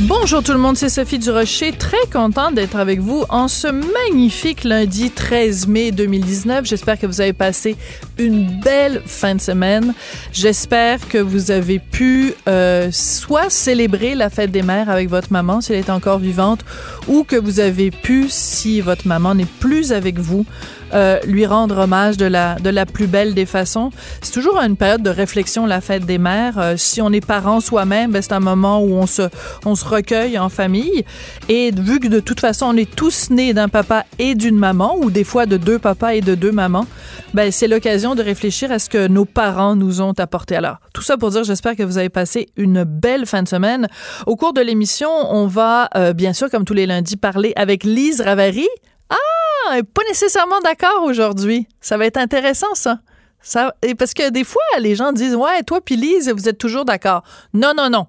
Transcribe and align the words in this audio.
Bonjour 0.00 0.42
tout 0.42 0.50
le 0.50 0.58
monde, 0.58 0.76
c'est 0.76 0.88
Sophie 0.88 1.20
Durocher, 1.20 1.70
très 1.70 2.04
contente 2.12 2.56
d'être 2.56 2.74
avec 2.74 2.98
vous 2.98 3.24
en 3.28 3.46
ce 3.46 3.68
magnifique 3.68 4.64
lundi 4.64 5.12
13 5.12 5.68
mai 5.68 5.92
2019. 5.92 6.66
J'espère 6.66 6.98
que 6.98 7.06
vous 7.06 7.20
avez 7.20 7.32
passé 7.32 7.76
une 8.18 8.60
belle 8.60 9.02
fin 9.06 9.36
de 9.36 9.40
semaine. 9.40 9.94
J'espère 10.32 11.06
que 11.08 11.18
vous 11.18 11.52
avez 11.52 11.78
pu 11.78 12.34
euh, 12.48 12.88
soit 12.90 13.50
célébrer 13.50 14.16
la 14.16 14.30
fête 14.30 14.50
des 14.50 14.62
mères 14.62 14.90
avec 14.90 15.08
votre 15.08 15.32
maman 15.32 15.60
si 15.60 15.72
elle 15.72 15.78
est 15.78 15.90
encore 15.90 16.18
vivante, 16.18 16.64
ou 17.06 17.22
que 17.22 17.36
vous 17.36 17.60
avez 17.60 17.92
pu, 17.92 18.26
si 18.28 18.80
votre 18.80 19.06
maman 19.06 19.36
n'est 19.36 19.46
plus 19.60 19.92
avec 19.92 20.18
vous, 20.18 20.44
euh, 20.92 21.18
lui 21.26 21.46
rendre 21.46 21.78
hommage 21.78 22.16
de 22.16 22.26
la, 22.26 22.56
de 22.56 22.70
la 22.70 22.86
plus 22.86 23.06
belle 23.06 23.34
des 23.34 23.46
façons. 23.46 23.90
C'est 24.20 24.32
toujours 24.32 24.58
une 24.58 24.76
période 24.76 25.02
de 25.02 25.10
réflexion, 25.10 25.66
la 25.66 25.80
fête 25.80 26.04
des 26.04 26.18
mères. 26.18 26.58
Euh, 26.58 26.74
si 26.76 27.00
on 27.00 27.10
est 27.12 27.24
parent 27.24 27.60
soi-même, 27.60 28.12
ben, 28.12 28.22
c'est 28.22 28.32
un 28.32 28.40
moment 28.40 28.80
où 28.80 28.94
on 28.94 29.06
se, 29.06 29.22
on 29.64 29.74
se 29.74 29.84
recueille 29.84 30.38
en 30.38 30.48
famille. 30.48 31.04
Et 31.48 31.70
vu 31.70 32.00
que 32.00 32.08
de 32.08 32.20
toute 32.20 32.40
façon, 32.40 32.66
on 32.66 32.76
est 32.76 32.92
tous 32.94 33.30
nés 33.30 33.54
d'un 33.54 33.68
papa 33.68 34.04
et 34.18 34.34
d'une 34.34 34.58
maman, 34.58 34.96
ou 34.98 35.10
des 35.10 35.24
fois 35.24 35.46
de 35.46 35.56
deux 35.56 35.78
papas 35.78 36.14
et 36.14 36.20
de 36.20 36.34
deux 36.34 36.52
mamans, 36.52 36.86
ben, 37.32 37.50
c'est 37.50 37.68
l'occasion 37.68 38.14
de 38.14 38.22
réfléchir 38.22 38.70
à 38.70 38.78
ce 38.78 38.88
que 38.88 39.08
nos 39.08 39.24
parents 39.24 39.76
nous 39.76 40.00
ont 40.00 40.14
apporté. 40.18 40.56
Alors, 40.56 40.76
tout 40.92 41.02
ça 41.02 41.16
pour 41.16 41.30
dire, 41.30 41.44
j'espère 41.44 41.76
que 41.76 41.82
vous 41.82 41.98
avez 41.98 42.08
passé 42.08 42.48
une 42.56 42.84
belle 42.84 43.26
fin 43.26 43.42
de 43.42 43.48
semaine. 43.48 43.88
Au 44.26 44.36
cours 44.36 44.52
de 44.52 44.60
l'émission, 44.60 45.10
on 45.10 45.46
va, 45.46 45.88
euh, 45.96 46.12
bien 46.12 46.32
sûr, 46.32 46.50
comme 46.50 46.64
tous 46.64 46.74
les 46.74 46.86
lundis, 46.86 47.16
parler 47.16 47.52
avec 47.56 47.84
Lise 47.84 48.20
Ravary. 48.20 48.68
Ah, 49.10 49.16
pas 49.68 50.02
nécessairement 50.08 50.60
d'accord 50.60 51.02
aujourd'hui. 51.04 51.66
Ça 51.80 51.96
va 51.96 52.06
être 52.06 52.16
intéressant, 52.16 52.74
ça. 52.74 52.98
ça. 53.40 53.74
Parce 53.98 54.14
que 54.14 54.30
des 54.30 54.44
fois, 54.44 54.62
les 54.78 54.94
gens 54.94 55.12
disent 55.12 55.36
Ouais, 55.36 55.62
toi 55.62 55.80
puis 55.80 55.96
Lise, 55.96 56.30
vous 56.30 56.48
êtes 56.48 56.58
toujours 56.58 56.84
d'accord. 56.84 57.22
Non, 57.52 57.72
non, 57.76 57.90
non. 57.90 58.06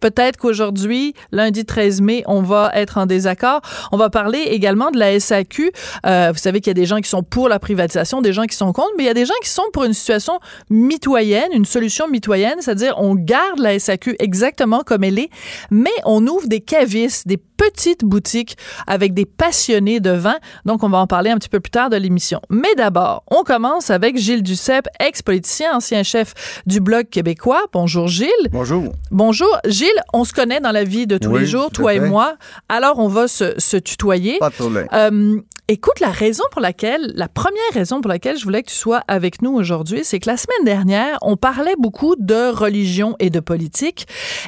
Peut-être 0.00 0.36
qu'aujourd'hui, 0.36 1.14
lundi 1.32 1.64
13 1.64 2.00
mai, 2.00 2.22
on 2.26 2.42
va 2.42 2.70
être 2.74 2.98
en 2.98 3.06
désaccord. 3.06 3.60
On 3.92 3.96
va 3.96 4.10
parler 4.10 4.38
également 4.38 4.90
de 4.90 4.98
la 4.98 5.18
SAQ. 5.18 5.72
Euh, 6.06 6.30
vous 6.32 6.38
savez 6.38 6.60
qu'il 6.60 6.70
y 6.70 6.72
a 6.72 6.74
des 6.74 6.86
gens 6.86 7.00
qui 7.00 7.08
sont 7.08 7.22
pour 7.22 7.48
la 7.48 7.58
privatisation, 7.58 8.20
des 8.20 8.32
gens 8.32 8.44
qui 8.44 8.56
sont 8.56 8.72
contre, 8.72 8.92
mais 8.96 9.04
il 9.04 9.06
y 9.06 9.10
a 9.10 9.14
des 9.14 9.26
gens 9.26 9.34
qui 9.42 9.50
sont 9.50 9.62
pour 9.72 9.84
une 9.84 9.92
situation 9.92 10.38
mitoyenne, 10.70 11.48
une 11.52 11.64
solution 11.64 12.08
mitoyenne, 12.08 12.56
c'est-à-dire 12.60 12.94
on 12.98 13.14
garde 13.14 13.58
la 13.58 13.78
SAQ 13.78 14.16
exactement 14.18 14.82
comme 14.84 15.04
elle 15.04 15.18
est, 15.18 15.30
mais 15.70 15.90
on 16.04 16.26
ouvre 16.26 16.48
des 16.48 16.60
cavistes, 16.60 17.26
des 17.26 17.38
petites 17.58 18.04
boutiques 18.04 18.56
avec 18.86 19.12
des 19.12 19.26
passionnés 19.26 20.00
de 20.00 20.10
vin. 20.10 20.36
Donc, 20.64 20.82
on 20.82 20.88
va 20.88 20.98
en 20.98 21.06
parler 21.06 21.30
un 21.30 21.36
petit 21.36 21.48
peu 21.48 21.60
plus 21.60 21.70
tard 21.70 21.90
de 21.90 21.96
l'émission. 21.96 22.40
Mais 22.48 22.74
d'abord, 22.76 23.24
on 23.30 23.42
commence 23.42 23.90
avec 23.90 24.16
Gilles 24.16 24.42
Duceppe, 24.42 24.86
ex-politicien, 25.00 25.76
ancien 25.76 26.02
chef 26.02 26.62
du 26.66 26.80
Bloc 26.80 27.10
québécois. 27.10 27.62
Bonjour 27.72 28.06
Gilles. 28.08 28.28
Bonjour. 28.50 28.84
Bonjour. 29.10 29.58
Gilles, 29.66 29.87
on 30.12 30.24
se 30.24 30.32
connaît 30.32 30.60
dans 30.60 30.72
la 30.72 30.84
vie 30.84 31.06
de 31.06 31.18
tous 31.18 31.30
Oui, 31.30 31.40
les 31.40 31.46
jours, 31.46 31.70
toi 31.70 31.94
et 31.94 32.00
moi. 32.00 32.36
Alors, 32.68 32.98
on 32.98 33.08
va 33.08 33.28
se, 33.28 33.54
se 33.58 33.76
tutoyer. 33.76 34.38
Pas. 34.38 34.50
Euh, 34.92 35.40
écoute, 35.68 36.00
la 36.00 36.10
raison 36.10 36.44
pour 36.50 36.60
laquelle, 36.60 37.12
la 37.14 37.28
première 37.28 37.72
raison 37.72 38.00
pour 38.00 38.08
laquelle 38.08 38.38
je 38.38 38.44
voulais 38.44 38.62
que 38.62 38.70
tu 38.70 38.76
sois 38.76 39.02
avec 39.08 39.42
nous 39.42 39.52
aujourd'hui, 39.52 40.00
c'est 40.04 40.18
que 40.18 40.28
la 40.28 40.36
semaine 40.36 40.64
dernière, 40.64 41.18
on 41.22 41.36
parlait 41.36 41.76
beaucoup 41.78 42.16
de 42.18 42.50
religion 42.50 43.16
et 43.18 43.30
de 43.30 43.40
politique. 43.40 44.06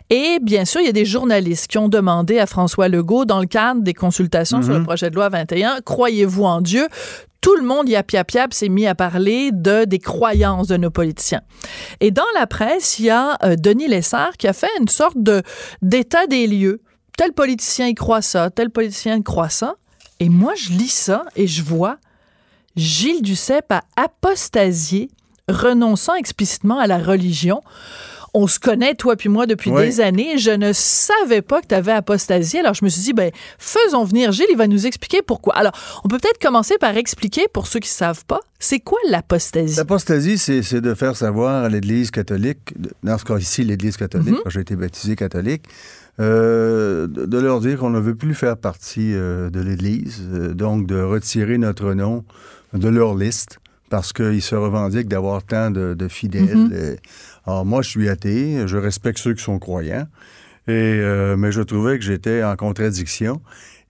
Et 0.08 0.38
bien 0.40 0.64
sûr, 0.64 0.80
il 0.80 0.86
y 0.86 0.90
a 0.90 0.92
des 0.92 1.04
journalistes 1.04 1.66
qui 1.68 1.78
ont 1.78 1.88
demandé 1.88 2.38
à 2.38 2.46
François 2.46 2.88
Legault, 2.88 3.24
dans 3.24 3.40
le 3.40 3.46
cadre 3.46 3.82
des 3.82 3.94
consultations 3.94 4.62
sur 4.62 4.72
le 4.72 4.82
projet 4.82 5.10
de 5.10 5.14
loi 5.14 5.28
21, 5.28 5.80
croyez-vous 5.84 6.44
en 6.44 6.60
Dieu? 6.60 6.88
Tout 7.40 7.56
le 7.56 7.62
monde, 7.62 7.88
yap 7.88 8.12
yap 8.12 8.30
yap, 8.32 8.52
s'est 8.52 8.68
mis 8.68 8.86
à 8.86 8.94
parler 8.94 9.50
de 9.52 9.84
des 9.84 9.98
croyances 9.98 10.68
de 10.68 10.76
nos 10.76 10.90
politiciens. 10.90 11.40
Et 12.00 12.10
dans 12.10 12.22
la 12.34 12.46
presse, 12.46 12.98
il 12.98 13.06
y 13.06 13.10
a 13.10 13.38
euh, 13.42 13.56
Denis 13.56 13.88
Lessard 13.88 14.36
qui 14.36 14.46
a 14.46 14.52
fait 14.52 14.70
une 14.78 14.88
sorte 14.88 15.16
de 15.16 15.42
d'état 15.80 16.26
des 16.26 16.46
lieux. 16.46 16.82
Tel 17.16 17.32
politicien 17.32 17.86
y 17.86 17.94
croit 17.94 18.22
ça, 18.22 18.50
tel 18.50 18.70
politicien 18.70 19.16
y 19.16 19.22
croit 19.22 19.48
ça. 19.48 19.76
Et 20.20 20.28
moi, 20.28 20.52
je 20.54 20.70
lis 20.70 20.92
ça 20.92 21.24
et 21.34 21.46
je 21.46 21.62
vois 21.62 21.96
Gilles 22.76 23.22
Duceppe 23.22 23.72
a 23.72 23.82
apostasié, 23.96 25.10
renonçant 25.48 26.14
explicitement 26.14 26.78
à 26.78 26.86
la 26.86 26.98
religion. 26.98 27.62
On 28.32 28.46
se 28.46 28.60
connaît, 28.60 28.94
toi 28.94 29.16
puis 29.16 29.28
moi, 29.28 29.46
depuis 29.46 29.70
Oui. 29.70 29.82
des 29.86 30.00
années. 30.00 30.38
Je 30.38 30.50
ne 30.52 30.72
savais 30.72 31.42
pas 31.42 31.60
que 31.60 31.66
tu 31.66 31.74
avais 31.74 31.92
apostasié. 31.92 32.60
Alors, 32.60 32.74
je 32.74 32.84
me 32.84 32.88
suis 32.88 33.02
dit, 33.02 33.12
ben, 33.12 33.30
faisons 33.58 34.04
venir 34.04 34.30
Gilles, 34.32 34.46
il 34.50 34.56
va 34.56 34.68
nous 34.68 34.86
expliquer 34.86 35.20
pourquoi. 35.22 35.54
Alors, 35.56 35.72
on 36.04 36.08
peut 36.08 36.18
peut-être 36.18 36.40
commencer 36.40 36.78
par 36.78 36.96
expliquer, 36.96 37.46
pour 37.52 37.66
ceux 37.66 37.80
qui 37.80 37.88
ne 37.88 37.94
savent 37.94 38.24
pas, 38.26 38.40
c'est 38.60 38.78
quoi 38.80 38.98
l'apostasie? 39.08 39.76
L'apostasie, 39.76 40.38
c'est 40.38 40.62
c'est 40.62 40.80
de 40.80 40.94
faire 40.94 41.16
savoir 41.16 41.64
à 41.64 41.68
l'Église 41.68 42.10
catholique, 42.12 42.74
dans 43.02 43.18
ce 43.18 43.24
cas-ci, 43.24 43.64
l'Église 43.64 43.96
catholique, 43.96 44.34
Mhm. 44.34 44.40
quand 44.44 44.50
j'ai 44.50 44.60
été 44.60 44.76
baptisé 44.76 45.16
catholique, 45.16 45.64
euh, 46.20 47.06
de 47.08 47.38
leur 47.38 47.60
dire 47.60 47.78
qu'on 47.78 47.90
ne 47.90 48.00
veut 48.00 48.14
plus 48.14 48.34
faire 48.34 48.56
partie 48.56 49.14
euh, 49.14 49.50
de 49.50 49.60
l'Église, 49.60 50.22
euh, 50.32 50.54
donc 50.54 50.86
de 50.86 51.00
retirer 51.00 51.58
notre 51.58 51.94
nom 51.94 52.24
de 52.74 52.88
leur 52.88 53.14
liste 53.16 53.58
parce 53.88 54.12
qu'ils 54.12 54.42
se 54.42 54.54
revendiquent 54.54 55.08
d'avoir 55.08 55.42
tant 55.42 55.70
de, 55.70 55.94
de 55.94 56.08
fidèles. 56.08 56.56
Mhm. 56.56 56.96
Alors 57.46 57.64
moi, 57.64 57.82
je 57.82 57.88
suis 57.90 58.08
athée, 58.08 58.66
je 58.66 58.76
respecte 58.76 59.18
ceux 59.18 59.34
qui 59.34 59.42
sont 59.42 59.58
croyants, 59.58 60.06
et, 60.68 60.72
euh, 60.72 61.36
mais 61.36 61.52
je 61.52 61.62
trouvais 61.62 61.98
que 61.98 62.04
j'étais 62.04 62.42
en 62.42 62.54
contradiction. 62.56 63.40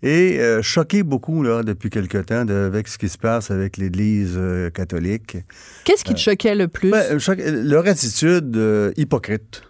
Et 0.03 0.39
euh, 0.41 0.63
choqué 0.63 1.03
beaucoup 1.03 1.43
là, 1.43 1.63
depuis 1.63 1.91
quelque 1.91 2.17
temps 2.19 2.47
de- 2.47 2.55
avec 2.55 2.89
ce 2.89 2.97
qui 2.97 3.11
se 3.11 3.19
passe 3.19 3.51
avec 3.51 3.77
l'Église 3.77 4.33
euh, 4.37 4.71
catholique. 4.71 5.37
Qu'est-ce 5.85 6.05
qui 6.05 6.15
te 6.15 6.21
choquait 6.21 6.55
le 6.55 6.69
plus? 6.69 6.91
Ben, 6.91 7.19
leur 7.65 7.87
attitude 7.87 8.59
hypocrite. 8.97 9.63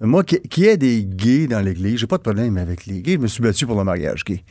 Moi, 0.00 0.24
qui, 0.24 0.40
qui 0.40 0.64
ait 0.64 0.78
des 0.78 1.04
gays 1.04 1.46
dans 1.46 1.60
l'Église, 1.60 1.98
j'ai 2.00 2.06
pas 2.06 2.16
de 2.16 2.22
problème 2.22 2.56
avec 2.56 2.86
les 2.86 3.00
gays. 3.02 3.12
Je 3.12 3.18
me 3.18 3.26
suis 3.28 3.42
battu 3.42 3.66
pour 3.66 3.76
le 3.78 3.84
mariage 3.84 4.24
gay. 4.24 4.42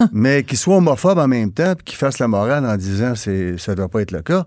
Mais 0.12 0.42
qu'ils 0.42 0.58
soient 0.58 0.78
homophobes 0.78 1.18
en 1.18 1.28
même 1.28 1.52
temps, 1.52 1.74
puis 1.76 1.84
qu'ils 1.84 1.98
fassent 1.98 2.18
la 2.18 2.26
morale 2.26 2.64
en 2.66 2.76
disant 2.76 3.14
c'est 3.14 3.58
ça 3.58 3.74
doit 3.76 3.88
pas 3.88 4.00
être 4.00 4.12
le 4.12 4.22
cas, 4.22 4.46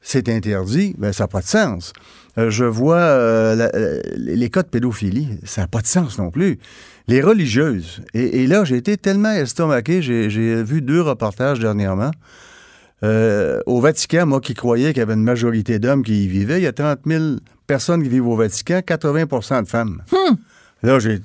c'est 0.00 0.28
interdit, 0.28 0.96
ben 0.98 1.12
ça 1.12 1.24
n'a 1.24 1.28
pas 1.28 1.40
de 1.42 1.46
sens. 1.46 1.92
Euh, 2.38 2.50
je 2.50 2.64
vois 2.64 2.96
euh, 2.96 3.54
la- 3.54 3.70
euh, 3.74 4.00
les 4.16 4.48
cas 4.48 4.62
de 4.62 4.68
pédophilie, 4.68 5.28
ça 5.44 5.62
n'a 5.62 5.66
pas 5.68 5.80
de 5.80 5.86
sens 5.86 6.18
non 6.18 6.30
plus. 6.30 6.58
Les 7.08 7.20
religieuses. 7.20 8.00
Et, 8.14 8.42
et 8.42 8.46
là, 8.46 8.64
j'ai 8.64 8.76
été 8.76 8.96
tellement 8.96 9.32
estomaqué, 9.32 10.00
j'ai 10.02 10.62
vu 10.62 10.80
deux 10.82 11.02
reportages 11.02 11.58
dernièrement. 11.60 12.10
Euh, 13.04 13.60
au 13.66 13.80
Vatican, 13.80 14.26
moi 14.26 14.40
qui 14.40 14.54
croyais 14.54 14.88
qu'il 14.92 14.98
y 14.98 15.02
avait 15.02 15.14
une 15.14 15.24
majorité 15.24 15.78
d'hommes 15.80 16.04
qui 16.04 16.24
y 16.24 16.28
vivaient, 16.28 16.60
il 16.60 16.64
y 16.64 16.68
a 16.68 16.72
30 16.72 17.00
000 17.04 17.24
personnes 17.66 18.02
qui 18.02 18.08
vivent 18.08 18.28
au 18.28 18.36
Vatican, 18.36 18.78
80% 18.78 19.64
de 19.64 19.68
femmes. 19.68 20.02
Là, 20.84 20.98
j'ai. 21.00 21.20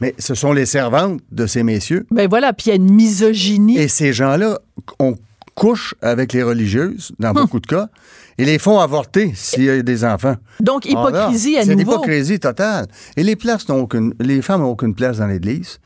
Mais 0.00 0.14
ce 0.18 0.34
sont 0.34 0.52
les 0.54 0.64
servantes 0.66 1.20
de 1.30 1.46
ces 1.46 1.62
messieurs. 1.62 2.06
Ben 2.10 2.26
voilà, 2.28 2.54
puis 2.54 2.66
il 2.66 2.70
y 2.70 2.72
a 2.72 2.76
une 2.76 2.90
misogynie. 2.90 3.76
Et 3.78 3.88
ces 3.88 4.14
gens-là, 4.14 4.58
on 4.98 5.14
couche 5.54 5.94
avec 6.00 6.32
les 6.32 6.42
religieuses, 6.42 7.12
dans 7.18 7.34
beaucoup 7.34 7.60
de 7.60 7.66
cas, 7.66 7.90
et 8.40 8.44
les 8.44 8.58
font 8.58 8.78
avorter 8.78 9.32
s'il 9.34 9.64
y 9.64 9.70
a 9.70 9.82
des 9.82 10.04
enfants. 10.04 10.36
Donc, 10.60 10.84
hypocrisie 10.86 11.54
Ah, 11.56 11.60
à 11.60 11.64
C'est 11.64 11.74
nouveau. 11.74 11.90
l'hypocrisie 11.92 12.40
totale. 12.40 12.86
Et 13.16 13.22
les 13.22 13.36
places 13.36 13.68
n'ont 13.68 13.80
aucune, 13.80 14.14
les 14.20 14.42
femmes 14.42 14.62
n'ont 14.62 14.70
aucune 14.70 14.94
place 14.94 15.18
dans 15.18 15.26
l'Église. 15.26 15.78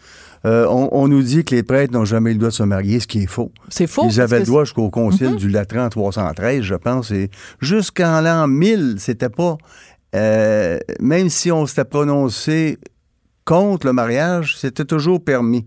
Euh, 0.47 0.67
on, 0.69 0.91
on 0.93 1.09
nous 1.09 1.23
dit 1.23 1.43
que 1.43 1.55
les 1.55 1.63
prêtres 1.63 1.93
n'ont 1.95 2.05
jamais 2.05 2.31
eu 2.31 2.35
le 2.35 2.39
droit 2.39 2.51
de 2.51 2.55
se 2.55 2.63
marier, 2.63 3.01
ce 3.01 3.07
qui 3.07 3.23
est 3.23 3.27
faux. 3.27 3.51
C'est 3.71 3.87
faux. 3.87 4.03
Ils 4.07 4.21
avaient 4.21 4.41
le 4.41 4.45
droit 4.45 4.65
jusqu'au 4.65 4.91
concile 4.91 5.37
du 5.37 5.49
Latran 5.49 5.89
313, 5.89 6.61
je 6.63 6.75
pense. 6.75 7.11
Et 7.11 7.31
jusqu'en 7.61 8.21
l'an 8.21 8.47
1000, 8.47 8.97
c'était 8.99 9.31
pas. 9.31 9.57
euh, 10.15 10.79
même 11.01 11.31
si 11.31 11.51
on 11.51 11.65
s'était 11.67 11.85
prononcé 11.87 12.79
contre 13.47 13.87
le 13.87 13.93
mariage, 13.95 14.57
c'était 14.59 14.85
toujours 14.85 15.23
permis. 15.25 15.67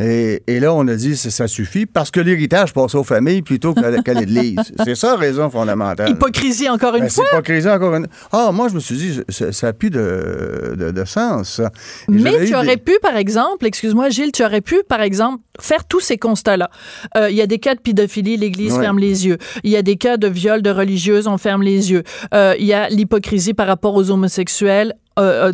Et, 0.00 0.42
et 0.48 0.58
là, 0.58 0.74
on 0.74 0.88
a 0.88 0.96
dit 0.96 1.16
ça, 1.16 1.30
ça 1.30 1.46
suffit 1.46 1.86
parce 1.86 2.10
que 2.10 2.18
l'héritage 2.18 2.72
passe 2.72 2.96
aux 2.96 3.04
familles 3.04 3.42
plutôt 3.42 3.74
qu'à 3.74 4.02
qu'à 4.02 4.14
l'Église. 4.14 4.58
C'est 4.84 4.96
ça 4.96 5.14
raison 5.14 5.48
fondamentale. 5.50 6.10
Hypocrisie, 6.10 6.68
encore 6.68 6.96
une 6.96 7.02
Ben, 7.04 7.10
fois. 7.10 7.24
hypocrisie 7.32 7.68
encore 7.68 7.94
une. 7.94 8.08
Ah, 8.32 8.50
moi, 8.52 8.66
je 8.68 8.74
me 8.74 8.80
suis 8.80 8.96
dit, 8.96 9.20
ça- 9.28 9.50
n'a 9.66 9.72
plus 9.72 9.90
de, 9.90 10.74
de- 10.76 10.90
de 10.90 11.04
sens. 11.04 11.60
Et 11.60 12.12
Mais 12.12 12.32
tu 12.38 12.46
des- 12.46 12.54
aurais 12.54 12.76
pu, 12.76 12.98
par 13.00 13.16
exemple, 13.16 13.66
excuse-moi 13.66 14.08
Gilles, 14.08 14.32
tu 14.32 14.44
aurais 14.44 14.60
pu, 14.62 14.82
par 14.88 15.00
exemple, 15.00 15.42
faire 15.60 15.84
tous 15.86 16.00
ces 16.00 16.18
constats-là. 16.18 16.70
Euh, 17.16 17.30
Il 17.30 17.36
y 17.36 17.42
a 17.42 17.46
des 17.46 17.58
cas 17.60 17.76
de 17.76 17.80
pédophilie, 17.80 18.36
l'Église 18.36 18.72
Ouais. 18.74 18.80
ferme 18.82 18.98
les 18.98 19.26
yeux. 19.26 19.38
Il 19.62 19.70
y 19.70 19.76
a 19.76 19.82
des 19.82 19.96
cas 19.96 20.16
de 20.16 20.26
viol 20.26 20.60
de 20.62 20.70
religieuses, 20.70 21.28
on 21.28 21.38
ferme 21.38 21.62
les 21.62 21.92
yeux. 21.92 22.02
Euh, 22.34 22.54
Il 22.58 22.66
y 22.66 22.72
a 22.72 22.88
l'hypocrisie 22.88 23.54
par 23.54 23.68
rapport 23.68 23.94
aux 23.94 24.10
homosexuels. 24.10 24.94
Euh, 25.18 25.52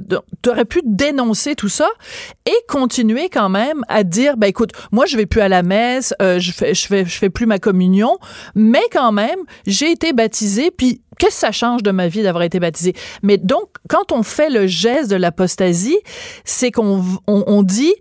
aurais 0.48 0.64
pu 0.64 0.80
dénoncer 0.84 1.54
tout 1.54 1.68
ça 1.68 1.88
et 2.46 2.56
continuer 2.68 3.28
quand 3.28 3.48
même 3.48 3.82
à 3.88 4.04
dire, 4.04 4.36
ben 4.36 4.46
écoute, 4.46 4.70
moi 4.92 5.06
je 5.06 5.16
vais 5.16 5.26
plus 5.26 5.40
à 5.40 5.48
la 5.48 5.62
messe, 5.62 6.14
euh, 6.22 6.38
je 6.38 6.52
fais, 6.52 6.74
je 6.74 6.86
fais, 6.86 7.04
je 7.04 7.18
fais 7.18 7.30
plus 7.30 7.46
ma 7.46 7.58
communion, 7.58 8.18
mais 8.54 8.82
quand 8.92 9.12
même, 9.12 9.38
j'ai 9.66 9.90
été 9.90 10.12
baptisé, 10.12 10.70
puis 10.70 11.02
qu'est-ce 11.18 11.34
que 11.34 11.40
ça 11.40 11.52
change 11.52 11.82
de 11.82 11.90
ma 11.90 12.08
vie 12.08 12.22
d'avoir 12.22 12.42
été 12.42 12.58
baptisé 12.60 12.94
Mais 13.22 13.36
donc, 13.36 13.68
quand 13.88 14.12
on 14.12 14.22
fait 14.22 14.50
le 14.50 14.66
geste 14.66 15.10
de 15.10 15.16
l'apostasie, 15.16 15.98
c'est 16.44 16.70
qu'on 16.70 17.04
on, 17.26 17.44
on 17.46 17.62
dit 17.62 17.94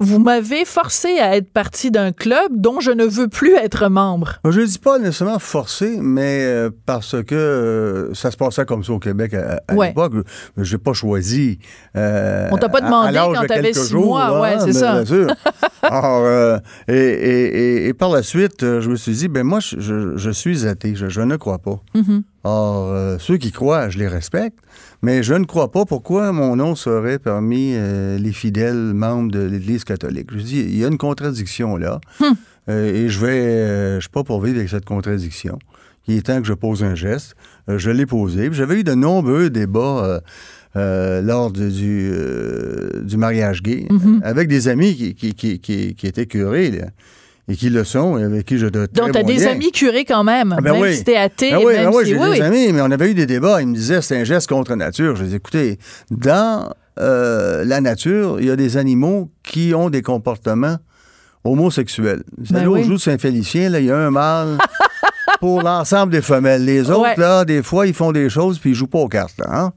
vous 0.00 0.20
m'avez 0.20 0.64
forcé 0.64 1.18
à 1.18 1.36
être 1.36 1.52
partie 1.52 1.90
d'un 1.90 2.12
club 2.12 2.52
dont 2.52 2.78
je 2.78 2.92
ne 2.92 3.04
veux 3.04 3.26
plus 3.26 3.54
être 3.54 3.88
membre. 3.88 4.38
Je 4.48 4.60
ne 4.60 4.66
dis 4.66 4.78
pas 4.78 4.98
nécessairement 4.98 5.40
forcé, 5.40 5.98
mais 6.00 6.44
euh, 6.44 6.70
parce 6.86 7.16
que 7.24 7.34
euh, 7.34 8.14
ça 8.14 8.30
se 8.30 8.36
passait 8.36 8.64
comme 8.64 8.84
ça 8.84 8.92
au 8.92 9.00
Québec 9.00 9.34
à, 9.34 9.60
l'époque. 9.74 10.12
Je 10.56 10.76
n'ai 10.76 10.78
pas 10.78 10.92
choisi. 10.92 11.58
Euh, 11.96 12.48
On 12.52 12.58
t'a 12.58 12.68
pas 12.68 12.80
demandé 12.80 13.18
quand 13.18 13.44
tu 13.44 13.52
avais 13.52 13.72
six 13.72 13.94
mois, 13.94 14.40
ouais, 14.40 14.58
c'est 14.60 14.72
ça. 14.72 15.02
Alors, 15.82 16.60
et, 16.86 17.92
par 17.98 18.10
la 18.10 18.22
suite, 18.22 18.60
je 18.60 18.88
me 18.88 18.96
suis 18.96 19.12
dit, 19.12 19.28
ben 19.28 19.42
moi, 19.42 19.58
je, 19.60 20.30
suis 20.30 20.66
athée, 20.66 20.94
je, 20.94 21.20
ne 21.20 21.36
crois 21.36 21.58
pas. 21.58 21.80
Mm-hmm. 21.96 22.22
Or, 22.44 23.20
ceux 23.20 23.36
qui 23.36 23.50
croient, 23.50 23.88
je 23.88 23.98
les 23.98 24.08
respecte. 24.08 24.58
Mais 25.02 25.22
je 25.22 25.34
ne 25.34 25.44
crois 25.44 25.70
pas 25.70 25.84
pourquoi 25.84 26.32
mon 26.32 26.56
nom 26.56 26.74
serait 26.74 27.18
parmi 27.18 27.72
euh, 27.74 28.18
les 28.18 28.32
fidèles 28.32 28.94
membres 28.94 29.30
de 29.30 29.40
l'Église 29.40 29.84
catholique? 29.84 30.30
Je 30.32 30.38
dis, 30.38 30.60
il 30.60 30.76
y 30.76 30.84
a 30.84 30.88
une 30.88 30.98
contradiction 30.98 31.76
là. 31.76 32.00
Hum. 32.20 32.34
Euh, 32.68 32.92
et 32.92 33.08
je 33.08 33.18
vais, 33.18 33.38
euh, 33.38 33.94
je 33.96 34.00
suis 34.00 34.10
pas 34.10 34.24
pour 34.24 34.42
vivre 34.42 34.58
avec 34.58 34.68
cette 34.68 34.84
contradiction. 34.84 35.58
Il 36.06 36.16
est 36.16 36.26
temps 36.26 36.40
que 36.40 36.46
je 36.46 36.54
pose 36.54 36.82
un 36.82 36.94
geste. 36.94 37.34
je 37.68 37.90
l'ai 37.90 38.06
posé. 38.06 38.48
J'avais 38.52 38.80
eu 38.80 38.84
de 38.84 38.94
nombreux 38.94 39.50
débats 39.50 40.22
lors 40.74 41.50
du, 41.50 42.10
du 43.02 43.16
mariage 43.18 43.62
gay 43.62 43.86
mm-hmm. 43.90 44.22
avec 44.22 44.48
des 44.48 44.68
amis 44.68 45.14
qui, 45.14 45.34
qui, 45.34 45.58
qui, 45.58 45.94
qui 45.94 46.06
étaient 46.06 46.26
curés. 46.26 46.70
Là 46.70 46.86
et 47.48 47.56
qui 47.56 47.70
le 47.70 47.84
sont 47.84 48.18
et 48.18 48.24
avec 48.24 48.44
qui 48.44 48.58
je 48.58 48.66
dois 48.66 48.86
Donc, 48.86 49.12
tu 49.12 49.18
as 49.18 49.22
des 49.22 49.46
amis 49.46 49.72
curés 49.72 50.04
quand 50.04 50.22
même, 50.22 50.54
ah, 50.56 50.60
ben 50.60 50.72
même 50.72 50.82
oui. 50.82 50.96
si 50.96 51.04
t'es 51.04 51.16
athée. 51.16 51.50
Ben 51.50 51.58
oui, 51.58 51.72
même 51.72 51.90
ben 51.90 51.96
oui 51.96 52.04
si... 52.04 52.10
j'ai 52.10 52.18
des 52.18 52.42
amis, 52.42 52.72
mais 52.72 52.82
on 52.82 52.90
avait 52.90 53.10
eu 53.10 53.14
des 53.14 53.26
débats. 53.26 53.62
Ils 53.62 53.68
me 53.68 53.74
disaient 53.74 54.02
c'est 54.02 54.20
un 54.20 54.24
geste 54.24 54.48
contre 54.48 54.74
nature. 54.74 55.16
Je 55.16 55.24
disais, 55.24 55.36
écoutez, 55.38 55.78
dans 56.10 56.70
euh, 57.00 57.64
la 57.64 57.80
nature, 57.80 58.38
il 58.40 58.46
y 58.46 58.50
a 58.50 58.56
des 58.56 58.76
animaux 58.76 59.30
qui 59.42 59.72
ont 59.74 59.88
des 59.88 60.02
comportements 60.02 60.76
homosexuels. 61.44 62.22
Vous 62.36 62.52
ben 62.52 62.58
allez 62.58 62.66
au 62.66 62.94
de 62.94 62.96
Saint-Félicien, 62.98 63.74
il 63.78 63.86
y 63.86 63.90
a 63.90 63.96
un 63.96 64.10
mâle 64.10 64.58
pour 65.40 65.62
l'ensemble 65.62 66.12
des 66.12 66.20
femelles. 66.20 66.66
Les 66.66 66.90
autres, 66.90 67.18
là, 67.18 67.46
des 67.46 67.62
fois, 67.62 67.86
ils 67.86 67.94
font 67.94 68.12
des 68.12 68.28
choses 68.28 68.58
puis 68.58 68.70
ils 68.70 68.74
jouent 68.74 68.88
pas 68.88 68.98
aux 68.98 69.08
cartes. 69.08 69.38
Là, 69.38 69.46
hein. 69.50 69.72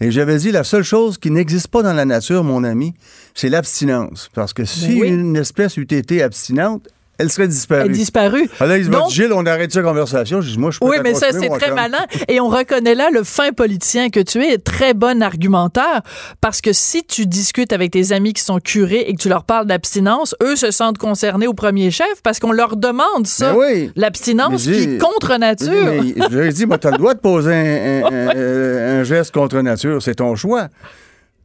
Et 0.00 0.10
j'avais 0.10 0.38
dit, 0.38 0.50
la 0.50 0.64
seule 0.64 0.82
chose 0.82 1.18
qui 1.18 1.30
n'existe 1.30 1.68
pas 1.68 1.82
dans 1.82 1.92
la 1.92 2.04
nature, 2.04 2.42
mon 2.42 2.64
ami, 2.64 2.94
c'est 3.34 3.48
l'abstinence. 3.48 4.28
Parce 4.34 4.52
que 4.52 4.64
si 4.64 4.94
une 4.94 5.36
espèce 5.36 5.76
eût 5.76 5.82
été 5.82 6.22
abstinente, 6.22 6.88
elle 7.18 7.30
serait 7.30 7.48
disparue. 7.48 7.82
Elle 7.84 7.90
est 7.90 7.94
disparue. 7.94 8.50
Alors, 8.58 8.76
il 8.76 8.88
Donc, 8.88 9.10
Gilles, 9.10 9.32
on 9.32 9.44
arrête 9.46 9.70
cette 9.70 9.84
conversation. 9.84 10.40
Je 10.40 10.50
dis, 10.50 10.58
moi, 10.58 10.70
je 10.70 10.78
peux 10.78 10.86
Oui, 10.86 10.96
mais 11.04 11.14
ça, 11.14 11.28
c'est 11.30 11.48
très 11.48 11.70
malin. 11.70 12.04
Et 12.28 12.40
on 12.40 12.48
reconnaît 12.48 12.94
là 12.94 13.10
le 13.12 13.22
fin 13.22 13.52
politicien 13.52 14.08
que 14.10 14.20
tu 14.20 14.42
es, 14.42 14.58
très 14.58 14.94
bon 14.94 15.22
argumentaire, 15.22 16.02
parce 16.40 16.60
que 16.60 16.72
si 16.72 17.04
tu 17.04 17.26
discutes 17.26 17.72
avec 17.72 17.92
tes 17.92 18.12
amis 18.12 18.32
qui 18.32 18.42
sont 18.42 18.58
curés 18.58 19.04
et 19.06 19.14
que 19.14 19.20
tu 19.20 19.28
leur 19.28 19.44
parles 19.44 19.66
d'abstinence, 19.66 20.34
eux 20.42 20.56
se 20.56 20.70
sentent 20.70 20.98
concernés 20.98 21.46
au 21.46 21.54
premier 21.54 21.90
chef 21.90 22.22
parce 22.22 22.40
qu'on 22.40 22.52
leur 22.52 22.76
demande 22.76 23.26
ça. 23.26 23.54
Oui. 23.54 23.92
L'abstinence 23.94 24.64
qui 24.64 24.72
est 24.72 24.98
contre 24.98 25.36
nature. 25.36 25.70
je 25.70 26.36
leur 26.36 26.46
ai 26.46 26.52
dit, 26.52 26.66
tu 26.66 26.86
as 26.86 26.90
le 26.90 26.98
droit 26.98 27.14
de 27.14 27.20
poser 27.20 27.52
un, 28.04 29.04
geste 29.04 29.32
contre 29.32 29.60
nature. 29.60 30.02
C'est 30.02 30.16
ton 30.16 30.34
choix. 30.34 30.68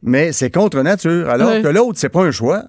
Mais 0.02 0.32
c'est 0.32 0.50
contre 0.50 0.80
nature. 0.82 1.28
Alors 1.28 1.62
que 1.62 1.68
l'autre, 1.68 1.98
c'est 1.98 2.08
pas 2.08 2.22
un 2.22 2.30
choix. 2.30 2.64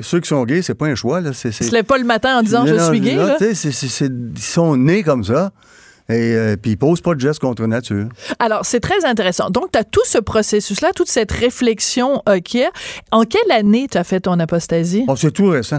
Ceux 0.00 0.20
qui 0.20 0.28
sont 0.28 0.44
gays, 0.44 0.62
c'est 0.62 0.74
pas 0.74 0.86
un 0.86 0.94
choix. 0.94 1.20
Là. 1.20 1.32
C'est, 1.34 1.52
se 1.52 1.72
lève 1.72 1.84
pas 1.84 1.98
le 1.98 2.04
matin 2.04 2.38
en 2.38 2.42
disant 2.42 2.66
je 2.66 2.78
suis 2.78 3.00
gay. 3.00 3.16
Là, 3.16 3.36
ils 3.40 4.42
sont 4.42 4.76
nés 4.76 5.02
comme 5.02 5.24
ça. 5.24 5.52
Et 6.08 6.34
euh, 6.34 6.56
puis 6.60 6.72
ils 6.72 6.76
posent 6.76 7.00
pas 7.00 7.14
de 7.14 7.20
gestes 7.20 7.38
contre 7.38 7.64
nature. 7.66 8.08
Alors, 8.40 8.64
c'est 8.64 8.80
très 8.80 9.04
intéressant. 9.04 9.50
Donc, 9.50 9.70
tu 9.72 9.78
as 9.78 9.84
tout 9.84 10.04
ce 10.04 10.18
processus-là, 10.18 10.90
toute 10.94 11.08
cette 11.08 11.30
réflexion 11.30 12.22
euh, 12.28 12.40
qui 12.40 12.58
est. 12.58 12.70
En 13.12 13.22
quelle 13.22 13.50
année 13.52 13.86
tu 13.88 13.96
as 13.96 14.02
fait 14.02 14.20
ton 14.20 14.38
apostasie? 14.40 15.04
Oh, 15.06 15.14
c'est 15.14 15.30
tout 15.30 15.46
récent. 15.46 15.78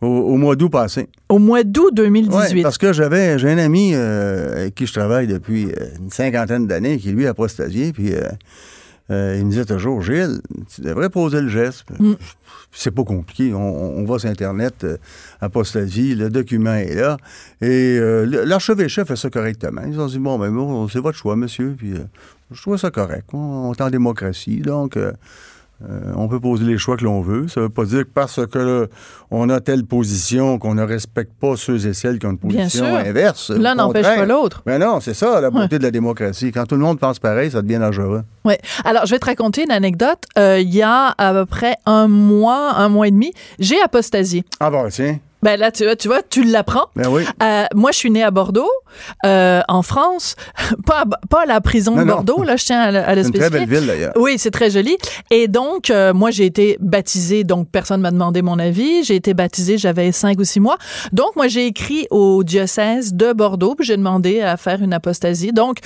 Au, 0.00 0.36
mois 0.36 0.56
d'août 0.56 0.70
passé. 0.70 1.10
Au 1.28 1.38
mois 1.38 1.62
d'août 1.62 1.90
2018. 1.92 2.54
Oui, 2.54 2.62
parce 2.62 2.78
que 2.78 2.94
j'avais 2.94 3.38
j'ai 3.38 3.50
un 3.50 3.58
ami 3.58 3.90
euh, 3.92 4.62
avec 4.62 4.74
qui 4.74 4.86
je 4.86 4.94
travaille 4.94 5.26
depuis 5.26 5.68
une 5.98 6.10
cinquantaine 6.10 6.66
d'années 6.66 6.96
qui, 6.96 7.12
lui, 7.12 7.26
a 7.26 7.30
apostasié. 7.30 7.92
Puis 7.92 8.14
euh, 9.10 9.36
il 9.38 9.46
me 9.46 9.50
disait 9.50 9.64
toujours, 9.64 10.02
Gilles, 10.02 10.40
tu 10.74 10.82
devrais 10.82 11.10
poser 11.10 11.40
le 11.40 11.48
geste. 11.48 11.84
Mm. 11.98 12.14
C'est 12.72 12.92
pas 12.92 13.02
compliqué. 13.02 13.52
On, 13.52 14.04
va 14.04 14.18
sur 14.20 14.30
Internet, 14.30 14.84
euh, 14.84 14.96
apostasie, 15.40 16.14
le 16.14 16.30
document 16.30 16.74
est 16.74 16.94
là. 16.94 17.16
Et 17.60 17.98
euh, 17.98 18.24
l'archevêché 18.46 19.04
fait 19.04 19.16
ça 19.16 19.28
correctement. 19.28 19.82
Ils 19.86 19.98
ont 19.98 20.06
dit, 20.06 20.20
bon, 20.20 20.38
ben, 20.38 20.50
bon 20.52 20.86
c'est 20.88 21.00
votre 21.00 21.18
choix, 21.18 21.34
monsieur. 21.34 21.74
Puis 21.76 21.94
je 22.52 22.62
trouve 22.62 22.76
ça 22.76 22.90
correct. 22.92 23.28
On, 23.32 23.72
est 23.72 23.80
en 23.80 23.90
démocratie. 23.90 24.60
Donc, 24.60 24.96
euh, 25.88 26.12
on 26.16 26.28
peut 26.28 26.40
poser 26.40 26.64
les 26.64 26.76
choix 26.76 26.96
que 26.96 27.04
l'on 27.04 27.22
veut. 27.22 27.48
Ça 27.48 27.60
ne 27.60 27.66
veut 27.66 27.70
pas 27.70 27.84
dire 27.84 28.04
que 28.04 28.10
parce 28.12 28.46
que 28.46 28.88
on 29.30 29.48
a 29.48 29.60
telle 29.60 29.84
position 29.84 30.58
qu'on 30.58 30.74
ne 30.74 30.82
respecte 30.82 31.32
pas 31.40 31.56
ceux 31.56 31.86
et 31.86 31.94
celles 31.94 32.18
qui 32.18 32.26
ont 32.26 32.32
une 32.32 32.38
position 32.38 32.84
inverse. 32.84 33.50
L'un 33.50 33.74
n'empêche 33.74 34.04
pas 34.04 34.26
l'autre. 34.26 34.62
Mais 34.66 34.78
non, 34.78 35.00
c'est 35.00 35.14
ça 35.14 35.40
la 35.40 35.50
beauté 35.50 35.78
de 35.78 35.84
la 35.84 35.90
démocratie. 35.90 36.52
Quand 36.52 36.66
tout 36.66 36.74
le 36.76 36.82
monde 36.82 36.98
pense 36.98 37.18
pareil, 37.18 37.50
ça 37.50 37.62
devient 37.62 37.78
dangereux. 37.78 38.22
Oui. 38.44 38.54
Alors, 38.84 39.06
je 39.06 39.12
vais 39.12 39.18
te 39.18 39.26
raconter 39.26 39.64
une 39.64 39.70
anecdote. 39.70 40.24
Euh, 40.38 40.58
il 40.60 40.74
y 40.74 40.82
a 40.82 41.14
à 41.16 41.32
peu 41.32 41.46
près 41.46 41.76
un 41.86 42.08
mois, 42.08 42.74
un 42.76 42.88
mois 42.88 43.08
et 43.08 43.10
demi, 43.10 43.32
j'ai 43.58 43.80
apostasié. 43.80 44.44
Ah 44.58 44.70
bon, 44.70 44.86
tiens. 44.90 45.18
Ben 45.42 45.58
là, 45.58 45.70
tu 45.70 45.84
vois, 45.84 45.96
tu 45.96 46.08
vois, 46.08 46.22
tu 46.22 46.44
l'apprends. 46.44 46.86
Ben 46.96 47.08
oui. 47.08 47.24
Euh, 47.42 47.64
moi, 47.74 47.92
je 47.92 47.98
suis 47.98 48.10
née 48.10 48.22
à 48.22 48.30
Bordeaux, 48.30 48.70
euh, 49.24 49.60
en 49.68 49.82
France, 49.82 50.36
pas 50.86 51.02
à, 51.02 51.26
pas 51.28 51.46
la 51.46 51.60
prison 51.60 51.96
de 51.96 52.04
Bordeaux. 52.04 52.42
Là, 52.42 52.56
je 52.56 52.64
tiens 52.64 52.80
à, 52.80 52.86
à 52.86 53.14
le 53.14 53.22
C'est 53.22 53.28
une 53.28 53.34
très 53.34 53.50
belle 53.50 53.68
ville 53.68 53.86
d'ailleurs. 53.86 54.12
Oui, 54.16 54.34
c'est 54.38 54.50
très 54.50 54.70
joli. 54.70 54.96
Et 55.30 55.48
donc, 55.48 55.90
euh, 55.90 56.12
moi, 56.12 56.30
j'ai 56.30 56.46
été 56.46 56.76
baptisée. 56.80 57.44
Donc, 57.44 57.68
personne 57.70 58.00
m'a 58.00 58.10
demandé 58.10 58.42
mon 58.42 58.58
avis. 58.58 59.04
J'ai 59.04 59.16
été 59.16 59.34
baptisée, 59.34 59.78
j'avais 59.78 60.12
cinq 60.12 60.38
ou 60.38 60.44
six 60.44 60.60
mois. 60.60 60.76
Donc, 61.12 61.36
moi, 61.36 61.48
j'ai 61.48 61.66
écrit 61.66 62.06
au 62.10 62.44
diocèse 62.44 63.14
de 63.14 63.32
Bordeaux, 63.32 63.74
puis 63.74 63.86
j'ai 63.86 63.96
demandé 63.96 64.40
à 64.40 64.56
faire 64.56 64.82
une 64.82 64.92
apostasie. 64.92 65.52
Donc, 65.52 65.78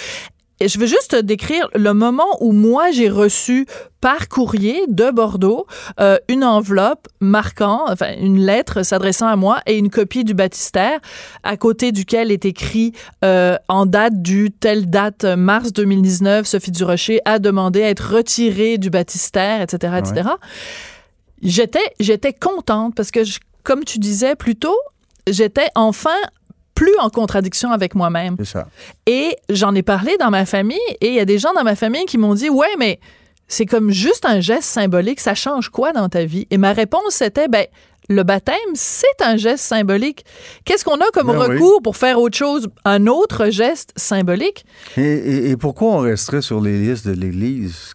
je 0.60 0.78
veux 0.78 0.86
juste 0.86 1.16
décrire 1.16 1.68
le 1.74 1.92
moment 1.92 2.36
où 2.40 2.52
moi 2.52 2.90
j'ai 2.90 3.08
reçu 3.08 3.66
par 4.00 4.28
courrier 4.28 4.82
de 4.88 5.10
Bordeaux 5.10 5.66
euh, 5.98 6.18
une 6.28 6.44
enveloppe 6.44 7.08
marquant, 7.20 7.84
enfin 7.88 8.14
une 8.18 8.38
lettre 8.38 8.82
s'adressant 8.82 9.26
à 9.26 9.36
moi 9.36 9.60
et 9.66 9.78
une 9.78 9.90
copie 9.90 10.24
du 10.24 10.34
baptistère 10.34 11.00
à 11.42 11.56
côté 11.56 11.90
duquel 11.90 12.30
est 12.30 12.44
écrit 12.44 12.92
euh, 13.24 13.56
en 13.68 13.86
date 13.86 14.20
du 14.22 14.50
telle 14.50 14.88
date 14.88 15.24
mars 15.24 15.72
2019 15.72 16.46
Sophie 16.46 16.70
Durocher 16.70 17.20
a 17.24 17.38
demandé 17.38 17.82
à 17.82 17.88
être 17.88 18.14
retirée 18.14 18.78
du 18.78 18.90
baptistère 18.90 19.60
etc 19.60 19.94
etc. 19.98 20.28
J'étais 21.42 21.92
j'étais 21.98 22.32
contente 22.32 22.94
parce 22.94 23.10
que 23.10 23.20
comme 23.64 23.84
tu 23.84 23.98
disais 23.98 24.36
plus 24.36 24.56
tôt 24.56 24.78
j'étais 25.26 25.68
enfin 25.74 26.10
plus 26.74 26.94
en 27.00 27.08
contradiction 27.08 27.70
avec 27.70 27.94
moi-même. 27.94 28.36
C'est 28.38 28.46
ça. 28.46 28.66
Et 29.06 29.36
j'en 29.48 29.74
ai 29.74 29.82
parlé 29.82 30.16
dans 30.18 30.30
ma 30.30 30.44
famille 30.44 30.78
et 31.00 31.08
il 31.08 31.14
y 31.14 31.20
a 31.20 31.24
des 31.24 31.38
gens 31.38 31.52
dans 31.54 31.64
ma 31.64 31.76
famille 31.76 32.04
qui 32.04 32.18
m'ont 32.18 32.34
dit 32.34 32.50
"Ouais, 32.50 32.74
mais 32.78 32.98
c'est 33.48 33.66
comme 33.66 33.90
juste 33.90 34.24
un 34.24 34.40
geste 34.40 34.64
symbolique, 34.68 35.20
ça 35.20 35.34
change 35.34 35.68
quoi 35.68 35.92
dans 35.92 36.08
ta 36.08 36.24
vie 36.24 36.46
Et 36.50 36.58
ma 36.58 36.72
réponse 36.72 37.14
c'était 37.14 37.48
ben 37.48 37.66
le 38.08 38.22
baptême, 38.22 38.54
c'est 38.74 39.22
un 39.22 39.36
geste 39.36 39.64
symbolique. 39.64 40.24
Qu'est-ce 40.64 40.84
qu'on 40.84 40.96
a 40.96 41.10
comme 41.12 41.28
ben 41.28 41.38
recours 41.38 41.80
pour 41.82 41.96
faire 41.96 42.20
autre 42.20 42.36
chose, 42.36 42.68
un 42.84 43.06
autre 43.06 43.50
geste 43.50 43.92
symbolique? 43.96 44.66
Et, 44.96 45.56
pourquoi 45.56 45.88
on 45.88 45.98
resterait 45.98 46.42
sur 46.42 46.60
les 46.60 46.78
listes 46.78 47.06
de 47.06 47.12
l'Église 47.12 47.94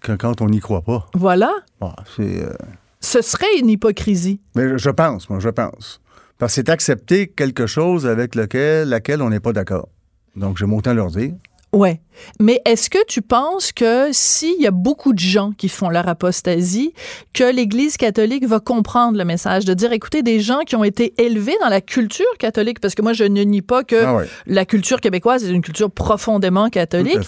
quand, 0.00 0.40
on 0.40 0.46
n'y 0.46 0.60
croit 0.60 0.82
pas? 0.82 1.06
Voilà. 1.14 1.52
Ah, 1.80 1.94
euh, 2.18 2.52
Ce 3.00 3.22
serait 3.22 3.58
une 3.60 3.70
hypocrisie. 3.70 4.40
Mais 4.56 4.78
je 4.78 4.90
pense, 4.90 5.30
moi, 5.30 5.38
je 5.38 5.50
pense. 5.50 6.00
Parce 6.38 6.52
que 6.52 6.54
c'est 6.56 6.68
accepter 6.68 7.28
quelque 7.28 7.66
chose 7.66 8.06
avec 8.06 8.34
lequel, 8.34 8.88
laquelle 8.88 9.22
on 9.22 9.30
n'est 9.30 9.40
pas 9.40 9.52
d'accord. 9.52 9.88
Donc, 10.34 10.58
j'aime 10.58 10.74
autant 10.74 10.92
leur 10.92 11.08
dire. 11.08 11.32
Ouais. 11.72 12.00
Mais 12.40 12.60
est-ce 12.64 12.90
que 12.90 13.04
tu 13.06 13.22
penses 13.22 13.72
que 13.72 14.08
s'il 14.12 14.60
y 14.60 14.66
a 14.66 14.70
beaucoup 14.70 15.12
de 15.12 15.18
gens 15.18 15.52
qui 15.56 15.68
font 15.68 15.88
leur 15.88 16.08
apostasie, 16.08 16.92
que 17.32 17.44
l'Église 17.44 17.96
catholique 17.96 18.46
va 18.46 18.60
comprendre 18.60 19.18
le 19.18 19.24
message 19.24 19.64
de 19.64 19.74
dire, 19.74 19.92
écoutez, 19.92 20.22
des 20.22 20.40
gens 20.40 20.60
qui 20.60 20.76
ont 20.76 20.84
été 20.84 21.14
élevés 21.18 21.56
dans 21.60 21.68
la 21.68 21.80
culture 21.80 22.26
catholique, 22.38 22.80
parce 22.80 22.94
que 22.94 23.02
moi, 23.02 23.12
je 23.12 23.24
ne 23.24 23.42
nie 23.42 23.62
pas 23.62 23.84
que 23.84 24.04
ah 24.04 24.22
la 24.46 24.64
culture 24.64 25.00
québécoise 25.00 25.44
est 25.44 25.50
une 25.50 25.62
culture 25.62 25.90
profondément 25.90 26.68
catholique. 26.68 27.18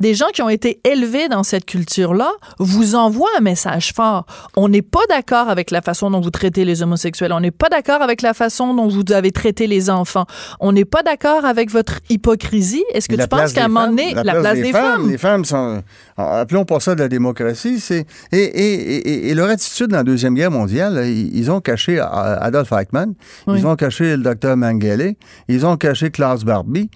Des 0.00 0.14
gens 0.14 0.28
qui 0.32 0.42
ont 0.42 0.48
été 0.48 0.80
élevés 0.84 1.28
dans 1.28 1.42
cette 1.42 1.64
culture-là 1.64 2.32
vous 2.58 2.94
envoient 2.94 3.30
un 3.38 3.40
message 3.40 3.92
fort. 3.94 4.26
On 4.56 4.68
n'est 4.68 4.82
pas 4.82 5.00
d'accord 5.08 5.48
avec 5.48 5.70
la 5.70 5.82
façon 5.82 6.10
dont 6.10 6.20
vous 6.20 6.30
traitez 6.30 6.64
les 6.64 6.82
homosexuels. 6.82 7.32
On 7.32 7.40
n'est 7.40 7.50
pas 7.50 7.68
d'accord 7.68 8.02
avec 8.02 8.22
la 8.22 8.34
façon 8.34 8.74
dont 8.74 8.88
vous 8.88 9.04
avez 9.12 9.32
traité 9.32 9.66
les 9.66 9.90
enfants. 9.90 10.26
On 10.60 10.72
n'est 10.72 10.84
pas 10.84 11.02
d'accord 11.02 11.44
avec 11.44 11.70
votre 11.70 12.00
hypocrisie. 12.08 12.84
Est-ce 12.94 13.08
que 13.08 13.16
tu 13.16 13.28
penses 13.28 13.52
qu'à 13.52 13.64
un 13.64 13.68
moment 13.68 13.88
donné, 13.88 14.14
La 14.14 14.29
place 14.34 14.58
des 14.58 14.72
femmes. 14.72 15.10
Les 15.10 15.18
femmes 15.18 15.44
sont. 15.44 15.82
Appelons 16.16 16.64
pas 16.64 16.80
ça 16.80 16.94
de 16.94 17.00
la 17.00 17.08
démocratie. 17.08 17.80
C'est 17.80 18.06
et, 18.32 18.38
et, 18.38 18.96
et, 18.96 19.28
et, 19.30 19.34
leur 19.34 19.48
attitude 19.48 19.88
dans 19.88 19.98
la 19.98 20.04
Deuxième 20.04 20.34
Guerre 20.34 20.50
mondiale, 20.50 21.06
ils, 21.06 21.50
ont 21.50 21.60
caché 21.60 21.98
Adolf 22.00 22.72
Eichmann, 22.72 23.14
ils 23.48 23.66
ont 23.66 23.76
caché 23.76 24.16
le 24.16 24.22
docteur 24.22 24.56
Mengele, 24.56 25.14
ils 25.48 25.66
ont 25.66 25.76
caché 25.76 26.10
Klaus 26.10 26.44
Barbie. 26.44 26.90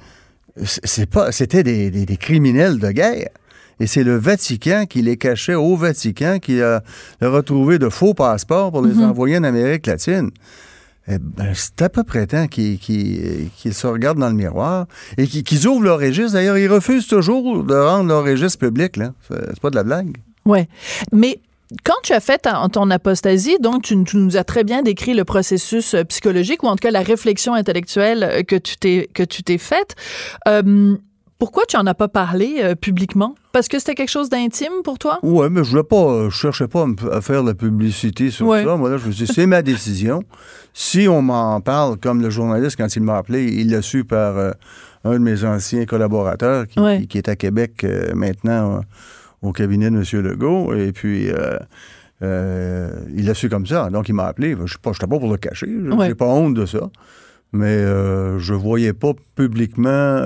C'est 0.62 1.10
pas, 1.10 1.32
c'était 1.32 1.64
des, 1.64 1.90
des, 1.90 2.06
des 2.06 2.16
criminels 2.16 2.78
de 2.78 2.90
guerre. 2.90 3.28
Et 3.80 3.86
c'est 3.86 4.04
le 4.04 4.16
Vatican 4.16 4.84
qui 4.88 5.02
les 5.02 5.16
cachait 5.16 5.54
au 5.54 5.76
Vatican, 5.76 6.38
qui 6.38 6.62
a 6.62 6.82
retrouvé 7.20 7.78
de 7.78 7.88
faux 7.88 8.14
passeports 8.14 8.70
pour 8.70 8.82
les 8.82 8.94
mhm. 8.94 9.04
envoyer 9.10 9.38
en 9.38 9.44
Amérique 9.44 9.86
latine. 9.86 10.30
Eh 11.06 11.18
ben, 11.18 11.52
c'est 11.54 11.82
à 11.82 11.88
peu 11.88 12.02
près 12.02 12.26
temps 12.26 12.46
qu'ils 12.46 13.50
se 13.72 13.86
regardent 13.86 14.20
dans 14.20 14.30
le 14.30 14.34
miroir 14.34 14.86
et 15.18 15.26
qu'ils 15.26 15.66
ouvrent 15.66 15.84
leur 15.84 15.98
registre. 15.98 16.32
D'ailleurs, 16.32 16.56
ils 16.56 16.70
refusent 16.70 17.06
toujours 17.06 17.62
de 17.62 17.74
rendre 17.74 18.08
leur 18.08 18.24
registre 18.24 18.58
public. 18.58 18.98
C'est 19.28 19.60
pas 19.60 19.70
de 19.70 19.76
la 19.76 19.84
blague. 19.84 20.16
Ouais. 20.46 20.68
Mais 21.12 21.40
quand 21.82 21.94
tu 22.02 22.12
as 22.12 22.20
fait 22.20 22.46
ton 22.72 22.90
apostasie, 22.90 23.58
donc 23.58 23.82
tu, 23.82 23.96
nous 23.96 24.36
as 24.36 24.44
très 24.44 24.64
bien 24.64 24.82
décrit 24.82 25.14
le 25.14 25.24
processus 25.24 25.94
euh, 25.94 26.04
psychologique 26.04 26.62
ou 26.62 26.66
en 26.66 26.72
tout 26.72 26.82
cas 26.82 26.90
la 26.90 27.02
réflexion 27.02 27.54
intellectuelle 27.54 28.22
euh, 28.22 28.42
que 28.42 28.56
tu 28.56 28.76
t'es 28.76 29.08
que 29.12 29.58
faite. 29.58 29.96
Euh, 30.46 30.96
pourquoi 31.38 31.64
tu 31.66 31.76
en 31.76 31.86
as 31.86 31.94
pas 31.94 32.08
parlé 32.08 32.60
euh, 32.62 32.74
publiquement? 32.74 33.34
Parce 33.52 33.68
que 33.68 33.78
c'était 33.78 33.94
quelque 33.94 34.10
chose 34.10 34.28
d'intime 34.28 34.82
pour 34.84 34.98
toi? 34.98 35.18
Oui, 35.22 35.46
mais 35.50 35.64
je 35.64 35.70
voulais 35.70 35.82
pas, 35.82 36.28
je 36.28 36.34
cherchais 36.34 36.68
pas 36.68 36.86
à, 37.10 37.20
faire 37.20 37.42
la 37.42 37.54
publicité 37.54 38.30
sur 38.30 38.52
ça. 38.54 38.76
Moi, 38.76 38.90
là, 38.90 38.98
je 38.98 39.06
me 39.06 39.12
suis 39.12 39.26
dit, 39.26 39.32
c'est 39.32 39.46
ma 39.46 39.62
décision. 39.62 40.22
Si 40.72 41.08
on 41.08 41.22
m'en 41.22 41.60
parle, 41.60 41.96
comme 41.98 42.22
le 42.22 42.30
journaliste, 42.30 42.76
quand 42.76 42.94
il 42.94 43.02
m'a 43.02 43.16
appelé, 43.16 43.44
il 43.44 43.70
l'a 43.70 43.82
su 43.82 44.04
par 44.04 44.36
euh, 44.36 44.52
un 45.04 45.14
de 45.14 45.18
mes 45.18 45.44
anciens 45.44 45.84
collaborateurs 45.86 46.66
qui, 46.66 47.18
est 47.18 47.28
à 47.28 47.36
Québec 47.36 47.84
euh, 47.84 48.14
maintenant 48.14 48.80
au 49.42 49.52
cabinet 49.52 49.90
de 49.90 49.96
M. 49.96 50.22
Legault. 50.22 50.72
Et 50.74 50.92
puis, 50.92 51.28
il 52.22 53.26
l'a 53.26 53.34
su 53.34 53.48
comme 53.48 53.66
ça. 53.66 53.90
Donc, 53.90 54.08
il 54.08 54.14
m'a 54.14 54.26
appelé. 54.26 54.52
Je 54.52 54.62
ne 54.62 54.66
suis 54.66 54.78
pas 54.78 54.92
pour 54.92 55.30
le 55.30 55.36
cacher. 55.36 55.66
Je 55.66 55.94
n'ai 55.94 56.14
pas 56.14 56.26
honte 56.26 56.54
de 56.54 56.64
ça. 56.64 56.90
Mais 57.52 57.84
je 58.38 58.54
voyais 58.54 58.92
pas 58.92 59.12
publiquement 59.34 60.20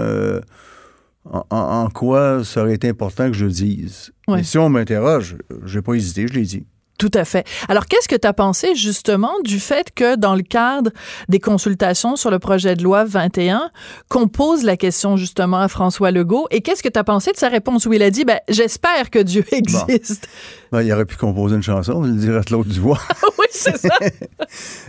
en, 1.50 1.88
quoi 1.90 2.44
ça 2.44 2.62
aurait 2.62 2.74
été 2.74 2.88
important 2.88 3.26
que 3.28 3.36
je 3.36 3.44
le 3.44 3.52
dise? 3.52 4.12
Si 4.42 4.58
on 4.58 4.68
m'interroge, 4.68 5.36
j'ai 5.64 5.82
pas 5.82 5.94
hésité, 5.94 6.26
je 6.28 6.34
l'ai 6.34 6.42
dit. 6.42 6.66
Tout 6.98 7.12
à 7.14 7.24
fait. 7.24 7.46
Alors, 7.68 7.86
qu'est-ce 7.86 8.08
que 8.08 8.16
tu 8.16 8.26
as 8.26 8.32
pensé 8.32 8.74
justement 8.74 9.30
du 9.44 9.60
fait 9.60 9.94
que 9.94 10.16
dans 10.16 10.34
le 10.34 10.42
cadre 10.42 10.90
des 11.28 11.38
consultations 11.38 12.16
sur 12.16 12.30
le 12.30 12.40
projet 12.40 12.74
de 12.74 12.82
loi 12.82 13.04
21, 13.04 13.70
qu'on 14.08 14.26
pose 14.26 14.64
la 14.64 14.76
question 14.76 15.16
justement 15.16 15.60
à 15.60 15.68
François 15.68 16.10
Legault? 16.10 16.48
Et 16.50 16.60
qu'est-ce 16.60 16.82
que 16.82 16.88
tu 16.88 16.98
as 16.98 17.04
pensé 17.04 17.30
de 17.30 17.36
sa 17.36 17.48
réponse 17.48 17.86
où 17.86 17.92
il 17.92 18.02
a 18.02 18.10
dit 18.10 18.24
ben, 18.24 18.40
j'espère 18.48 19.10
que 19.10 19.20
Dieu 19.20 19.44
existe? 19.52 20.28
Ben, 20.72 20.82
il 20.82 20.92
aurait 20.92 21.06
pu 21.06 21.16
composer 21.16 21.56
une 21.56 21.62
chanson, 21.62 22.04
il 22.04 22.16
dirait 22.16 22.40
l'autre 22.50 22.68
du 22.68 22.80
bois. 22.80 22.98
oui, 23.38 23.46
c'est 23.50 23.76
ça. 23.78 23.94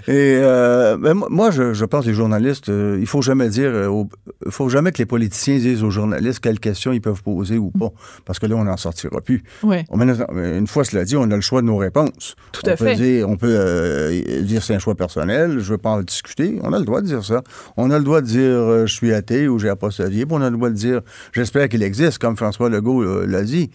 et 0.08 0.40
euh, 0.42 0.98
ben, 0.98 1.14
moi, 1.14 1.52
je, 1.52 1.74
je, 1.74 1.86
pense 1.86 2.06
que 2.06 2.10
les 2.10 2.16
journalistes, 2.16 2.70
euh, 2.70 2.98
il 3.00 3.08
faut 3.08 3.22
jamais 3.22 3.50
dire, 3.50 3.70
euh, 3.74 4.04
il 4.46 4.52
faut 4.52 4.70
jamais 4.70 4.92
que 4.92 4.98
les 4.98 5.06
politiciens 5.06 5.58
disent 5.58 5.84
aux 5.84 5.90
journalistes 5.90 6.40
quelles 6.40 6.60
questions 6.60 6.92
ils 6.92 7.02
peuvent 7.02 7.24
poser 7.24 7.58
ou 7.58 7.72
pas, 7.72 7.92
parce 8.26 8.40
que 8.40 8.46
là, 8.46 8.56
on 8.56 8.66
n'en 8.66 8.78
sortira 8.78 9.22
plus. 9.22 9.44
Oui. 9.64 9.78
une 9.92 10.68
fois 10.68 10.84
cela 10.84 11.06
dit, 11.06 11.16
on 11.16 11.32
a 11.32 11.36
le 11.36 11.42
choix 11.42 11.62
de 11.62 11.68
nos 11.68 11.78
réponses. 11.78 12.36
Tout 12.52 12.70
à 12.70 12.76
fait. 12.76 12.96
Dire, 12.96 13.30
on 13.30 13.38
peut 13.38 13.48
euh, 13.50 14.42
dire 14.42 14.64
c'est 14.64 14.76
un 14.76 14.80
choix 14.80 14.96
personnel, 14.96 15.60
je 15.60 15.72
veux 15.72 15.78
pas 15.78 15.92
en 15.92 16.02
discuter. 16.02 16.60
On 16.64 16.74
a 16.74 16.80
le 16.80 16.86
droit 16.86 17.02
de 17.02 17.08
dire 17.08 17.24
ça. 17.24 17.42
On 17.78 17.90
a 17.92 17.98
le 17.98 18.04
droit 18.04 18.22
de 18.22 18.26
dire 18.26 18.88
je 18.88 18.94
suis 18.94 19.14
athée 19.14 19.48
ou 19.48 19.60
j'ai 19.60 19.70
apostolié. 19.70 20.26
On 20.30 20.42
a 20.42 20.50
le 20.50 20.58
droit 20.58 20.70
de 20.70 20.76
dire 20.76 21.02
j'espère 21.32 21.70
qu'il 21.70 21.84
existe, 21.84 22.18
comme 22.18 22.36
François 22.36 22.70
Legault 22.70 23.26
l'a 23.26 23.44
dit. 23.44 23.70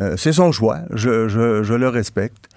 Euh, 0.00 0.16
c'est 0.16 0.32
son 0.32 0.52
choix. 0.52 0.80
Je, 0.90 1.28
je, 1.28 1.74
le 1.74 1.88
respecte. 1.88 2.48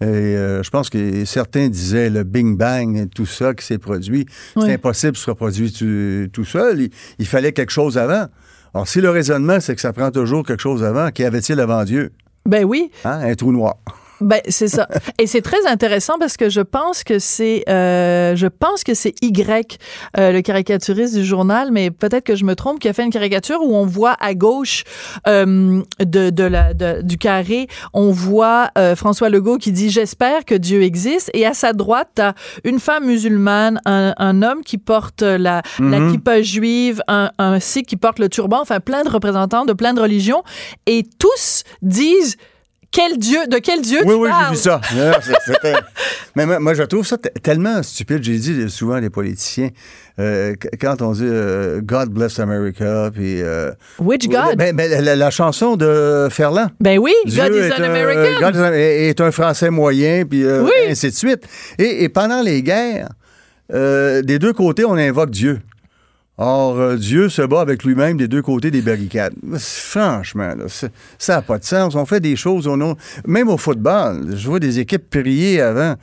Et 0.00 0.04
euh, 0.04 0.62
je 0.62 0.70
pense 0.70 0.90
que 0.90 1.24
certains 1.24 1.68
disaient 1.68 2.10
le 2.10 2.22
Bing 2.22 2.56
Bang 2.56 2.96
et 2.96 3.06
tout 3.06 3.26
ça 3.26 3.54
qui 3.54 3.64
s'est 3.64 3.78
produit. 3.78 4.26
C'est 4.54 4.74
impossible 4.74 5.12
que 5.12 5.18
ce 5.18 5.24
soit 5.24 5.34
produit 5.34 5.72
tout, 5.72 6.44
seul. 6.44 6.88
Il, 7.18 7.26
fallait 7.26 7.52
quelque 7.52 7.72
chose 7.72 7.96
avant. 7.96 8.26
Alors, 8.74 8.86
si 8.86 9.00
le 9.00 9.10
raisonnement, 9.10 9.58
c'est 9.60 9.74
que 9.74 9.80
ça 9.80 9.92
prend 9.92 10.10
toujours 10.10 10.44
quelque 10.44 10.60
chose 10.60 10.84
avant, 10.84 11.10
qu'y 11.10 11.24
avait-il 11.24 11.58
avant 11.60 11.84
Dieu? 11.84 12.12
Ben 12.44 12.64
oui. 12.64 12.90
Hein? 13.04 13.20
Un 13.22 13.34
trou 13.34 13.52
noir. 13.52 13.76
Ben 14.20 14.40
c'est 14.48 14.68
ça. 14.68 14.88
Et 15.20 15.26
c'est 15.26 15.42
très 15.42 15.66
intéressant 15.66 16.18
parce 16.18 16.36
que 16.36 16.48
je 16.48 16.60
pense 16.60 17.04
que 17.04 17.18
c'est 17.18 17.64
euh, 17.68 18.34
je 18.36 18.46
pense 18.46 18.84
que 18.84 18.94
c'est 18.94 19.14
Y 19.22 19.78
euh, 20.18 20.32
le 20.32 20.40
caricaturiste 20.42 21.14
du 21.14 21.24
journal, 21.24 21.70
mais 21.72 21.90
peut-être 21.90 22.24
que 22.24 22.36
je 22.36 22.44
me 22.44 22.54
trompe, 22.54 22.78
qui 22.78 22.88
a 22.88 22.92
fait 22.92 23.04
une 23.04 23.10
caricature 23.10 23.60
où 23.62 23.74
on 23.74 23.84
voit 23.84 24.16
à 24.20 24.34
gauche 24.34 24.84
euh, 25.28 25.82
de, 26.00 26.30
de 26.30 26.44
la 26.44 26.74
de, 26.74 27.02
du 27.02 27.18
carré, 27.18 27.68
on 27.92 28.10
voit 28.10 28.70
euh, 28.78 28.96
François 28.96 29.28
Legault 29.28 29.58
qui 29.58 29.72
dit 29.72 29.90
j'espère 29.90 30.44
que 30.44 30.54
Dieu 30.54 30.82
existe 30.82 31.30
et 31.34 31.46
à 31.46 31.54
sa 31.54 31.72
droite 31.72 32.08
t'as 32.14 32.32
une 32.64 32.80
femme 32.80 33.06
musulmane, 33.06 33.80
un, 33.84 34.14
un 34.16 34.42
homme 34.42 34.62
qui 34.64 34.78
porte 34.78 35.22
la 35.22 35.62
mm 35.78 35.86
la 35.96 36.10
kippa 36.10 36.42
juive, 36.42 37.02
un, 37.06 37.30
un 37.38 37.60
sikh 37.60 37.86
qui 37.86 37.96
porte 37.96 38.18
le 38.18 38.28
turban, 38.28 38.60
enfin 38.60 38.80
plein 38.80 39.04
de 39.04 39.08
représentants 39.08 39.64
de 39.64 39.72
plein 39.72 39.94
de 39.94 40.00
religions 40.00 40.42
et 40.86 41.04
tous 41.18 41.62
disent 41.80 42.36
quel 42.90 43.18
Dieu, 43.18 43.46
de 43.46 43.58
quel 43.58 43.82
Dieu 43.82 44.00
oui, 44.04 44.06
tu 44.06 44.14
oui, 44.14 44.20
Oui, 44.22 44.28
oui, 44.28 44.36
j'ai 44.48 44.54
vu 44.54 44.56
ça. 44.56 44.80
Mais 46.36 46.46
moi, 46.58 46.74
je 46.74 46.82
trouve 46.82 47.06
ça 47.06 47.16
tellement 47.42 47.82
stupide. 47.82 48.22
J'ai 48.22 48.38
dit 48.38 48.70
souvent 48.70 48.98
les 48.98 49.10
politiciens, 49.10 49.70
euh, 50.18 50.54
quand 50.80 51.02
on 51.02 51.12
dit 51.12 51.22
euh, 51.24 51.80
God 51.82 52.10
bless 52.10 52.38
America, 52.38 53.10
puis... 53.12 53.42
Euh, 53.42 53.72
Which 53.98 54.28
God? 54.28 54.56
Ben, 54.56 54.74
ben, 54.74 55.02
la, 55.02 55.30
chanson 55.30 55.76
de 55.76 56.28
Ferland. 56.30 56.68
Ben 56.80 56.98
oui, 56.98 57.12
God 57.26 57.54
is 57.54 57.72
an 57.72 57.84
American. 57.84 58.40
God 58.40 58.56
est 58.74 59.20
un 59.20 59.30
Français 59.30 59.70
moyen, 59.70 60.24
puis 60.24 60.44
ainsi 60.88 61.08
de 61.10 61.14
suite. 61.14 61.44
Et, 61.78 62.04
et 62.04 62.08
pendant 62.08 62.42
les 62.42 62.62
guerres, 62.62 63.08
des 63.70 64.38
deux 64.38 64.52
côtés, 64.52 64.84
on 64.84 64.94
invoque 64.94 65.30
Dieu. 65.30 65.60
Or, 66.38 66.78
euh, 66.78 66.96
Dieu 66.96 67.30
se 67.30 67.40
bat 67.40 67.62
avec 67.62 67.82
lui-même 67.82 68.18
des 68.18 68.28
deux 68.28 68.42
côtés 68.42 68.70
des 68.70 68.82
barricades. 68.82 69.34
Franchement, 69.58 70.52
ça 71.18 71.36
n'a 71.36 71.42
pas 71.42 71.58
de 71.58 71.64
sens. 71.64 71.94
On 71.94 72.04
fait 72.04 72.20
des 72.20 72.36
choses, 72.36 72.66
on 72.66 72.80
a... 72.80 72.94
même 73.26 73.48
au 73.48 73.56
football, 73.56 74.36
je 74.36 74.46
vois 74.46 74.60
des 74.60 74.78
équipes 74.78 75.08
prier 75.08 75.60
avant. 75.62 75.96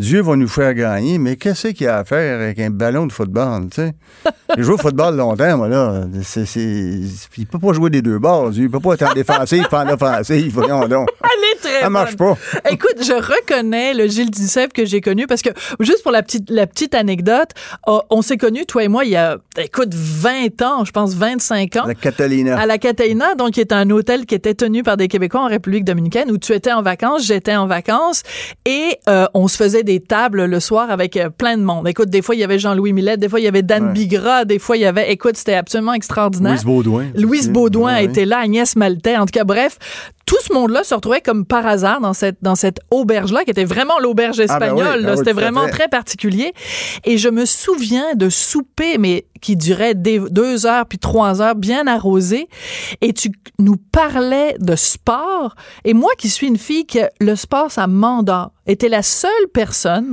Dieu 0.00 0.22
va 0.22 0.34
nous 0.34 0.48
faire 0.48 0.72
gagner, 0.72 1.18
mais 1.18 1.36
qu'est-ce 1.36 1.68
qu'il 1.68 1.84
y 1.84 1.86
a 1.86 1.98
à 1.98 2.04
faire 2.04 2.40
avec 2.40 2.58
un 2.58 2.70
ballon 2.70 3.06
de 3.06 3.12
football, 3.12 3.68
tu 3.70 3.82
sais? 3.82 3.94
J'ai 4.56 4.62
joué 4.62 4.74
au 4.74 4.78
football 4.78 5.14
longtemps, 5.14 5.58
moi, 5.58 5.68
là. 5.68 6.04
C'est, 6.22 6.46
c'est... 6.46 7.00
Il 7.36 7.46
peut 7.46 7.58
pas 7.58 7.72
jouer 7.72 7.90
des 7.90 8.02
deux 8.02 8.18
bords. 8.18 8.50
Il 8.54 8.70
peut 8.70 8.80
pas 8.80 8.94
être 8.94 9.10
en 9.10 9.12
défensif, 9.12 9.68
pas 9.68 9.84
en 9.84 9.88
offensif. 9.90 10.52
Voyons 10.52 10.88
donc. 10.88 11.08
Elle 11.22 11.58
très 11.60 11.80
Ça 11.82 11.90
marche 11.90 12.16
pas. 12.16 12.36
Écoute, 12.70 12.96
je 12.98 13.12
reconnais 13.12 13.94
le 13.94 14.08
Gilles 14.08 14.30
Duceppe 14.30 14.72
que 14.72 14.84
j'ai 14.84 15.00
connu 15.00 15.26
parce 15.26 15.42
que, 15.42 15.50
juste 15.80 16.02
pour 16.02 16.12
la 16.12 16.22
petite, 16.22 16.50
la 16.50 16.66
petite 16.66 16.94
anecdote, 16.94 17.50
oh, 17.86 18.02
on 18.10 18.22
s'est 18.22 18.38
connus, 18.38 18.66
toi 18.66 18.84
et 18.84 18.88
moi, 18.88 19.04
il 19.04 19.10
y 19.10 19.16
a, 19.16 19.38
écoute, 19.58 19.94
20 19.94 20.62
ans, 20.62 20.84
je 20.84 20.92
pense 20.92 21.14
25 21.14 21.76
ans. 21.76 21.86
La 21.86 21.94
Catalina. 21.94 22.58
À 22.58 22.66
la 22.66 22.78
Catalina, 22.78 23.34
donc, 23.34 23.52
qui 23.52 23.60
est 23.60 23.72
un 23.72 23.88
hôtel 23.90 24.26
qui 24.26 24.34
était 24.34 24.54
tenu 24.54 24.82
par 24.82 24.96
des 24.96 25.08
Québécois 25.08 25.42
en 25.42 25.48
République 25.48 25.84
dominicaine 25.84 26.30
où 26.30 26.38
tu 26.38 26.52
étais 26.52 26.72
en 26.72 26.82
vacances, 26.82 27.24
j'étais 27.24 27.54
en 27.54 27.66
vacances 27.66 28.22
et 28.64 28.98
euh, 29.08 29.26
on 29.34 29.46
se 29.48 29.56
faisait 29.56 29.82
des 29.82 29.89
des 29.90 29.98
tables 29.98 30.44
le 30.44 30.60
soir 30.60 30.88
avec 30.90 31.16
euh, 31.16 31.30
plein 31.30 31.56
de 31.56 31.62
monde. 31.64 31.88
Écoute, 31.88 32.10
des 32.10 32.22
fois, 32.22 32.36
il 32.36 32.40
y 32.40 32.44
avait 32.44 32.60
Jean-Louis 32.60 32.92
Millet, 32.92 33.16
des 33.16 33.28
fois, 33.28 33.40
il 33.40 33.44
y 33.44 33.48
avait 33.48 33.62
Dan 33.62 33.92
Bigra, 33.92 34.44
des 34.44 34.60
fois, 34.60 34.76
il 34.76 34.82
y 34.82 34.86
avait, 34.86 35.10
écoute, 35.10 35.36
c'était 35.36 35.54
absolument 35.54 35.94
extraordinaire. 35.94 36.52
Louise 36.52 36.64
Baudouin. 36.64 37.06
Louise 37.16 37.50
Baudouin 37.50 37.96
était 37.96 38.24
là, 38.24 38.38
Agnès 38.38 38.76
Maltais. 38.76 39.16
En 39.16 39.26
tout 39.26 39.32
cas, 39.32 39.42
bref, 39.42 39.78
tout 40.30 40.38
ce 40.42 40.52
monde-là 40.52 40.84
se 40.84 40.94
retrouvait 40.94 41.20
comme 41.20 41.44
par 41.44 41.66
hasard 41.66 42.00
dans 42.00 42.12
cette, 42.12 42.36
dans 42.40 42.54
cette 42.54 42.78
auberge-là, 42.92 43.42
qui 43.42 43.50
était 43.50 43.64
vraiment 43.64 43.98
l'auberge 43.98 44.38
ah, 44.38 44.60
ben 44.60 44.66
espagnole. 44.76 45.04
Ah 45.04 45.16
C'était 45.16 45.32
vraiment 45.32 45.66
très 45.66 45.88
particulier. 45.88 46.52
Et 47.04 47.18
je 47.18 47.28
me 47.28 47.44
souviens 47.44 48.14
de 48.14 48.28
souper, 48.28 48.96
mais 48.96 49.26
qui 49.40 49.56
durait 49.56 49.96
deux 49.96 50.66
heures 50.66 50.86
puis 50.86 50.98
trois 50.98 51.42
heures, 51.42 51.56
bien 51.56 51.88
arrosé. 51.88 52.46
Et 53.00 53.12
tu 53.12 53.32
nous 53.58 53.76
parlais 53.76 54.54
de 54.60 54.76
sport. 54.76 55.56
Et 55.84 55.94
moi, 55.94 56.12
qui 56.16 56.28
suis 56.28 56.46
une 56.46 56.58
fille 56.58 56.86
que 56.86 57.00
le 57.20 57.34
sport, 57.34 57.72
ça 57.72 57.88
m'endort, 57.88 58.52
était 58.68 58.88
la 58.88 59.02
seule 59.02 59.30
personne 59.52 60.12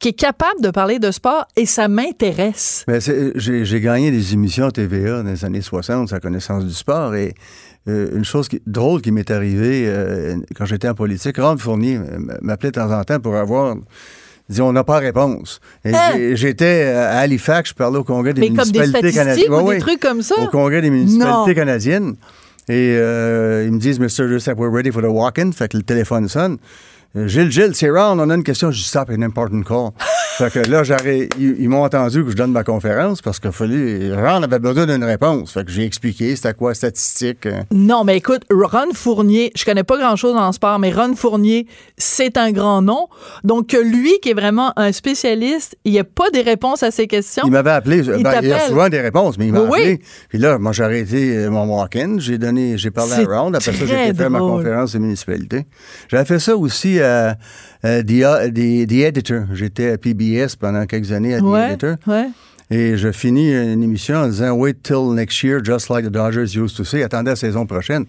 qui 0.00 0.08
est 0.08 0.12
capable 0.12 0.60
de 0.60 0.70
parler 0.70 0.98
de 0.98 1.12
sport 1.12 1.46
et 1.54 1.66
ça 1.66 1.86
m'intéresse. 1.86 2.84
J'ai 3.36 3.80
gagné 3.80 4.10
des 4.10 4.32
émissions 4.32 4.68
TVA 4.72 5.22
dans 5.22 5.30
les 5.30 5.44
années 5.44 5.62
60, 5.62 6.08
sa 6.08 6.18
connaissance 6.18 6.64
du 6.64 6.74
sport. 6.74 7.14
Et 7.14 7.34
une 7.86 8.24
chose 8.24 8.48
drôle 8.66 9.02
qui 9.02 9.10
m'est 9.10 9.30
arrivée 9.30 9.84
euh, 9.86 10.36
quand 10.56 10.66
j'étais 10.66 10.88
en 10.88 10.94
politique, 10.94 11.38
Ron 11.38 11.58
Fournier 11.58 11.98
m'appelait 12.40 12.70
de 12.70 12.80
temps 12.80 12.92
en 12.92 13.02
temps 13.02 13.18
pour 13.18 13.34
avoir 13.34 13.76
dit 14.48 14.60
on 14.60 14.72
n'a 14.72 14.84
pas 14.84 14.98
réponse. 14.98 15.60
Hein? 15.84 16.34
J'étais 16.34 16.84
à 16.84 17.18
Halifax, 17.18 17.70
je 17.70 17.74
parlais 17.74 17.98
au 17.98 18.04
Congrès 18.04 18.34
des 18.34 18.48
municipalités 18.48 19.12
canadiennes. 19.12 19.52
Ou 19.52 19.72
des 19.72 19.78
trucs 19.78 20.00
comme 20.00 20.22
ça? 20.22 20.34
Au 20.40 20.46
Congrès 20.48 20.80
des 20.80 20.90
municipalités 20.90 21.54
canadiennes. 21.54 22.14
Et 22.68 22.94
euh, 22.96 23.64
ils 23.66 23.72
me 23.72 23.78
disent, 23.80 23.98
Mr. 23.98 24.28
Joseph, 24.28 24.56
we're 24.56 24.72
ready 24.72 24.92
for 24.92 25.02
the 25.02 25.06
walk-in. 25.06 25.50
Fait 25.50 25.68
que 25.68 25.76
le 25.76 25.82
téléphone 25.82 26.28
sonne. 26.28 26.58
Gilles, 27.14 27.50
Gilles, 27.50 27.74
c'est 27.74 27.90
Ron, 27.90 28.18
on 28.18 28.30
a 28.30 28.34
une 28.34 28.42
question. 28.42 28.70
Je 28.70 28.80
stop, 28.82 29.10
an 29.10 29.20
important 29.20 29.62
call. 29.62 29.90
Fait 30.38 30.50
que 30.50 30.60
là, 30.70 30.82
ils, 31.38 31.56
ils 31.60 31.68
m'ont 31.68 31.84
entendu 31.84 32.24
que 32.24 32.30
je 32.30 32.36
donne 32.36 32.52
ma 32.52 32.64
conférence 32.64 33.20
parce 33.20 33.38
qu'il 33.38 33.52
fallait. 33.52 34.10
Ron 34.14 34.42
avait 34.42 34.58
besoin 34.58 34.86
d'une 34.86 35.04
réponse. 35.04 35.52
Fait 35.52 35.62
que 35.62 35.70
j'ai 35.70 35.84
expliqué 35.84 36.34
c'était 36.34 36.54
quoi 36.54 36.72
statistique. 36.72 37.44
euh. 37.44 37.60
Non, 37.70 38.02
mais 38.04 38.16
écoute, 38.16 38.42
Ron 38.50 38.94
Fournier, 38.94 39.52
je 39.54 39.66
connais 39.66 39.84
pas 39.84 39.98
grand-chose 39.98 40.34
en 40.36 40.50
sport, 40.52 40.78
mais 40.78 40.90
Ron 40.90 41.14
Fournier, 41.14 41.66
c'est 41.98 42.38
un 42.38 42.50
grand 42.50 42.80
nom. 42.80 43.08
Donc, 43.44 43.66
que 43.66 43.76
lui, 43.76 44.18
qui 44.22 44.30
est 44.30 44.34
vraiment 44.34 44.72
un 44.76 44.90
spécialiste, 44.92 45.76
il 45.84 45.92
n'y 45.92 45.98
a 45.98 46.04
pas 46.04 46.30
des 46.30 46.40
réponses 46.40 46.82
à 46.82 46.90
ces 46.90 47.06
questions. 47.06 47.42
Il 47.44 47.52
m'avait 47.52 47.70
appelé. 47.72 48.00
Ben, 48.02 48.40
il 48.42 48.48
y 48.48 48.52
a 48.54 48.60
souvent 48.60 48.88
des 48.88 49.00
réponses, 49.02 49.36
mais 49.36 49.48
il 49.48 49.52
m'a 49.52 49.60
Oui, 49.60 49.80
appelé. 49.80 50.00
Puis 50.30 50.38
là, 50.38 50.58
moi, 50.58 50.72
j'ai 50.72 50.84
arrêté 50.84 51.36
euh, 51.36 51.50
mon 51.50 51.66
walk-in. 51.78 52.16
J'ai 52.18 52.38
donné, 52.38 52.78
j'ai 52.78 52.90
parlé 52.90 53.12
à 53.12 53.24
Ron. 53.24 53.52
Après 53.52 53.72
ça, 53.72 53.84
j'ai 53.84 54.14
faire 54.14 54.30
ma 54.30 54.38
conférence 54.38 54.94
de 54.94 54.98
municipalité. 54.98 55.66
J'avais 56.08 56.24
fait 56.24 56.38
ça 56.38 56.56
aussi 56.56 57.01
à, 57.02 57.36
à 57.82 58.02
The, 58.02 58.10
uh, 58.10 58.52
The- 58.52 58.88
The 58.88 58.92
Editor. 59.04 59.44
J'étais 59.52 59.90
à 59.92 59.98
PBS 59.98 60.56
pendant 60.58 60.86
quelques 60.86 61.12
années 61.12 61.34
à 61.34 61.40
The 61.40 61.42
ouais, 61.42 61.66
Editor. 61.72 61.96
ouais. 62.06 62.28
Et 62.70 62.96
je 62.96 63.12
finis 63.12 63.52
une 63.52 63.82
émission 63.82 64.16
en 64.16 64.28
disant 64.28 64.52
Wait 64.52 64.82
till 64.82 65.12
next 65.14 65.42
year, 65.42 65.62
just 65.62 65.90
like 65.90 66.06
the 66.06 66.10
Dodgers 66.10 66.56
used 66.56 66.76
to 66.76 66.84
say. 66.84 67.02
Attendez 67.02 67.30
la 67.30 67.36
saison 67.36 67.66
prochaine. 67.66 68.06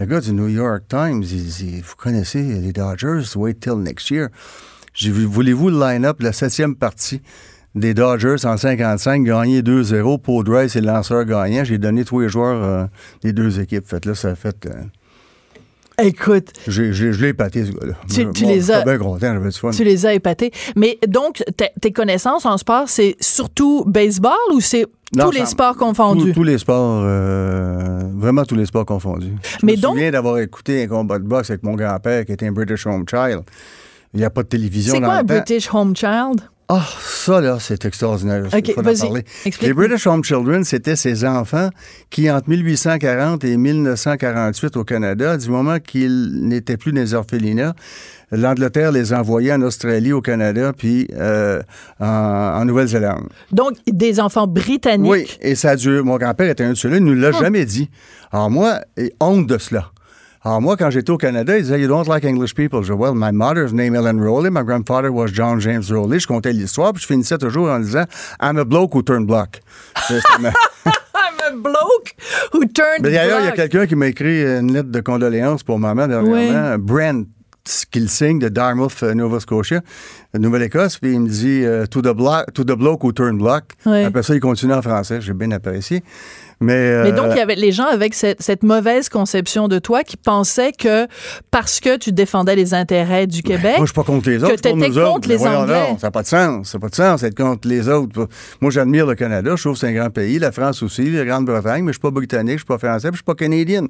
Le 0.00 0.06
gars 0.06 0.20
du 0.20 0.32
New 0.32 0.48
York 0.48 0.82
Times, 0.88 1.22
il 1.22 1.44
dit 1.46 1.80
Vous 1.86 1.94
connaissez 1.96 2.42
les 2.42 2.72
Dodgers, 2.72 3.22
wait 3.36 3.54
till 3.60 3.76
next 3.76 4.10
year. 4.10 4.28
J'ai 4.94 5.10
vu 5.12 5.24
Voulez-vous 5.26 5.70
le 5.70 5.78
line-up, 5.78 6.20
la 6.22 6.32
septième 6.32 6.74
partie 6.74 7.20
des 7.76 7.94
Dodgers 7.94 8.44
en 8.44 8.56
55, 8.56 9.22
gagné 9.22 9.62
2-0. 9.62 10.18
Paul 10.20 10.42
Dry, 10.44 10.68
c'est 10.68 10.80
le 10.80 10.88
lanceur 10.88 11.24
gagnant? 11.24 11.62
J'ai 11.62 11.78
donné 11.78 12.04
tous 12.04 12.18
les 12.18 12.28
joueurs 12.28 12.64
euh, 12.64 12.86
des 13.22 13.32
deux 13.32 13.60
équipes. 13.60 13.86
Fait 13.86 14.04
là, 14.06 14.16
ça 14.16 14.30
a 14.30 14.34
fait. 14.34 14.66
euh, 14.66 14.70
Écoute, 16.02 16.48
j'ai- 16.66 16.92
j'ai- 16.92 17.12
je 17.12 17.22
l'ai 17.22 17.28
épaté, 17.28 17.64
ce 17.64 17.72
gars-là. 17.72 17.94
Tu- 18.08 18.30
tu 18.32 18.44
moi, 18.44 18.52
les 18.52 18.70
as- 18.70 18.84
bien 18.84 18.98
content, 18.98 19.18
j'avais 19.34 19.50
du 19.50 19.58
fun. 19.58 19.70
tu 19.70 19.84
les 19.84 20.06
as 20.06 20.14
épatés. 20.14 20.50
Mais 20.76 20.98
donc, 21.06 21.42
tes- 21.80 21.92
connaissances 21.92 22.46
en 22.46 22.56
sport, 22.56 22.84
c'est 22.88 23.16
surtout 23.20 23.84
baseball 23.86 24.32
ou 24.52 24.60
c'est 24.60 24.86
Non, 25.16 25.24
tous 25.26 25.30
les 25.32 25.46
sports 25.46 25.76
confondus? 25.76 26.26
Tous, 26.28 26.32
tous 26.34 26.42
les 26.44 26.58
sports, 26.58 27.02
euh, 27.04 28.00
vraiment 28.14 28.44
tous 28.44 28.54
les 28.54 28.66
sports 28.66 28.86
confondus. 28.86 29.32
Je 29.42 29.66
Mais 29.66 29.72
me 29.72 29.80
donc- 29.80 29.94
souviens 29.94 30.10
d'avoir 30.10 30.38
écouté 30.38 30.84
un 30.84 30.86
combat 30.86 31.18
de 31.18 31.24
boxe 31.24 31.50
avec 31.50 31.62
mon 31.62 31.74
grand-père 31.74 32.24
qui 32.24 32.32
était 32.32 32.46
un 32.46 32.52
British 32.52 32.86
Home 32.86 33.04
Child. 33.08 33.40
Il 34.14 34.18
n'y 34.20 34.24
a 34.24 34.30
pas 34.30 34.42
de 34.42 34.48
télévision 34.48 34.94
C'est 34.94 35.00
dans 35.00 35.06
quoi 35.06 35.16
un 35.16 35.22
le 35.22 35.26
temps. 35.26 35.34
British 35.34 35.68
Home 35.72 35.94
Child? 35.96 36.40
Ah, 36.72 36.86
ça, 37.00 37.40
là, 37.40 37.56
c'est 37.58 37.84
extraordinaire. 37.84 38.44
Ok, 38.46 38.68
Il 38.68 38.74
faut 38.74 38.80
en 38.80 38.84
parler. 38.84 39.24
Les 39.60 39.72
British 39.72 40.06
Home 40.06 40.22
Children, 40.22 40.62
c'était 40.62 40.94
ces 40.94 41.24
enfants 41.24 41.68
qui, 42.10 42.30
entre 42.30 42.48
1840 42.48 43.42
et 43.42 43.56
1948 43.56 44.76
au 44.76 44.84
Canada, 44.84 45.36
du 45.36 45.50
moment 45.50 45.80
qu'ils 45.80 46.30
n'étaient 46.46 46.76
plus 46.76 46.92
des 46.92 47.12
orphelinats, 47.14 47.74
l'Angleterre 48.30 48.92
les 48.92 49.12
envoyait 49.12 49.52
en 49.52 49.62
Australie, 49.62 50.12
au 50.12 50.20
Canada, 50.20 50.72
puis 50.72 51.08
euh, 51.16 51.60
en, 51.98 52.06
en 52.06 52.64
Nouvelle-Zélande. 52.64 53.28
Donc, 53.50 53.72
des 53.90 54.20
enfants 54.20 54.46
britanniques. 54.46 55.10
Oui, 55.10 55.26
et 55.40 55.56
ça 55.56 55.70
a 55.70 55.76
duré. 55.76 56.02
Mon 56.02 56.18
grand-père 56.18 56.50
était 56.50 56.62
un 56.62 56.70
de 56.70 56.74
ceux-là, 56.74 56.98
il 56.98 57.04
ne 57.04 57.12
nous 57.12 57.20
l'a 57.20 57.32
jamais 57.32 57.64
dit. 57.64 57.90
Alors 58.30 58.48
moi, 58.48 58.78
honte 59.18 59.48
de 59.48 59.58
cela. 59.58 59.90
Alors 60.42 60.62
moi, 60.62 60.76
quand 60.76 60.88
j'étais 60.90 61.10
au 61.10 61.18
Canada, 61.18 61.56
il 61.56 61.64
disait 61.64 61.80
You 61.80 61.88
don't 61.88 62.08
like 62.08 62.24
English 62.24 62.54
people. 62.54 62.82
Je 62.82 62.92
dis 62.92 62.98
Well, 62.98 63.12
my 63.14 63.30
mother's 63.30 63.72
name 63.74 63.94
Ellen 63.94 64.18
Rowley, 64.20 64.50
my 64.50 64.62
grandfather 64.62 65.12
was 65.12 65.28
John 65.32 65.60
James 65.60 65.90
Rowley. 65.90 66.18
Je 66.18 66.26
comptais 66.26 66.52
l'histoire, 66.52 66.92
puis 66.92 67.02
je 67.02 67.06
finissais 67.06 67.36
toujours 67.36 67.68
en 67.68 67.80
disant 67.80 68.04
I'm 68.40 68.58
a 68.58 68.64
bloke 68.64 68.94
who 68.94 69.02
turned 69.02 69.30
a 69.30 69.44
bloke 71.52 72.14
who 72.52 72.64
turned 72.66 73.02
d'ailleurs, 73.02 73.40
il 73.40 73.46
y 73.46 73.48
a 73.48 73.52
quelqu'un 73.52 73.86
qui 73.86 73.96
m'a 73.96 74.08
écrit 74.08 74.42
une 74.42 74.72
lettre 74.72 74.90
de 74.90 75.00
condoléances 75.00 75.62
pour 75.62 75.78
maman 75.78 76.06
dernièrement, 76.08 76.78
Brent 76.78 77.26
qu'il 77.90 78.08
signe 78.08 78.38
de 78.38 78.48
Dartmouth, 78.48 79.02
euh, 79.02 79.14
Nova 79.14 79.40
Scotia, 79.40 79.82
Nouvelle-Écosse, 80.34 80.98
puis 80.98 81.12
il 81.12 81.20
me 81.20 81.28
dit 81.28 81.64
euh, 81.64 81.86
to, 81.86 82.00
the 82.02 82.14
to 82.54 82.64
the 82.64 82.76
bloke 82.76 83.04
who 83.04 83.12
turned 83.12 83.38
black. 83.38 83.76
Ouais. 83.86 84.04
Après 84.04 84.22
ça, 84.22 84.34
il 84.34 84.40
continue 84.40 84.72
en 84.72 84.82
français, 84.82 85.20
j'ai 85.20 85.34
bien 85.34 85.50
apprécié. 85.50 86.02
Mais, 86.62 87.02
Mais 87.04 87.10
euh, 87.10 87.12
donc, 87.16 87.28
il 87.30 87.38
y 87.38 87.40
avait 87.40 87.54
les 87.54 87.72
gens 87.72 87.86
avec 87.86 88.12
cette, 88.12 88.42
cette 88.42 88.62
mauvaise 88.62 89.08
conception 89.08 89.66
de 89.66 89.78
toi 89.78 90.04
qui 90.04 90.18
pensaient 90.18 90.72
que 90.72 91.06
parce 91.50 91.80
que 91.80 91.96
tu 91.96 92.12
défendais 92.12 92.54
les 92.54 92.74
intérêts 92.74 93.26
du 93.26 93.42
Québec, 93.42 93.76
Moi, 93.78 93.86
je 93.86 93.92
suis 93.92 93.94
pas 93.94 94.02
contre 94.04 94.28
les 94.28 94.36
que 94.38 94.44
autres. 94.44 94.56
t'étais 94.56 94.74
nous 94.74 94.98
autres. 94.98 95.12
contre 95.14 95.28
les 95.30 95.36
voyons 95.36 95.60
Anglais. 95.60 95.86
donc, 95.88 96.00
ça 96.00 96.08
n'a 96.08 96.10
pas 96.10 96.22
de 96.22 96.26
sens. 96.28 96.68
Ça 96.68 96.76
n'a 96.76 96.82
pas 96.82 96.88
de 96.90 96.94
sens 96.94 97.20
d'être 97.22 97.36
contre 97.36 97.66
les 97.66 97.88
autres. 97.88 98.28
Moi, 98.60 98.70
j'admire 98.70 99.06
le 99.06 99.14
Canada. 99.14 99.52
Je 99.56 99.62
trouve 99.62 99.72
que 99.72 99.78
c'est 99.80 99.88
un 99.88 99.94
grand 99.94 100.10
pays. 100.10 100.38
La 100.38 100.52
France 100.52 100.82
aussi, 100.82 101.10
la 101.10 101.24
Grande-Bretagne. 101.24 101.82
Mais 101.82 101.92
je 101.92 101.94
suis 101.94 102.00
pas 102.02 102.10
britannique, 102.10 102.54
je 102.58 102.58
suis 102.58 102.64
pas 102.66 102.78
français, 102.78 103.08
puis 103.08 103.14
je 103.16 103.18
suis 103.18 103.24
pas 103.24 103.34
canadien. 103.34 103.86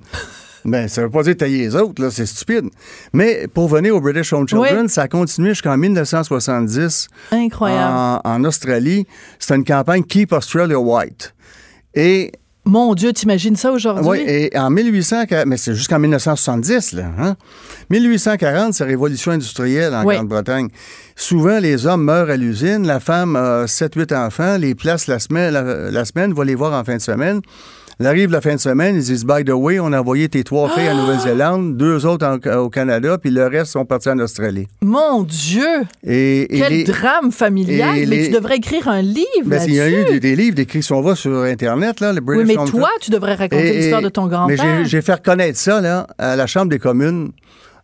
Mais 0.64 0.86
ça 0.88 1.02
veut 1.02 1.10
pas 1.10 1.24
dire 1.24 1.36
tailler 1.36 1.58
les 1.58 1.74
autres, 1.74 2.00
là. 2.00 2.10
C'est 2.12 2.26
stupide. 2.26 2.66
Mais 3.12 3.48
pour 3.52 3.66
venir 3.68 3.96
au 3.96 4.00
British 4.00 4.32
Home 4.32 4.46
Children, 4.46 4.82
Oui. 4.82 4.88
ça 4.88 5.02
a 5.02 5.08
continué 5.08 5.48
jusqu'en 5.50 5.76
1970 5.76 7.08
incroyable. 7.32 7.92
en, 7.92 8.20
en 8.22 8.44
Australie. 8.44 9.06
C'était 9.40 9.56
une 9.56 9.64
campagne 9.64 10.04
Keep 10.04 10.32
Australia 10.32 10.78
White. 10.78 11.34
Et 11.94 12.30
Mon 12.66 12.94
Dieu, 12.94 13.12
t'imagines 13.12 13.56
ça 13.56 13.72
aujourd'hui? 13.72 14.06
oui, 14.08 14.18
et 14.26 14.56
en 14.58 14.70
1840, 14.70 15.46
mais 15.46 15.56
c'est 15.56 15.74
jusqu'en 15.74 15.98
1970, 15.98 16.92
là. 16.92 17.06
Hein? 17.18 17.36
1840, 17.88 18.74
c'est 18.74 18.84
la 18.84 18.90
révolution 18.90 19.32
industrielle 19.32 19.94
en 19.94 20.04
Oui. 20.04 20.14
Grande-Bretagne. 20.16 20.68
Souvent, 21.16 21.58
les 21.58 21.86
hommes 21.86 22.04
meurent 22.04 22.30
à 22.30 22.36
l'usine, 22.36 22.86
la 22.86 23.00
femme 23.00 23.34
a 23.34 23.64
7-8 23.64 24.14
enfants, 24.14 24.56
les 24.58 24.74
places 24.74 25.06
la 25.06 25.18
semaine, 25.18 25.52
la, 25.52 25.90
la 25.90 26.04
semaine, 26.04 26.32
va 26.34 26.44
les 26.44 26.54
voir 26.54 26.78
en 26.78 26.84
fin 26.84 26.96
de 26.96 27.02
semaine. 27.02 27.40
Il 28.00 28.06
arrive 28.06 28.30
la 28.30 28.40
fin 28.40 28.54
de 28.54 28.60
semaine, 28.60 28.96
ils 28.96 29.02
disent 29.02 29.26
By 29.26 29.44
the 29.44 29.50
way, 29.50 29.78
on 29.78 29.92
a 29.92 30.00
envoyé 30.00 30.28
tes 30.30 30.42
trois 30.42 30.70
filles 30.70 30.88
en 30.88 30.94
Nouvelle-Zélande, 31.02 31.76
deux 31.76 32.06
autres 32.06 32.26
en- 32.26 32.56
au 32.58 32.70
Canada, 32.70 33.18
puis 33.18 33.30
le 33.30 33.46
reste 33.46 33.72
sont 33.72 33.84
partis 33.84 34.08
en 34.08 34.18
Australie. 34.20 34.68
Mon 34.82 35.22
Dieu! 35.22 35.66
Et, 36.02 36.56
et 36.56 36.60
Quel 36.60 36.72
les- 36.72 36.84
drame 36.84 37.30
familial! 37.30 37.98
et 37.98 38.06
Mais 38.06 38.16
les- 38.16 38.26
tu 38.28 38.32
devrais 38.32 38.56
écrire 38.56 38.88
un 38.88 39.02
livre 39.02 39.26
Ben, 39.44 39.60
il 39.68 39.74
y 39.74 39.80
a 39.80 39.90
eu 39.90 40.04
des, 40.06 40.18
des 40.18 40.34
livres 40.34 40.56
décrits 40.56 40.82
si 40.82 40.92
on 40.94 41.02
va 41.02 41.14
sur 41.14 41.42
Internet, 41.42 42.00
là, 42.00 42.14
le 42.14 42.20
oui, 42.20 42.36
British 42.36 42.46
mais 42.56 42.58
Home 42.62 42.70
toi, 42.70 42.88
tu 43.02 43.10
devrais 43.10 43.34
raconter 43.34 43.72
l'histoire 43.74 44.00
de 44.00 44.08
ton 44.08 44.24
Mais 44.24 44.30
grand-père. 44.30 44.78
j'ai- 44.84 44.88
j'ai 44.88 45.02
fait 45.02 45.14
reconnaître 45.14 45.58
ça 45.58 45.82
là, 45.82 46.06
à 46.16 46.36
la 46.36 46.46
Chambre 46.46 46.70
des 46.70 46.78
communes. 46.78 47.32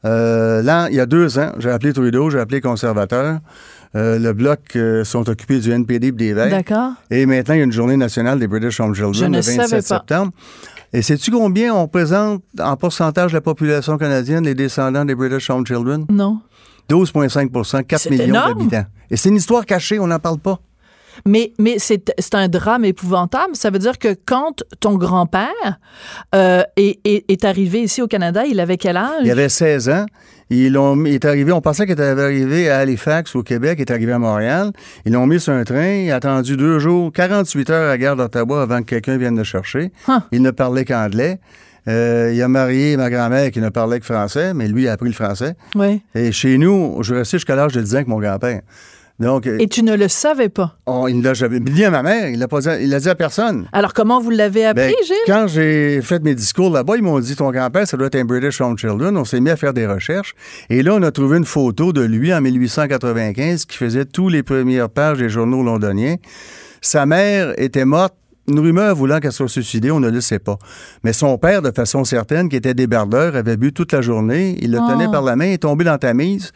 Euh, 0.06 0.62
là, 0.62 0.88
il 0.90 0.96
y 0.96 1.00
a 1.00 1.06
deux 1.06 1.38
ans, 1.38 1.52
j'ai 1.58 1.70
appelé 1.70 1.92
Trudeau, 1.92 2.30
j'ai 2.30 2.38
appelé 2.38 2.60
conservateur. 2.62 3.38
Euh, 3.94 4.18
le 4.18 4.32
bloc 4.32 4.60
euh, 4.76 5.04
sont 5.04 5.28
occupés 5.28 5.58
du 5.60 5.70
NPD 5.70 6.08
et 6.08 6.12
des 6.12 6.34
Verts. 6.34 6.50
D'accord. 6.50 6.92
Et 7.10 7.24
maintenant, 7.26 7.54
il 7.54 7.58
y 7.58 7.60
a 7.60 7.64
une 7.64 7.72
journée 7.72 7.96
nationale 7.96 8.38
des 8.38 8.46
British 8.48 8.80
Home 8.80 8.94
Children 8.94 9.32
le 9.32 9.38
27 9.38 9.54
savais 9.54 9.82
pas. 9.82 9.82
septembre. 9.82 10.32
Et 10.92 11.02
sais-tu 11.02 11.30
combien 11.30 11.74
on 11.74 11.88
présente 11.88 12.42
en 12.60 12.76
pourcentage 12.76 13.32
de 13.32 13.36
la 13.36 13.40
population 13.40 13.98
canadienne 13.98 14.44
les 14.44 14.54
descendants 14.54 15.04
des 15.04 15.14
British 15.14 15.50
Home 15.50 15.66
Children? 15.66 16.06
Non. 16.08 16.40
12,5 16.88 17.84
4 17.84 18.00
C'est 18.00 18.10
millions 18.10 18.32
d'habitants. 18.32 18.84
Et 19.10 19.16
c'est 19.16 19.28
une 19.28 19.36
histoire 19.36 19.66
cachée, 19.66 19.98
on 19.98 20.06
n'en 20.06 20.18
parle 20.18 20.38
pas. 20.38 20.58
Mais, 21.24 21.52
mais 21.58 21.76
c'est 21.78 22.34
un 22.34 22.48
drame 22.48 22.84
épouvantable. 22.84 23.54
Ça 23.56 23.70
veut 23.70 23.78
dire 23.78 23.98
que 23.98 24.14
quand 24.26 24.62
ton 24.80 24.96
grand-père 24.96 25.78
euh, 26.34 26.62
est, 26.76 26.98
est, 27.04 27.24
est 27.30 27.44
arrivé 27.44 27.82
ici 27.82 28.02
au 28.02 28.06
Canada, 28.06 28.44
il 28.46 28.60
avait 28.60 28.76
quel 28.76 28.96
âge? 28.96 29.22
Il 29.24 29.30
avait 29.30 29.48
16 29.48 29.88
ans. 29.88 30.06
Ils 30.50 30.72
l'ont 30.72 30.94
mis- 30.94 31.10
il 31.10 31.14
est 31.14 31.24
arrivé, 31.24 31.50
on 31.50 31.60
pensait 31.60 31.84
qu'il 31.86 31.94
était 31.94 32.02
arrivé 32.04 32.70
à 32.70 32.78
Halifax, 32.78 33.34
au 33.34 33.42
Québec, 33.42 33.78
il 33.78 33.82
est 33.82 33.90
arrivé 33.90 34.12
à 34.12 34.18
Montréal. 34.20 34.70
Ils 35.04 35.12
l'ont 35.12 35.26
mis 35.26 35.40
sur 35.40 35.52
un 35.52 35.64
train, 35.64 36.04
il 36.04 36.10
a 36.12 36.16
attendu 36.16 36.56
deux 36.56 36.78
jours, 36.78 37.12
48 37.12 37.70
heures 37.70 37.84
à 37.84 37.88
la 37.88 37.98
gare 37.98 38.14
d'Ottawa 38.14 38.62
avant 38.62 38.78
que 38.80 38.84
quelqu'un 38.84 39.16
vienne 39.16 39.36
le 39.36 39.42
chercher. 39.42 39.90
Huh. 40.06 40.20
Il 40.30 40.42
ne 40.42 40.52
parlait 40.52 40.84
qu'anglais. 40.84 41.40
Euh, 41.88 42.32
il 42.34 42.40
a 42.42 42.48
marié 42.48 42.96
ma 42.96 43.10
grand-mère 43.10 43.50
qui 43.50 43.60
ne 43.60 43.68
parlait 43.70 43.98
que 44.00 44.06
français, 44.06 44.54
mais 44.54 44.66
lui, 44.68 44.86
a 44.88 44.92
appris 44.92 45.08
le 45.08 45.14
français. 45.14 45.54
Oui. 45.74 46.00
Et 46.14 46.30
chez 46.32 46.58
nous, 46.58 46.96
je 47.02 47.14
restais 47.14 47.38
jusqu'à 47.38 47.54
l'âge 47.56 47.72
de 47.72 47.80
10 47.80 47.92
ans 47.94 47.96
avec 47.96 48.08
mon 48.08 48.18
grand-père. 48.20 48.60
Donc, 49.18 49.46
euh, 49.46 49.56
Et 49.58 49.66
tu 49.66 49.82
ne 49.82 49.96
le 49.96 50.08
savais 50.08 50.50
pas. 50.50 50.74
on- 50.86 51.08
il 51.08 51.18
ne 51.18 51.24
l'a 51.24 51.32
jamais 51.32 51.58
dit 51.58 51.84
à 51.84 51.90
ma 51.90 52.02
mère, 52.02 52.28
il 52.28 52.38
l'a 52.38 52.48
pas 52.48 52.60
dit, 52.60 52.68
il 52.82 52.90
l'a 52.90 53.00
dit 53.00 53.08
à 53.08 53.14
personne. 53.14 53.66
Alors, 53.72 53.94
comment 53.94 54.20
vous 54.20 54.28
l'avez 54.30 54.66
appris, 54.66 54.82
Ben, 54.88 54.94
Gilles? 55.06 55.16
quand 55.26 55.46
j'ai 55.48 56.02
fait 56.02 56.22
mes 56.22 56.34
discours 56.34 56.70
là-bas, 56.70 56.96
ils 56.96 57.02
m'ont 57.02 57.18
dit 57.18 57.34
ton 57.34 57.50
grand-père, 57.50 57.86
ça 57.88 57.96
doit 57.96 58.08
être 58.08 58.16
un 58.16 58.24
British 58.26 58.60
Home 58.60 58.76
Children. 58.76 59.16
On 59.16 59.24
s'est 59.24 59.40
mis 59.40 59.48
à 59.50 59.56
faire 59.56 59.72
des 59.72 59.86
recherches. 59.86 60.34
Et 60.68 60.82
là, 60.82 60.94
on 60.94 61.02
a 61.02 61.10
trouvé 61.10 61.38
une 61.38 61.46
photo 61.46 61.94
de 61.94 62.02
lui 62.02 62.34
en 62.34 62.42
1895 62.42 63.64
qui 63.64 63.76
faisait 63.78 64.04
tous 64.04 64.28
les 64.28 64.42
premières 64.42 64.90
pages 64.90 65.18
des 65.18 65.28
journaux 65.30 65.62
londoniens. 65.62 66.16
Sa 66.82 67.06
mère 67.06 67.54
était 67.58 67.84
morte. 67.86 68.14
Une 68.48 68.60
rumeur 68.60 68.94
voulant 68.94 69.18
qu'elle 69.18 69.32
soit 69.32 69.48
suicidée, 69.48 69.90
on 69.90 69.98
ne 69.98 70.08
le 70.08 70.20
sait 70.20 70.38
pas. 70.38 70.56
Mais 71.02 71.12
son 71.12 71.36
père, 71.36 71.62
de 71.62 71.72
façon 71.74 72.04
certaine, 72.04 72.48
qui 72.48 72.54
était 72.54 72.74
débardeur, 72.74 73.34
avait 73.34 73.56
bu 73.56 73.72
toute 73.72 73.90
la 73.92 74.02
journée. 74.02 74.56
Il 74.62 74.70
le 74.70 74.78
Oh. 74.80 74.88
tenait 74.88 75.10
par 75.10 75.22
la 75.22 75.34
main, 75.34 75.46
est 75.50 75.62
tombé 75.62 75.82
dans 75.84 75.98
ta 75.98 76.14
mise 76.14 76.52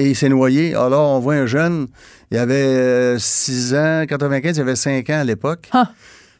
et 0.00 0.10
il 0.10 0.16
s'est 0.16 0.28
noyé. 0.28 0.74
Alors, 0.74 1.10
on 1.16 1.20
voit 1.20 1.34
un 1.34 1.46
jeune, 1.46 1.86
il 2.30 2.38
avait 2.38 3.16
6 3.18 3.74
ans, 3.74 4.04
95, 4.08 4.56
il 4.56 4.60
avait 4.62 4.76
5 4.76 5.08
ans 5.10 5.20
à 5.20 5.24
l'époque 5.24 5.68
Ah. 5.72 5.90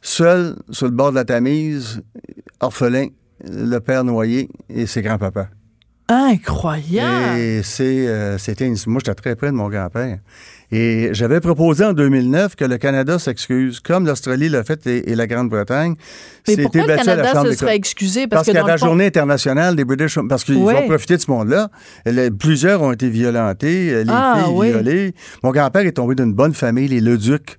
seul 0.01 0.57
sur 0.71 0.87
le 0.87 0.93
bord 0.93 1.11
de 1.11 1.17
la 1.17 1.25
Tamise, 1.25 2.03
orphelin, 2.61 3.07
le 3.45 3.79
père 3.79 4.05
noyé 4.05 4.49
et 4.69 4.87
ses 4.87 5.03
grands-papas. 5.03 5.49
Incroyable! 6.09 7.39
Et 7.39 7.63
c'est, 7.63 8.09
euh, 8.09 8.37
c'était 8.39 8.67
une- 8.67 8.77
moi, 8.87 9.01
j'étais 9.05 9.15
très 9.15 9.37
près 9.37 9.47
de 9.49 9.53
mon 9.57 9.69
grand-père. 9.69 10.19
Et 10.73 11.09
j'avais 11.13 11.41
proposé 11.41 11.85
en 11.85 11.93
2009 11.93 12.55
que 12.55 12.65
le 12.65 12.79
Canada 12.79 13.19
s'excuse, 13.19 13.81
comme 13.81 14.07
l'Australie 14.07 14.49
l'a 14.49 14.63
fait 14.63 14.87
et, 14.87 15.11
et 15.11 15.15
la 15.17 15.27
Grande-Bretagne. 15.27 15.97
Mais 16.47 16.57
pourquoi 16.59 16.83
le 16.83 16.87
battu 16.87 17.01
à 17.11 17.17
la 17.17 17.23
Canada 17.23 17.33
Chambre 17.39 17.51
se 17.53 17.57
serait 17.59 17.75
excusé? 17.77 18.27
Parce, 18.29 18.47
Parce, 18.47 18.57
que 18.57 18.61
dans 18.63 18.67
la 18.67 18.79
fond- 18.79 18.87
journée 18.87 19.07
internationale 19.07 19.75
des 19.75 19.85
British, 19.85 20.17
parce 20.29 20.45
qu'ils 20.45 20.57
Ouais. 20.59 20.77
ont 20.77 20.87
profité 20.87 21.17
de 21.17 21.23
ce 21.23 21.31
monde-là. 21.31 21.71
Plusieurs 22.39 22.83
ont 22.83 22.93
été 22.93 23.09
violentés, 23.11 24.05
les 24.05 24.11
Ah, 24.13 24.43
filles 24.45 24.55
oui. 24.55 24.69
violées. 24.69 25.15
Mon 25.43 25.51
grand-père 25.51 25.85
est 25.87 25.93
tombé 25.93 26.15
d'une 26.15 26.33
bonne 26.35 26.55
famille, 26.55 26.87
les 26.89 27.01
Leduc 27.01 27.59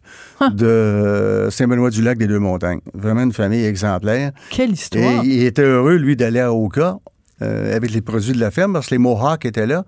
de 0.53 1.47
Saint-Benoît-du-Lac 1.51 2.17
des 2.17 2.27
Deux-Montagnes. 2.27 2.79
Vraiment 2.93 3.23
une 3.23 3.33
famille 3.33 3.65
exemplaire. 3.65 4.31
Quelle 4.49 4.69
Et 4.69 4.73
histoire! 4.73 5.23
il 5.25 5.43
était 5.43 5.63
heureux, 5.63 5.95
lui, 5.97 6.15
d'aller 6.15 6.39
à 6.39 6.53
Oka 6.53 6.97
euh, 7.41 7.75
avec 7.75 7.91
les 7.91 8.01
produits 8.01 8.33
de 8.33 8.39
la 8.39 8.51
ferme, 8.51 8.73
parce 8.73 8.87
que 8.87 8.95
les 8.95 8.99
Mohawks 8.99 9.45
étaient 9.45 9.65
là, 9.67 9.83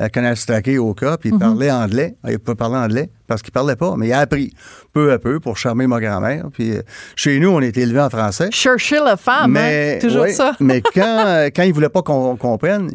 à 0.00 0.08
Canastake, 0.08 0.70
Oka, 0.78 1.16
puis 1.18 1.30
il 1.32 1.38
parlait 1.38 1.70
anglais. 1.70 2.16
Il 2.28 2.38
peut 2.38 2.54
parler 2.54 2.76
anglais, 2.78 3.10
parce 3.26 3.42
qu'il 3.42 3.52
parlait 3.52 3.76
pas, 3.76 3.94
mais 3.96 4.08
il 4.08 4.12
a 4.12 4.20
appris 4.20 4.52
peu 4.92 5.12
à 5.12 5.18
peu 5.18 5.38
pour 5.40 5.56
charmer 5.56 5.86
ma 5.86 6.00
grand-mère. 6.00 6.46
Puis 6.52 6.72
euh, 6.76 6.82
chez 7.16 7.38
nous, 7.38 7.50
on 7.50 7.60
était 7.60 7.82
élevés 7.82 8.00
en 8.00 8.10
français. 8.10 8.48
Churchill 8.50 9.02
la 9.04 9.16
femme, 9.16 9.56
hein? 9.56 9.98
Toujours 10.00 10.22
ouais, 10.22 10.32
ça. 10.32 10.54
mais 10.60 10.80
quand, 10.94 11.24
euh, 11.26 11.50
quand 11.54 11.62
il 11.64 11.72
voulait 11.72 11.88
pas 11.90 12.02
qu'on 12.02 12.34
comprenne, 12.36 12.90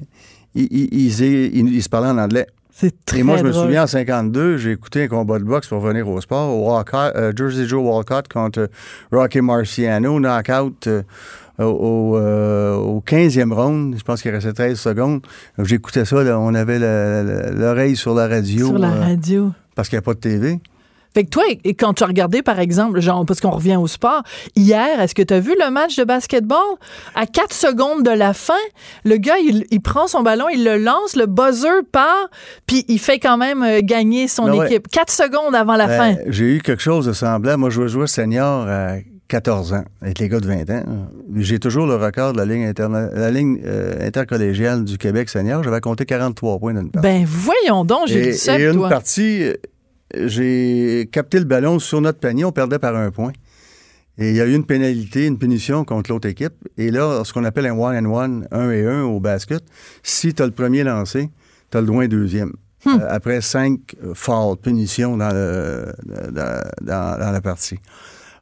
il, 0.55 0.67
il, 0.71 0.89
il, 0.93 1.21
il- 1.21 1.73
il 1.75 1.83
se 1.83 1.89
parlait 1.89 2.09
en 2.09 2.17
anglais. 2.17 2.47
C'est 2.77 3.05
très 3.05 3.19
Et 3.19 3.23
moi, 3.23 3.37
je 3.37 3.43
me 3.43 3.51
drôle. 3.51 3.63
souviens, 3.67 3.83
en 3.83 3.87
52, 3.87 4.57
j'ai 4.57 4.71
écouté 4.71 5.03
un 5.03 5.07
combat 5.07 5.39
de 5.39 5.45
boxe 5.45 5.67
pour 5.69 5.79
venir 5.79 6.09
au 6.09 6.19
sport. 6.19 6.53
au 6.53 6.69
Walcott, 6.69 7.13
euh, 7.15 7.31
Jersey 7.33 7.67
Joe 7.67 7.81
Walcott 7.81 8.27
contre 8.27 8.69
Rocky 9.13 9.39
Marciano, 9.39 10.19
knockout 10.19 10.87
euh, 10.87 11.03
au, 11.59 11.63
au, 11.63 12.17
euh, 12.17 12.75
au 12.75 13.01
15e 13.05 13.53
round. 13.53 13.95
Je 13.97 14.03
pense 14.03 14.21
qu'il 14.21 14.31
restait 14.31 14.53
13 14.53 14.79
secondes. 14.79 15.21
J'écoutais 15.59 16.05
ça, 16.05 16.23
là, 16.23 16.39
on 16.39 16.53
avait 16.53 16.79
l'oreille 16.79 17.95
sur 17.95 18.13
la 18.13 18.27
radio. 18.27 18.67
Sur 18.67 18.77
la 18.77 18.91
euh, 18.91 18.99
radio. 19.01 19.51
parce 19.75 19.89
qu'il 19.89 19.97
n'y 19.97 19.99
a 19.99 20.03
pas 20.03 20.13
de 20.13 20.19
TV. 20.19 20.59
Fait 21.13 21.23
que 21.23 21.29
toi, 21.29 21.43
et 21.63 21.75
quand 21.75 21.93
tu 21.93 22.03
as 22.03 22.07
regardé, 22.07 22.41
par 22.41 22.59
exemple, 22.59 22.99
genre, 22.99 23.25
parce 23.25 23.39
qu'on 23.39 23.51
revient 23.51 23.77
au 23.77 23.87
sport, 23.87 24.21
hier, 24.57 24.99
est-ce 24.99 25.15
que 25.15 25.21
tu 25.21 25.33
as 25.33 25.39
vu 25.39 25.55
le 25.57 25.71
match 25.71 25.95
de 25.95 26.03
basketball? 26.03 26.57
À 27.15 27.25
4 27.25 27.53
secondes 27.53 28.03
de 28.03 28.09
la 28.09 28.33
fin, 28.33 28.53
le 29.05 29.15
gars, 29.15 29.37
il, 29.41 29.65
il 29.71 29.79
prend 29.79 30.07
son 30.07 30.23
ballon, 30.23 30.47
il 30.53 30.65
le 30.65 30.77
lance, 30.77 31.15
le 31.15 31.25
buzzer 31.25 31.83
part, 31.89 32.29
puis 32.67 32.83
il 32.89 32.99
fait 32.99 33.19
quand 33.19 33.37
même 33.37 33.63
euh, 33.63 33.79
gagner 33.81 34.27
son 34.27 34.43
Ben 34.47 34.55
ouais. 34.55 34.65
équipe. 34.67 34.89
4 34.89 35.09
secondes 35.09 35.55
avant 35.55 35.77
la 35.77 35.87
Ben, 35.87 35.97
fin. 35.97 36.21
J'ai 36.27 36.57
eu 36.57 36.61
quelque 36.61 36.81
chose 36.83 37.05
de 37.05 37.13
semblable. 37.13 37.61
Moi, 37.61 37.69
je 37.69 37.87
jouais 37.87 38.07
senior 38.07 38.67
à 38.67 38.95
14 39.27 39.73
ans, 39.73 39.83
avec 40.01 40.19
les 40.19 40.29
gars 40.29 40.39
de 40.39 40.47
20 40.47 40.69
ans. 40.69 40.83
J'ai 41.35 41.57
toujours 41.59 41.87
le 41.87 41.95
record 41.95 42.33
de 42.33 42.37
la 42.37 42.45
ligne, 42.45 42.65
interna- 42.67 43.09
la 43.13 43.31
ligne 43.31 43.59
euh, 43.65 44.05
intercollégiale 44.07 44.83
du 44.85 44.97
Québec 44.97 45.29
senior. 45.29 45.63
J'avais 45.63 45.81
compté 45.81 46.05
43 46.05 46.59
points 46.59 46.73
dans 46.73 46.81
une 46.81 46.91
partie. 46.91 47.07
Ben 47.07 47.25
voyons 47.25 47.85
donc, 47.85 48.07
j'ai 48.07 48.21
du 48.27 48.33
sep, 48.33 48.59
et 48.59 48.65
une 48.65 48.73
toi. 48.73 48.89
partie, 48.89 49.43
euh, 49.43 49.53
j'ai 50.27 51.09
capté 51.11 51.39
le 51.39 51.45
ballon 51.45 51.79
sur 51.79 52.01
notre 52.01 52.19
panier, 52.19 52.45
on 52.45 52.51
perdait 52.51 52.79
par 52.79 52.95
un 52.95 53.09
point. 53.11 53.31
Et 54.17 54.29
il 54.29 54.35
y 54.35 54.41
a 54.41 54.45
eu 54.45 54.53
une 54.53 54.65
pénalité, 54.65 55.25
une 55.25 55.37
punition 55.37 55.83
contre 55.83 56.11
l'autre 56.11 56.29
équipe. 56.29 56.53
Et 56.77 56.89
là, 56.89 57.23
ce 57.25 57.33
qu'on 57.33 57.43
appelle 57.43 57.65
un 57.65 57.77
one 57.77 57.97
and 58.05 58.13
one, 58.13 58.47
un 58.51 58.71
et 58.71 58.85
un 58.85 59.01
au 59.03 59.19
basket, 59.19 59.61
si 60.03 60.33
tu 60.33 60.41
as 60.41 60.45
le 60.45 60.53
premier 60.53 60.83
lancé, 60.83 61.29
tu 61.69 61.77
as 61.77 61.81
le 61.81 61.87
droit 61.87 62.07
deuxième. 62.07 62.53
Hmm. 62.85 62.99
Euh, 63.01 63.07
après 63.09 63.41
cinq 63.41 63.95
fouls, 64.13 64.55
punitions 64.61 65.17
dans, 65.17 65.33
le- 65.33 65.91
dans, 66.31 66.61
dans- 66.81 67.19
dans 67.19 67.31
la 67.31 67.41
partie. 67.41 67.77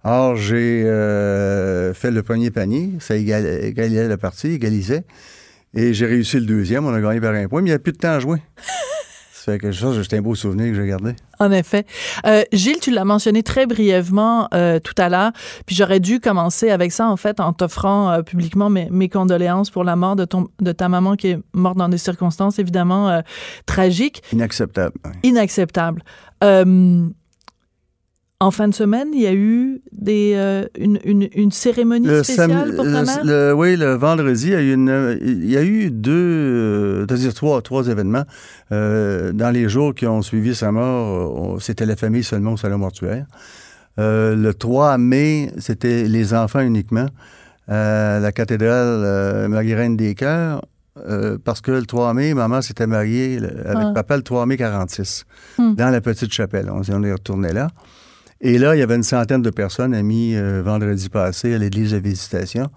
Or, 0.05 0.35
j'ai 0.35 0.83
euh, 0.85 1.93
fait 1.93 2.11
le 2.11 2.23
premier 2.23 2.51
panier, 2.51 2.91
ça 2.99 3.15
égal- 3.15 3.63
égalisait 3.63 4.07
la 4.07 4.17
partie, 4.17 4.47
égalisait. 4.47 5.05
Et 5.73 5.93
j'ai 5.93 6.05
réussi 6.05 6.39
le 6.39 6.45
deuxième, 6.45 6.85
on 6.85 6.93
a 6.93 7.01
gagné 7.01 7.21
par 7.21 7.33
un 7.33 7.47
point, 7.47 7.61
mais 7.61 7.69
il 7.69 7.71
n'y 7.71 7.75
a 7.75 7.79
plus 7.79 7.93
de 7.93 7.97
temps 7.97 8.11
à 8.11 8.19
jouer. 8.19 8.39
Ça 9.33 9.51
fait 9.53 9.57
que 9.59 9.71
ça, 9.73 9.87
c'est 10.07 10.15
un 10.17 10.21
beau 10.21 10.35
souvenir 10.35 10.67
que 10.67 10.75
j'ai 10.75 10.87
gardé. 10.87 11.15
En 11.39 11.51
effet. 11.51 11.85
Euh, 12.25 12.43
Gilles, 12.53 12.79
tu 12.81 12.91
l'as 12.91 13.03
mentionné 13.05 13.43
très 13.43 13.65
brièvement 13.65 14.47
euh, 14.53 14.79
tout 14.79 14.93
à 14.97 15.09
l'heure, 15.09 15.31
puis 15.65 15.75
j'aurais 15.75 15.99
dû 15.99 16.19
commencer 16.21 16.69
avec 16.69 16.91
ça, 16.93 17.07
en 17.07 17.17
fait, 17.17 17.39
en 17.41 17.51
t'offrant 17.51 18.09
euh, 18.11 18.21
publiquement 18.21 18.69
mes, 18.69 18.87
mes 18.89 19.09
condoléances 19.09 19.69
pour 19.69 19.83
la 19.83 19.95
mort 19.97 20.15
de, 20.15 20.23
ton, 20.25 20.47
de 20.61 20.71
ta 20.73 20.87
maman 20.89 21.15
qui 21.15 21.27
est 21.29 21.39
morte 21.53 21.77
dans 21.77 21.89
des 21.89 21.97
circonstances 21.97 22.59
évidemment 22.59 23.21
tragiques, 23.65 24.21
Inacceptable. 24.31 24.95
ouais. 25.05 25.11
inacceptables. 25.23 26.03
En 28.43 28.51
fin 28.51 28.67
de 28.67 28.73
semaine, 28.73 29.09
il 29.13 29.21
y 29.21 29.27
a 29.27 29.33
eu 29.33 29.81
des, 29.93 30.33
euh, 30.35 30.65
une, 30.77 30.99
une, 31.05 31.29
une 31.33 31.51
cérémonie 31.51 32.05
Le 32.07 32.23
spéciale 32.23 32.75
pour 32.75 32.83
ta 32.85 33.03
mère? 33.03 33.21
le- 33.23 33.53
oui, 33.53 33.75
le 33.77 33.93
vendredi, 33.93 34.47
il 34.47 34.51
y 34.51 34.55
a 34.55 34.61
eu, 34.61 34.73
une, 34.73 35.17
il 35.21 35.49
y 35.49 35.55
a 35.57 35.63
eu 35.63 35.89
deux, 35.91 36.11
euh, 36.11 37.05
c'est-à-dire 37.07 37.33
trois, 37.33 37.61
trois 37.61 37.87
événements. 37.87 38.25
Euh, 38.71 39.31
dans 39.31 39.49
les 39.49 39.69
jours 39.69 39.93
qui 39.95 40.05
ont 40.07 40.21
suivi 40.21 40.53
sa 40.55 40.71
mort, 40.71 41.61
c'était 41.61 41.85
la 41.85 41.95
famille 41.95 42.23
seulement 42.23 42.53
au 42.53 42.57
salon 42.57 42.79
mortuaire. 42.79 43.25
Euh, 43.99 44.35
le 44.35 44.53
3 44.53 44.97
mai, 44.97 45.51
c'était 45.57 46.03
les 46.05 46.33
enfants 46.33 46.61
uniquement 46.61 47.05
à 47.67 48.19
la 48.19 48.31
cathédrale 48.33 49.47
Marie-Reine 49.47 49.95
des 49.95 50.15
Cœurs. 50.15 50.61
euh, 51.09 51.37
parce 51.43 51.59
que 51.61 51.71
le 51.71 51.83
3 51.87 52.13
mai, 52.13 52.33
maman 52.35 52.61
s'était 52.61 52.85
mariée 52.87 53.37
avec 53.65 53.87
Ah. 53.89 53.91
papa 53.95 54.15
le 54.17 54.21
3 54.21 54.45
mai 54.45 54.57
46, 54.57 55.25
Hmm. 55.57 55.73
dans 55.75 55.89
la 55.89 56.01
petite 56.01 56.31
chapelle. 56.31 56.67
On, 56.69 56.81
on 56.87 57.03
est 57.03 57.11
retourné 57.13 57.51
là. 57.51 57.67
Et 58.45 58.57
là, 58.57 58.75
il 58.75 58.79
y 58.79 58.81
avait 58.81 58.97
une 58.97 59.03
centaine 59.03 59.41
de 59.41 59.49
personnes 59.49 59.93
amis 59.93 60.35
euh, 60.35 60.61
vendredi 60.61 61.07
passé 61.07 61.53
à 61.53 61.57
l'église 61.57 61.91
de 61.91 61.97
Visitation. 61.97 62.69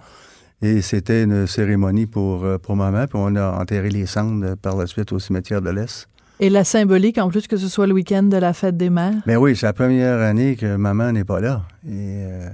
Et 0.62 0.80
c'était 0.80 1.24
une 1.24 1.48
cérémonie 1.48 2.06
pour, 2.06 2.44
euh, 2.44 2.56
pour 2.56 2.76
maman. 2.76 3.08
Puis 3.08 3.18
on 3.20 3.34
a 3.34 3.50
enterré 3.60 3.88
les 3.88 4.06
cendres 4.06 4.46
euh, 4.46 4.54
par 4.54 4.76
la 4.76 4.86
suite 4.86 5.10
au 5.10 5.18
cimetière 5.18 5.60
de 5.60 5.70
l'Est. 5.70 6.08
Et 6.38 6.50
la 6.50 6.62
symbolique, 6.62 7.18
en 7.18 7.28
plus, 7.30 7.48
que 7.48 7.56
ce 7.56 7.66
soit 7.66 7.88
le 7.88 7.94
week-end 7.94 8.22
de 8.22 8.36
la 8.36 8.52
fête 8.52 8.76
des 8.76 8.90
mères? 8.90 9.14
Mais 9.26 9.34
oui, 9.34 9.56
c'est 9.56 9.66
la 9.66 9.72
première 9.72 10.20
année 10.20 10.54
que 10.54 10.76
maman 10.76 11.10
n'est 11.10 11.24
pas 11.24 11.40
là. 11.40 11.62
Et 11.84 11.90
euh, 11.90 12.48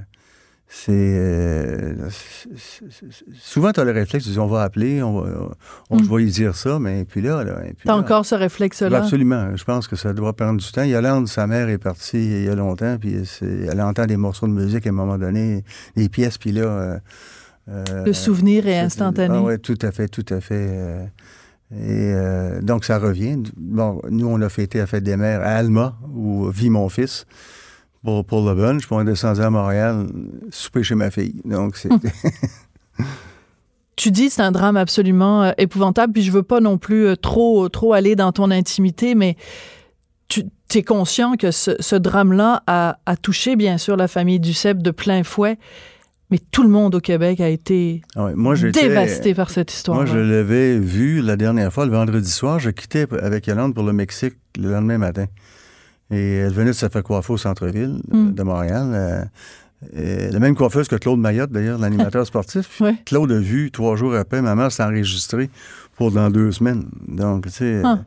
c'est. 0.75 0.91
euh, 0.93 2.09
souvent, 3.39 3.73
tu 3.73 3.81
as 3.81 3.85
le 3.85 3.91
réflexe, 3.93 4.27
dis 4.27 4.39
on 4.39 4.47
va 4.47 4.63
appeler, 4.63 5.03
on 5.03 5.21
va, 5.21 5.29
on, 5.91 5.97
Mm. 5.99 6.05
je 6.05 6.11
vais 6.11 6.17
lui 6.23 6.31
dire 6.31 6.57
ça, 6.57 6.79
mais 6.79 7.05
puis 7.05 7.21
là. 7.21 7.45
là 7.45 7.57
puis 7.63 7.75
T'as 7.85 7.93
là- 7.93 7.99
encore 7.99 8.25
ce 8.25 8.35
réflexe-là? 8.35 8.97
Absolument. 8.99 9.55
Je 9.57 9.65
pense 9.65 9.87
que 9.87 9.97
ça 9.97 10.13
doit 10.13 10.33
prendre 10.33 10.59
du 10.61 10.73
temps. 10.73 10.83
Yolande, 10.85 11.29
sa 11.29 11.47
mère, 11.47 11.69
est 11.69 11.79
partie 11.79 12.19
il 12.25 12.45
y 12.45 12.49
a 12.49 12.55
longtemps, 12.55 12.97
puis 12.99 13.21
c'est- 13.25 13.67
elle 13.71 13.81
entend 13.83 14.07
des 14.07 14.17
morceaux 14.17 14.47
de 14.47 14.53
musique 14.53 14.87
à 14.87 14.91
un 14.91 14.93
moment 14.93 15.19
donné, 15.19 15.63
des 15.97 16.09
pièces, 16.09 16.39
puis 16.39 16.53
là. 16.53 16.63
euh, 16.63 16.99
euh, 17.69 18.05
Le 18.07 18.13
souvenir 18.13 18.67
est 18.67 18.79
instantané. 18.79 19.35
Ah 19.37 19.43
oui, 19.43 19.59
tout 19.59 19.79
à 19.83 19.93
fait, 19.93 20.09
tout 20.09 20.27
à 20.31 20.41
fait. 20.41 21.09
et 21.75 22.15
donc, 22.63 22.85
ça 22.85 22.99
revient. 22.99 23.43
Bon, 23.57 24.01
nous, 24.11 24.27
on 24.27 24.41
a 24.43 24.49
fêté 24.49 24.79
la 24.79 24.87
fête 24.87 25.05
des 25.05 25.17
mères 25.17 25.41
à 25.43 25.51
Alma, 25.57 25.97
où 26.15 26.49
vit 26.49 26.71
mon 26.71 26.89
fils, 26.89 27.25
pour, 28.03 28.25
pour 28.25 28.49
le 28.49 28.55
bunch. 28.55 28.87
Puis 28.87 28.93
on 28.93 29.01
est 29.01 29.05
descendu 29.05 29.41
à 29.41 29.51
Montréal, 29.51 30.07
souper 30.51 30.83
chez 30.83 30.95
ma 30.95 31.11
fille. 31.11 31.41
Donc, 31.45 31.77
c'est. 31.77 31.91
Tu 33.95 34.11
dis 34.11 34.31
c'est 34.31 34.43
un 34.43 34.53
drame 34.53 34.77
absolument 34.77 35.43
euh, 35.43 35.51
épouvantable, 35.59 36.15
puis 36.15 36.23
je 36.23 36.33
veux 36.33 36.43
pas 36.43 36.61
non 36.61 36.79
plus 36.79 37.07
euh, 37.07 37.17
trop 37.17 37.69
trop 37.69 37.93
aller 37.93 38.17
dans 38.17 38.33
ton 38.33 38.51
intimité, 38.51 39.15
mais 39.15 39.37
tu 40.29 40.45
es 40.75 40.83
conscient 40.83 41.35
que 41.37 41.51
ce, 41.51 41.73
ce 41.79 41.95
drame-là 41.95 42.63
a, 42.67 42.97
a 43.05 43.17
touché 43.17 43.55
bien 43.55 43.77
sûr 43.77 43.97
la 43.97 44.09
famille 44.09 44.41
Duceppe 44.41 44.79
de 44.79 44.91
plein 44.91 45.23
fouet, 45.25 45.59
mais 46.31 46.39
tout 46.51 46.63
le 46.63 46.71
monde 46.71 46.95
au 46.95 47.01
Québec 47.01 47.41
a 47.41 47.49
été 47.51 48.01
Ah 48.17 48.31
moi, 48.35 48.55
dévasté 48.57 49.35
par 49.35 49.51
cette 49.51 49.71
histoire. 49.71 49.99
Moi, 49.99 50.07
je 50.07 50.17
l'avais 50.17 50.79
vu 50.79 51.21
la 51.21 51.37
dernière 51.37 51.71
fois, 51.71 51.85
le 51.85 51.93
vendredi 51.93 52.31
soir. 52.31 52.59
Je 52.59 52.71
quittais 52.71 53.07
avec 53.21 53.47
Yolande 53.47 53.75
pour 53.75 53.85
le 53.85 53.93
Mexique 53.93 54.35
le 54.59 54.73
lendemain 54.73 54.97
matin. 54.97 55.27
Et 56.13 56.37
elle 56.37 56.53
venait 56.53 56.71
de 56.71 56.77
se 56.77 56.89
faire 56.89 57.03
coiffer 57.03 57.33
au 57.33 57.39
centre-ville 57.39 58.01
Mm. 58.11 58.33
de 58.33 58.43
Montréal. 58.43 58.87
Euh, 58.93 59.25
et 59.97 60.31
la 60.31 60.39
même 60.39 60.55
coiffeuse 60.55 60.87
que 60.87 60.95
Claude 60.95 61.19
Mayotte, 61.19 61.51
d'ailleurs, 61.51 61.79
l'animateur 61.79 62.25
sportif. 62.27 62.81
Ouais. 62.81 62.95
Claude 63.05 63.33
a 63.33 63.39
vu 63.41 63.73
trois 63.73 63.97
jours 63.97 64.15
après, 64.15 64.41
maman 64.41 64.71
s'est 64.71 64.85
enregistrée 64.85 65.51
pour 65.97 66.13
dans 66.13 66.31
deux 66.31 66.53
semaines. 66.53 66.85
Donc, 67.09 67.47
tu 67.47 67.51
sais, 67.51 67.83
Ah. 67.85 67.99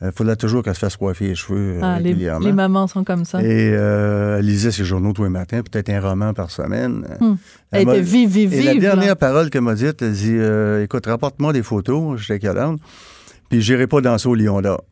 il 0.00 0.12
fallait 0.12 0.36
toujours 0.36 0.62
qu'elle 0.62 0.74
se 0.74 0.78
fasse 0.80 0.96
coiffer 0.96 1.26
les 1.28 1.34
cheveux 1.34 1.74
euh, 1.76 1.80
Ah, 1.82 1.98
les, 1.98 2.10
régulièrement. 2.10 2.46
les 2.46 2.52
mamans 2.52 2.86
sont 2.86 3.02
comme 3.02 3.24
ça. 3.24 3.42
Et 3.42 3.72
euh, 3.74 4.38
elle 4.38 4.46
lisait 4.46 4.70
ses 4.70 4.84
journaux 4.84 5.12
tous 5.12 5.24
les 5.24 5.28
matins, 5.30 5.60
peut-être 5.62 5.90
un 5.90 6.00
roman 6.00 6.34
par 6.34 6.50
semaine. 6.52 7.04
Hmm. 7.20 7.34
Elle 7.72 7.86
m'a- 7.86 7.94
était 7.94 8.02
vive, 8.02 8.28
vive, 8.30 8.54
et 8.54 8.62
la 8.62 8.72
vive. 8.74 8.82
là. 8.82 8.94
dernière 8.94 9.16
parole 9.16 9.50
qu'elle 9.50 9.62
m'a 9.62 9.74
dite, 9.74 10.02
elle 10.02 10.12
dit 10.12 10.36
euh, 10.36 10.84
Écoute, 10.84 11.06
rapporte-moi 11.06 11.52
des 11.52 11.64
photos, 11.64 12.20
j'étais 12.20 12.46
Yolande, 12.46 12.78
puis 13.48 13.60
j'irai 13.60 13.88
pas 13.88 14.00
danser 14.00 14.28
au 14.28 14.36
Lion 14.36 14.60
d'Or. 14.62 14.84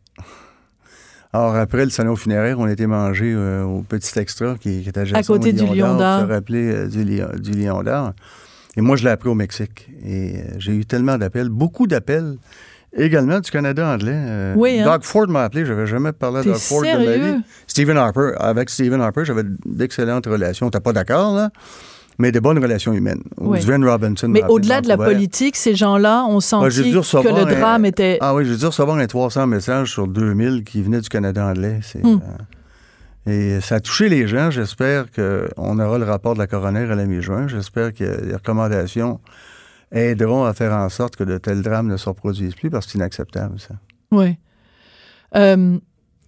Alors, 1.35 1.55
après 1.57 1.85
le 1.85 1.91
salon 1.91 2.15
funéraire, 2.17 2.59
on 2.59 2.67
était 2.67 2.87
mangé 2.87 3.33
euh, 3.35 3.63
au 3.65 3.83
petit 3.83 4.19
extra 4.19 4.55
qui, 4.59 4.83
qui 4.83 4.89
était 4.89 5.01
À 5.15 5.23
côté 5.23 5.49
au 5.51 5.53
du 5.53 5.65
Lion 5.75 5.97
d'Or. 5.97 6.21
Se 6.21 6.33
rappeler 6.33 6.71
euh, 6.73 6.89
du, 6.89 7.05
Lion- 7.05 7.31
du 7.39 7.53
Lion 7.53 7.83
d'Or. 7.83 8.13
Et 8.77 8.81
moi, 8.83 8.97
je 8.97 9.05
l'ai 9.05 9.11
appris 9.11 9.29
au 9.31 9.35
Mexique. 9.35 9.89
Et 10.05 10.37
euh, 10.37 10.43
j'ai 10.59 10.73
eu 10.73 10.85
tellement 10.85 11.17
d'appels, 11.17 11.49
beaucoup 11.49 11.87
d'appels, 11.87 12.37
également 12.95 13.41
du 13.41 13.51
Canada 13.51 13.87
anglais. 13.95 14.13
Euh, 14.15 14.55
Oui, 14.57 14.79
hein? 14.81 14.85
Doug 14.85 15.05
Ford 15.05 15.27
m'a 15.29 15.45
appelé, 15.45 15.65
j'avais 15.65 15.87
jamais 15.87 16.13
parlé 16.13 16.41
à 16.41 16.43
Doug 16.43 16.57
Ford 16.57 16.83
de 16.83 16.87
ma 17.07 17.17
vie. 17.17 17.43
Stephen 17.67 17.97
Harper, 17.97 18.33
avec 18.39 18.69
Stephen 18.69 19.01
Harper, 19.01 19.25
j'avais 19.25 19.45
d'excellentes 19.65 20.27
relations. 20.27 20.69
T'es 20.69 20.81
pas 20.81 20.93
d'accord, 20.93 21.35
là? 21.35 21.51
Mais 22.19 22.31
de 22.33 22.41
bonnes 22.41 22.59
relations 22.59 22.93
humaines. 22.93 23.23
Ou 23.39 23.53
Oui. 23.53 23.61
Robinson. 23.85 24.29
Mais 24.29 24.43
au-delà 24.45 24.81
de 24.81 24.89
la 24.89 24.97
politique, 24.97 25.57
ces 25.57 25.75
gens-là 25.75 26.25
ont 26.25 26.41
senti 26.41 26.93
que 26.93 27.29
le 27.29 27.45
drame 27.59 27.85
un- 27.85 27.89
était... 27.89 28.19
Ah 28.21 28.35
oui, 28.35 28.45
j'ai 28.45 28.57
dû 28.57 28.67
recevoir 28.67 28.97
un 28.99 29.07
300 29.07 29.47
messages 29.47 29.91
sur 29.91 30.07
2000 30.07 30.65
qui 30.65 30.83
venaient 30.83 31.01
du 31.01 31.09
Canada 31.09 31.47
anglais. 31.47 31.81
C'est, 31.83 32.05
Hmm. 32.05 32.21
euh, 33.27 33.57
et 33.57 33.61
ça 33.61 33.77
a 33.77 33.81
touché 33.81 34.09
les 34.09 34.27
gens. 34.29 34.51
J'espère 34.51 35.07
qu'on 35.13 35.79
aura 35.79 35.99
le 35.99 36.05
rapport 36.05 36.35
de 36.35 36.39
la 36.39 36.47
coroner 36.47 36.81
à 36.91 36.95
la 36.95 37.07
mi-juin. 37.07 37.49
J'espère 37.49 37.93
que 37.93 38.05
les 38.05 38.35
recommandations 38.35 39.21
aideront 39.93 40.45
à 40.45 40.55
faire 40.55 40.73
en 40.73 40.89
sorte 40.89 41.17
que 41.17 41.25
de 41.25 41.39
tels 41.39 41.63
drames 41.63 41.87
ne 41.89 41.97
se 41.97 42.09
reproduisent 42.09 42.55
plus 42.55 42.71
parce 42.71 42.87
que 42.87 42.93
c'est 42.93 42.99
inacceptable, 42.99 43.61
ça. 43.61 43.75
Oui. 44.11 44.37
Euh, 45.37 45.79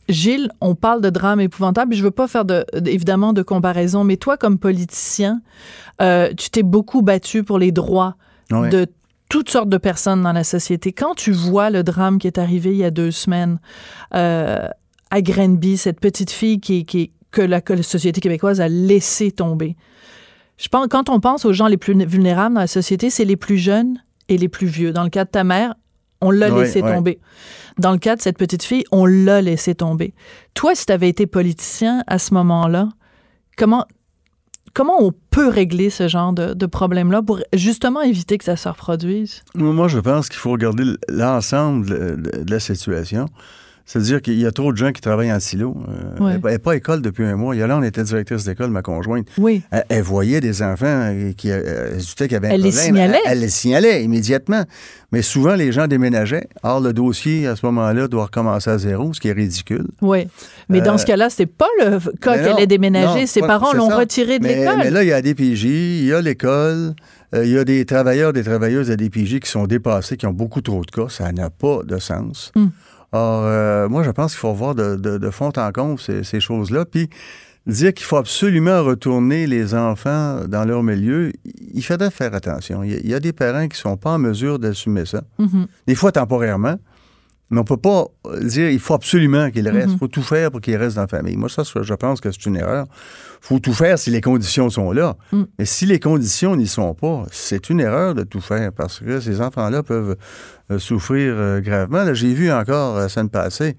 Gilles, 0.09 0.51
on 0.61 0.75
parle 0.75 1.01
de 1.01 1.11
drame 1.11 1.41
épouvantable. 1.41 1.95
Je 1.95 2.03
veux 2.03 2.11
pas 2.11 2.29
faire 2.29 2.45
de, 2.45 2.65
évidemment 2.87 3.33
de 3.33 3.43
comparaison, 3.43 4.05
mais 4.05 4.17
toi, 4.17 4.37
comme 4.37 4.59
politicien, 4.59 5.41
euh, 6.03 6.33
tu 6.37 6.51
t'es 6.51 6.63
beaucoup 6.63 7.03
battu 7.03 7.43
pour 7.43 7.59
les 7.59 7.73
droits 7.73 8.17
Ouais. 8.53 8.69
de 8.69 8.87
toutes 9.31 9.49
sortes 9.49 9.71
de 9.71 9.79
personnes 9.79 10.23
dans 10.23 10.33
la 10.33 10.45
société. 10.45 10.93
Quand 10.93 11.15
tu 11.15 11.33
vois 11.33 11.71
le 11.71 11.83
drame 11.83 12.19
qui 12.19 12.27
est 12.27 12.39
arrivé 12.39 12.71
il 12.73 12.77
y 12.77 12.85
a 12.85 12.91
deux 12.91 13.11
semaines 13.11 13.59
euh, 14.15 14.69
à 15.11 15.23
Grenby, 15.23 15.79
cette 15.79 15.99
petite 15.99 16.31
fille 16.31 16.61
qui, 16.61 16.85
qui, 16.85 17.11
que, 17.31 17.41
la, 17.41 17.63
que 17.63 17.73
la 17.73 17.83
société 17.83 18.21
québécoise 18.21 18.61
a 18.61 18.69
laissé 18.69 19.31
tomber, 19.33 19.77
je 20.59 20.69
pense, 20.69 20.87
quand 20.89 21.09
on 21.09 21.19
pense 21.21 21.47
aux 21.47 21.53
gens 21.55 21.67
les 21.67 21.79
plus 21.79 21.95
vulnérables 22.07 22.55
dans 22.55 22.61
la 22.61 22.67
société, 22.67 23.09
c'est 23.11 23.25
les 23.25 23.37
plus 23.37 23.57
jeunes 23.57 23.99
et 24.29 24.37
les 24.39 24.49
plus 24.49 24.67
vieux. 24.69 24.93
Dans 24.93 25.03
le 25.03 25.11
cas 25.11 25.25
de 25.25 25.31
ta 25.31 25.43
mère, 25.43 25.75
on 26.21 26.31
l'a 26.31 26.49
laissé 26.63 26.81
tomber. 26.97 27.19
Dans 27.79 27.93
le 27.93 27.99
cas 27.99 28.17
de 28.17 28.23
cette 28.23 28.39
petite 28.39 28.63
fille, 28.63 28.85
on 28.93 29.05
l'a 29.07 29.41
laissé 29.43 29.75
tomber. 29.75 30.15
Toi, 30.55 30.75
si 30.75 30.87
tu 30.87 30.93
avais 30.93 31.09
été 31.09 31.27
politicien 31.27 32.03
à 32.07 32.19
ce 32.19 32.33
moment-là, 32.35 32.89
comment, 33.57 33.85
comment 34.75 35.03
on 35.03 35.13
peut 35.31 35.49
régler 35.49 35.91
ce 35.91 36.07
genre 36.09 36.33
de, 36.33 36.55
de 36.55 36.67
problème-là 36.67 37.21
pour 37.23 37.41
justement 37.53 38.01
éviter 38.01 38.39
que 38.39 38.45
ça 38.45 38.57
se 38.57 38.69
reproduise? 38.69 39.43
Moi, 39.55 39.89
je 39.89 39.99
pense 39.99 40.29
qu'il 40.29 40.39
faut 40.39 40.53
regarder 40.53 40.85
l'ensemble 41.09 41.87
de- 42.23 42.43
de 42.43 42.51
la 42.51 42.61
situation. 42.61 43.27
C'est-à-dire 43.87 44.23
qu'il 44.23 44.39
y 44.41 44.47
a 44.47 44.51
trop 44.51 44.73
de 44.73 44.79
gens 44.79 44.93
qui 44.93 45.03
travaillent 45.03 45.31
en 45.33 45.41
silo. 45.41 45.77
Euh, 45.89 46.25
Ouais. 46.25 46.33
Elle 46.47 46.53
n'est 46.53 46.59
pas 46.59 46.73
à 46.73 46.77
école 46.77 47.03
depuis 47.03 47.25
un 47.25 47.37
mois. 47.37 47.55
Il 47.55 47.59
y 47.59 47.63
a 47.63 47.67
là, 47.67 47.77
on 47.77 47.83
était 47.83 48.03
directrice 48.03 48.45
d'école, 48.45 48.71
ma 48.71 48.81
conjointe. 48.81 49.27
Oui. 49.37 49.63
Elle, 49.71 49.85
elle 49.91 50.03
voyait 50.03 50.41
des 50.41 50.63
enfants 50.63 50.87
euh, 50.87 51.33
qui 51.37 51.51
euh, 51.51 51.99
elle 52.21 52.33
y 52.33 52.35
avait 52.35 52.49
un 52.49 52.51
Elle 52.53 52.63
les 52.63 52.71
problème. 52.71 52.87
signalait. 52.87 53.19
Elle, 53.27 53.33
elle 53.33 53.41
les 53.41 53.49
signalait 53.51 54.03
immédiatement. 54.05 54.63
Mais 55.13 55.21
souvent, 55.23 55.55
les 55.55 55.71
gens 55.71 55.87
déménageaient. 55.87 56.49
Or, 56.63 56.81
le 56.81 56.93
dossier, 56.95 57.47
à 57.47 57.57
ce 57.57 57.67
moment-là, 57.67 58.09
doit 58.09 58.25
recommencer 58.25 58.71
à 58.71 58.79
zéro, 58.79 59.13
ce 59.13 59.21
qui 59.21 59.29
est 59.29 59.33
ridicule. 59.33 59.87
Oui. 60.01 60.27
Mais 60.71 60.81
dans 60.81 60.95
Euh, 60.95 60.99
ce 60.99 61.05
cas-là, 61.07 61.29
c'était 61.29 61.47
pas 61.47 61.69
le 61.79 61.99
cas 62.21 62.39
qu'elle 62.39 62.61
ait 62.63 62.67
déménagé. 62.67 63.27
Ses 63.27 63.41
pas- 63.41 63.47
parents 63.49 63.73
c'est 63.73 63.77
l'ont 63.77 63.89
retiré 63.89 64.39
de 64.39 64.47
l'école. 64.47 64.79
mais 64.79 64.91
là, 64.91 65.03
il 65.03 65.09
y 65.09 65.13
a 65.13 65.21
des 65.21 65.35
DPJ, 65.35 65.65
il 65.65 66.07
y 66.07 66.13
a 66.15 66.23
l'école, 66.23 66.95
euh, 67.35 67.45
il 67.45 67.53
y 67.53 67.59
a 67.59 67.65
des 67.65 67.85
travailleurs, 67.85 68.33
des 68.33 68.43
travailleuses 68.45 68.91
à 68.91 68.97
DPJ 68.97 69.41
qui 69.41 69.51
sont 69.51 69.67
dépassés, 69.67 70.17
qui 70.17 70.27
ont 70.27 70.33
beaucoup 70.33 70.63
trop 70.63 70.83
de 70.85 70.91
cas. 70.91 71.09
Ça 71.11 71.31
n'a 71.33 71.51
pas 71.51 71.81
de 71.85 71.99
sens. 71.99 72.51
Hmm. 72.57 72.69
Or, 73.15 73.45
euh, 73.45 73.89
moi, 73.89 74.03
je 74.03 74.11
pense 74.11 74.33
qu'il 74.33 74.41
faut 74.41 74.53
voir 74.53 74.75
de, 74.75 74.97
de- 74.97 75.19
de 75.19 75.31
fond 75.31 75.53
en 75.57 75.71
comble 75.73 76.01
ces, 76.01 76.25
ces 76.25 76.41
choses-là. 76.41 76.85
Puis, 76.85 77.09
dire 77.67 77.95
qu'il 77.95 78.05
faut 78.05 78.17
absolument 78.17 78.83
retourner 78.83 79.47
les 79.47 79.73
enfants 79.75 80.41
dans 80.49 80.65
leur 80.65 80.83
milieu, 80.83 81.33
il 81.73 81.83
faudrait 81.83 82.11
faire 82.11 82.35
attention. 82.35 82.83
Il 82.83 83.09
y 83.09 83.15
a, 83.15 83.21
des 83.21 83.33
parents 83.33 83.63
qui 83.69 83.77
ne 83.79 83.83
sont 83.91 83.97
pas 83.97 84.11
en 84.11 84.19
mesure 84.19 84.59
d'assumer 84.59 85.07
ça. 85.07 85.23
Mhm. 85.39 85.67
Des 85.87 85.95
fois 85.95 86.13
temporairement. 86.13 86.75
Mais 87.55 87.61
on 87.61 87.65
peut 87.65 87.77
pas 87.77 88.07
euh, 88.27 88.41
dire 88.45 88.69
il 88.71 88.79
faut 88.81 88.95
absolument 88.95 89.51
qu'il 89.51 89.69
reste. 89.69 89.87
Il 89.89 89.93
Mhm. 89.93 89.99
faut 89.99 90.09
tout 90.09 90.23
faire 90.23 90.51
pour 90.51 90.61
qu'il 90.61 90.77
reste 90.77 90.97
dans 90.97 91.03
la 91.03 91.09
famille. 91.09 91.37
Moi, 91.37 91.49
ça, 91.49 91.63
je 91.65 91.95
pense 91.95 92.21
que 92.21 92.31
c'est 92.31 92.45
une 92.47 92.57
erreur. 92.57 92.87
faut 93.41 93.59
tout 93.59 93.75
faire 93.75 93.99
si 93.99 94.11
les 94.11 94.21
conditions 94.23 94.71
sont 94.71 94.91
là. 94.93 95.17
Mm. 95.31 95.43
Mais 95.59 95.65
si 95.67 95.85
les 95.87 96.01
conditions 96.01 96.57
n'y 96.57 96.67
sont 96.67 96.95
pas, 96.95 97.27
c'est 97.31 97.69
une 97.71 97.79
erreur 97.81 98.15
de 98.15 98.23
tout 98.23 98.41
faire 98.41 98.73
parce 98.73 99.01
que 99.01 99.21
ces 99.21 99.41
enfants-là 99.43 99.83
peuvent 99.83 100.17
euh, 100.71 100.79
souffrir 100.79 101.35
euh, 101.37 101.61
gravement. 101.61 102.05
Là, 102.05 102.15
J'ai 102.15 102.33
vu 102.33 102.51
encore 102.51 102.97
la 102.97 103.09
semaine 103.11 103.29
passée, 103.29 103.77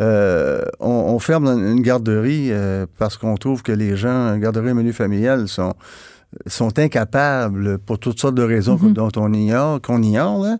euh, 0.00 0.62
on, 0.80 0.88
on 1.14 1.18
ferme 1.18 1.46
une 1.48 1.80
garderie 1.82 2.48
euh, 2.52 2.86
parce 2.98 3.16
qu'on 3.16 3.36
trouve 3.36 3.62
que 3.62 3.72
les 3.72 3.96
gens, 3.96 4.36
garderie 4.38 4.72
menu 4.72 4.92
familial, 4.92 5.48
sont, 5.48 5.74
sont 6.46 6.78
incapables, 6.78 7.78
pour 7.78 7.98
toutes 7.98 8.20
sortes 8.20 8.34
de 8.36 8.42
raisons 8.44 8.78
Mhm. 8.80 8.92
dont 8.92 9.10
on 9.16 9.32
ignore, 9.32 9.80
qu'on 9.82 10.00
ignore, 10.02 10.44
là, 10.44 10.56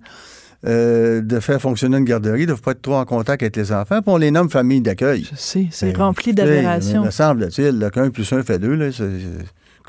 euh, 0.67 1.21
de 1.21 1.41
faire 1.41 1.61
fonctionner 1.61 1.97
une 1.99 2.05
garderie, 2.05 2.47
de 2.47 2.53
ne 2.53 2.57
pas 2.57 2.71
être 2.73 2.83
trop 2.83 2.95
en 2.97 3.05
contact 3.05 3.43
avec 3.43 3.57
les 3.57 3.73
enfants, 3.73 4.01
puis 4.03 4.13
on 4.13 4.17
les 4.17 4.31
nomme 4.31 4.49
famille 4.51 4.81
d'accueil. 4.81 5.27
Je 5.31 5.37
sais, 5.37 5.67
c'est 5.71 5.93
Ben, 5.93 6.03
rempli 6.03 6.33
d'aberrations. 6.35 7.05
Me 7.05 7.11
semble-t-il 7.11 7.91
qu'un 7.93 8.11
plus 8.11 8.33
un 8.33 8.43
fait 8.43 8.59
deux, 8.59 8.75
là, 8.75 8.93
c'est- 8.93 9.05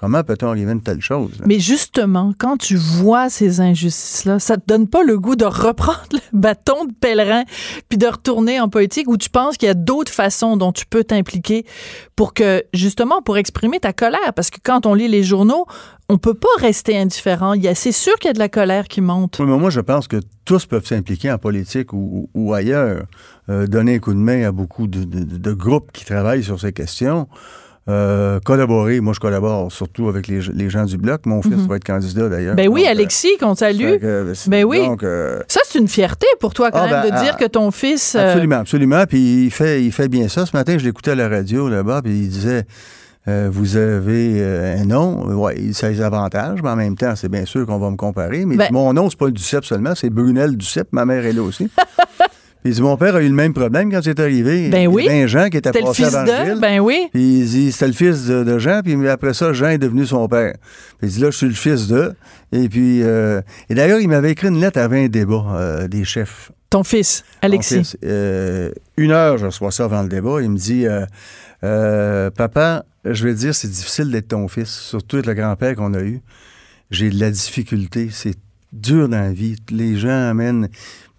comment 0.04 0.24
peut-on 0.24 0.48
arriver 0.50 0.70
à 0.70 0.74
une 0.74 0.82
telle 0.82 1.02
chose? 1.02 1.32
là? 1.40 1.46
Mais 1.48 1.60
justement, 1.60 2.34
quand 2.38 2.58
tu 2.58 2.76
vois 2.76 3.30
ces 3.30 3.62
injustices-là, 3.62 4.40
ça 4.40 4.58
te 4.58 4.64
donne 4.68 4.88
pas 4.88 5.04
le 5.04 5.18
goût 5.18 5.36
de 5.36 5.46
reprendre 5.46 6.00
le 6.12 6.20
bâton 6.34 6.86
de 6.86 6.92
pèlerin 6.94 7.44
puis 7.90 7.98
de 7.98 8.08
retourner 8.08 8.60
en 8.60 8.68
politique 8.70 9.08
ou 9.10 9.18
tu 9.18 9.30
penses 9.30 9.58
qu'il 9.58 9.68
y 9.68 9.72
a 9.72 9.76
d'autres 9.76 10.12
façons 10.12 10.58
dont 10.58 10.72
tu 10.72 10.86
peux 10.86 11.04
t'impliquer 11.04 11.66
pour 12.16 12.34
que, 12.34 12.64
justement, 12.74 13.22
pour 13.22 13.38
exprimer 13.38 13.80
ta 13.80 13.94
colère? 13.94 14.34
Parce 14.36 14.50
que 14.50 14.58
quand 14.64 14.86
on 14.86 14.94
lit 14.94 15.08
les 15.08 15.24
journaux, 15.24 15.66
on 16.10 16.18
peut 16.18 16.34
pas 16.34 16.48
rester 16.60 16.98
indifférent. 16.98 17.54
C'est 17.76 17.92
sûr 17.94 18.14
qu'il 18.16 18.28
y 18.28 18.32
a 18.32 18.34
de 18.34 18.40
la 18.40 18.50
colère 18.50 18.88
qui 18.90 19.00
monte. 19.02 19.38
Oui, 19.40 19.46
mais 19.48 19.58
moi, 19.58 19.70
je 19.70 19.80
pense 19.80 20.08
que 20.08 20.18
tous 20.46 20.66
peuvent 20.66 20.86
s'impliquer 20.86 21.32
en 21.32 21.38
politique 21.38 21.94
ou, 21.94 22.28
ou- 22.36 22.48
ou 22.50 22.54
ailleurs, 22.54 23.04
euh, 23.50 23.66
donner 23.68 23.96
un 23.96 24.00
coup 24.00 24.14
de 24.14 24.20
main 24.20 24.44
à 24.46 24.52
beaucoup 24.52 24.88
de, 24.88 25.06
de- 25.06 25.38
de 25.38 25.54
groupes 25.54 25.92
qui 25.94 26.04
travaillent 26.06 26.44
sur 26.44 26.60
ces 26.60 26.74
questions. 26.74 27.28
Euh, 27.90 28.40
collaborer, 28.46 29.02
moi 29.02 29.14
je 29.14 29.20
collabore 29.20 29.70
surtout 29.70 30.08
avec 30.08 30.28
les, 30.30 30.40
les 30.54 30.70
gens 30.70 30.86
du 30.86 30.98
bloc. 30.98 31.26
Mon 31.26 31.42
fils 31.42 31.58
Mhm. 31.58 31.68
va 31.68 31.76
être 31.76 31.84
candidat 31.84 32.30
d'ailleurs. 32.30 32.56
Ben 32.56 32.70
oui, 32.70 32.82
Donc, 32.82 32.88
euh, 32.88 32.92
Alexis, 32.92 33.38
qu'on 33.40 33.56
salue. 33.56 33.98
que, 34.00 34.34
Ben 34.48 34.64
oui. 34.64 34.80
Donc, 34.86 35.04
euh, 35.04 35.42
Ça, 35.50 35.60
c'est 35.66 35.80
une 35.80 35.90
fierté 35.90 36.26
pour 36.40 36.54
toi, 36.54 36.72
quand 36.72 36.80
Ah, 36.82 36.90
même, 36.90 37.10
ben, 37.10 37.18
de 37.18 37.22
dire 37.22 37.34
ah, 37.36 37.38
que 37.38 37.46
ton 37.46 37.72
fils. 37.72 38.16
euh, 38.16 38.30
Absolument, 38.32 38.56
absolument. 38.60 39.04
Puis 39.06 39.46
il 39.46 39.52
fait, 39.52 39.84
il 39.84 39.92
fait 39.92 40.08
bien 40.08 40.30
ça. 40.30 40.46
Ce 40.46 40.56
matin, 40.56 40.78
je 40.78 40.86
l'écoutais 40.86 41.12
à 41.12 41.16
la 41.16 41.28
radio 41.28 41.68
là-bas, 41.68 42.02
puis 42.04 42.14
il 42.14 42.30
disait 42.30 42.64
euh, 43.28 43.50
Vous 43.52 43.76
avez 43.76 44.36
euh, 44.42 44.78
un 44.82 44.86
nom, 44.86 45.26
ouais, 45.42 45.74
ça 45.74 45.88
a 45.88 45.90
des 45.90 46.00
avantages, 46.02 46.60
mais 46.64 46.70
en 46.70 46.76
même 46.78 46.96
temps, 46.96 47.18
c'est 47.18 47.28
bien 47.30 47.46
sûr 47.46 47.66
qu'on 47.66 47.80
va 47.80 47.90
me 47.90 47.98
comparer. 47.98 48.46
Mais 48.46 48.56
Ben- 48.56 48.70
mon 48.72 48.94
nom, 48.94 49.10
c'est 49.10 49.20
pas 49.20 49.26
le 49.26 49.32
Duceppe 49.34 49.66
seulement, 49.66 49.94
c'est 49.94 50.10
Brunel 50.10 50.56
Duceppe. 50.56 50.88
Ma 50.94 51.04
mère 51.04 51.26
est 51.26 51.34
là 51.34 51.42
aussi. 51.44 51.70
puis 52.64 52.72
il 52.72 52.76
dit 52.76 52.82
Mon 52.82 52.96
père 52.96 53.14
a 53.18 53.22
eu 53.22 53.28
le 53.28 53.34
même 53.34 53.54
problème 53.54 53.92
quand 53.92 54.00
c'est 54.02 54.22
arrivé. 54.22 54.70
Ben 54.70 54.88
oui. 54.88 55.04
Il 55.04 55.06
y 55.08 55.10
avait 55.10 55.24
un 55.24 55.28
Jean 55.28 55.50
qui 55.50 55.58
était 55.58 55.70
C'était 55.74 55.86
le 55.86 55.92
fils 55.92 56.16
avant 56.16 56.24
de. 56.24 56.60
Ben 56.62 56.80
oui. 56.80 57.10
Puis 57.12 57.40
il 57.40 57.46
dit, 57.46 57.72
c'était 57.74 57.88
le 57.88 57.94
fils 57.94 58.26
de, 58.26 58.46
de 58.46 58.58
Jean, 58.58 58.80
puis 58.82 59.10
après 59.10 59.34
ça, 59.34 59.52
Jean 59.52 59.68
est 59.68 59.78
devenu 59.78 60.06
son 60.06 60.30
père. 60.30 60.56
Puis 60.98 61.10
il 61.10 61.14
dit, 61.14 61.20
là, 61.20 61.30
je 61.30 61.36
suis 61.36 61.48
le 61.48 61.54
fils 61.54 61.88
de. 61.88 62.14
Et 62.54 62.70
puis, 62.70 63.04
euh, 63.04 63.42
et 63.70 63.76
d'ailleurs, 63.76 64.00
il 64.00 64.08
m'avait 64.08 64.32
écrit 64.32 64.48
une 64.48 64.62
lettre 64.62 64.80
avant 64.80 64.96
un 64.96 65.10
débat 65.10 65.44
euh, 65.56 65.88
des 65.90 66.06
chefs. 66.06 66.54
Ton 66.70 66.86
fils, 66.86 67.26
Alexis. 67.42 67.76
Mon 67.76 67.84
fils, 67.84 67.98
euh, 68.06 68.72
une 68.96 69.12
heure, 69.12 69.38
je 69.38 69.48
reçois 69.48 69.72
ça 69.72 69.84
avant 69.84 70.02
le 70.02 70.08
débat. 70.08 70.42
Il 70.42 70.50
me 70.50 70.58
dit 70.58 70.86
Papa, 71.60 72.86
je 73.04 73.26
vais 73.26 73.34
te 73.34 73.40
dire, 73.40 73.54
c'est 73.54 73.68
difficile 73.70 74.10
d'être 74.10 74.30
ton 74.30 74.48
fils, 74.48 74.70
surtout 74.70 75.18
avec 75.18 75.28
le 75.28 75.34
grand-père 75.34 75.76
qu'on 75.76 75.94
a 75.96 76.02
eu. 76.02 76.22
J'ai 76.92 77.10
de 77.10 77.20
la 77.20 77.30
difficulté. 77.30 78.08
C'est 78.10 78.38
dur 78.72 79.10
dans 79.10 79.20
la 79.20 79.34
vie. 79.34 79.58
Les 79.70 79.98
gens 79.98 80.30
amènent. 80.30 80.70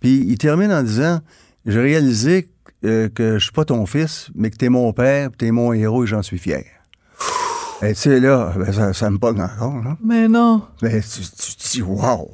Puis 0.04 0.22
il 0.28 0.36
termine 0.36 0.70
en 0.70 0.82
disant 0.82 1.20
J'ai 1.64 1.80
réalisé 1.80 2.50
euh, 2.84 3.08
que 3.08 3.38
je 3.38 3.44
suis 3.44 3.52
pas 3.52 3.64
ton 3.64 3.86
fils, 3.86 4.28
mais 4.34 4.50
que 4.50 4.56
tu 4.56 4.66
es 4.66 4.68
mon 4.68 4.92
père, 4.92 5.30
tu 5.38 5.46
es 5.46 5.50
mon 5.50 5.72
héros 5.72 6.04
et 6.04 6.06
j'en 6.06 6.20
suis 6.20 6.36
fier. 6.36 6.62
Et 7.80 7.94
tu 7.94 8.00
sais, 8.00 8.20
là, 8.20 8.52
ben, 8.54 8.70
ça, 8.70 8.92
ça 8.92 9.08
me 9.08 9.16
pogne 9.16 9.40
encore. 9.40 9.82
Là. 9.82 9.96
Mais 10.04 10.28
non. 10.28 10.60
Mais 10.82 11.00
tu, 11.00 11.22
tu 11.22 11.56
te 11.56 11.70
dis 11.72 11.80
Wow! 11.80 12.32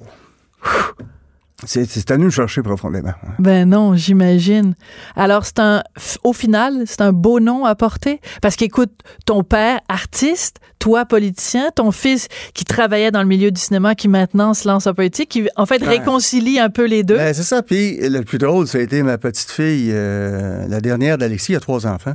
C'est 1.67 2.11
à 2.11 2.17
nous 2.17 2.27
de 2.27 2.31
chercher 2.31 2.63
profondément. 2.63 3.13
Ben 3.39 3.69
non, 3.69 3.95
j'imagine. 3.95 4.75
Alors, 5.15 5.45
c'est 5.45 5.59
un, 5.59 5.83
au 6.25 6.33
final, 6.33 6.85
c'est 6.87 7.03
un 7.03 7.13
beau 7.13 7.39
nom 7.41 7.65
à 7.65 7.75
porter? 7.75 8.21
Parce 8.41 8.57
qu'écoute, 8.57 8.91
ton 9.27 9.43
père, 9.45 9.81
artiste, 9.89 10.57
toi, 10.79 11.05
politicien, 11.05 11.71
ton 11.75 11.91
fils 11.93 12.29
qui 12.55 12.65
travaillait 12.65 13.11
dans 13.11 13.21
le 13.23 13.29
milieu 13.29 13.51
du 13.51 13.61
cinéma, 13.61 13.95
qui 13.95 14.09
maintenant 14.09 14.55
se 14.55 14.67
lance 14.67 14.87
en 14.87 14.95
politique, 14.95 15.29
qui, 15.29 15.49
en 15.57 15.67
fait, 15.67 15.83
Ouais. 15.83 15.89
réconcilie 15.89 16.59
un 16.59 16.71
peu 16.71 16.87
les 16.87 17.03
deux. 17.05 17.17
Ben, 17.17 17.35
c'est 17.35 17.43
ça. 17.43 17.63
Puis 17.63 17.99
le 18.01 18.23
plus 18.23 18.39
drôle, 18.39 18.67
ça 18.67 18.79
a 18.79 18.81
été 18.81 19.03
ma 19.03 19.19
petite 19.19 19.51
fille, 19.51 19.91
euh, 19.93 20.67
la 20.69 20.81
dernière 20.81 21.19
d'Alexis, 21.19 21.53
il 21.53 21.57
a 21.57 21.61
trois 21.61 21.87
enfants. 21.87 22.15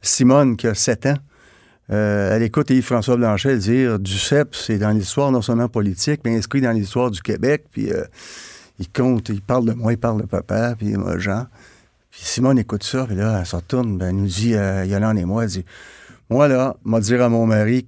Simone, 0.00 0.56
qui 0.56 0.66
a 0.66 0.74
sept 0.74 1.06
ans. 1.06 1.14
Euh, 1.90 2.34
elle 2.34 2.42
écoute 2.42 2.70
Yves-François 2.70 3.16
Blanchet 3.16 3.56
dire 3.58 3.98
Duceppe, 3.98 4.54
c'est 4.54 4.78
dans 4.78 4.90
l'histoire 4.90 5.30
non 5.30 5.42
seulement 5.42 5.68
politique, 5.68 6.20
mais 6.24 6.36
inscrit 6.36 6.60
dans 6.60 6.70
l'histoire 6.72 7.10
du 7.10 7.20
Québec. 7.20 7.64
Puis 7.70 7.92
euh, 7.92 8.04
il 8.82 8.88
compte, 8.90 9.28
il 9.28 9.40
parle 9.40 9.64
de 9.66 9.72
moi, 9.72 9.92
il 9.92 9.98
parle 9.98 10.20
de 10.20 10.26
papa, 10.26 10.74
puis 10.76 10.92
moi, 10.96 11.18
Jean. 11.18 11.46
Puis 12.10 12.20
Simone 12.24 12.58
écoute 12.58 12.82
ça, 12.84 13.04
puis 13.06 13.16
là, 13.16 13.38
elle 13.40 13.46
se 13.46 13.56
retourne, 13.56 13.96
ben, 13.96 14.08
elle 14.08 14.16
nous 14.16 14.26
dit, 14.26 14.54
euh, 14.54 14.84
Yolande 14.84 15.18
et 15.18 15.24
moi, 15.24 15.44
elle 15.44 15.48
dit 15.50 15.64
Moi, 16.28 16.48
là, 16.48 16.74
m'a 16.84 17.00
dire 17.00 17.22
à 17.22 17.28
mon 17.28 17.46
mari, 17.46 17.86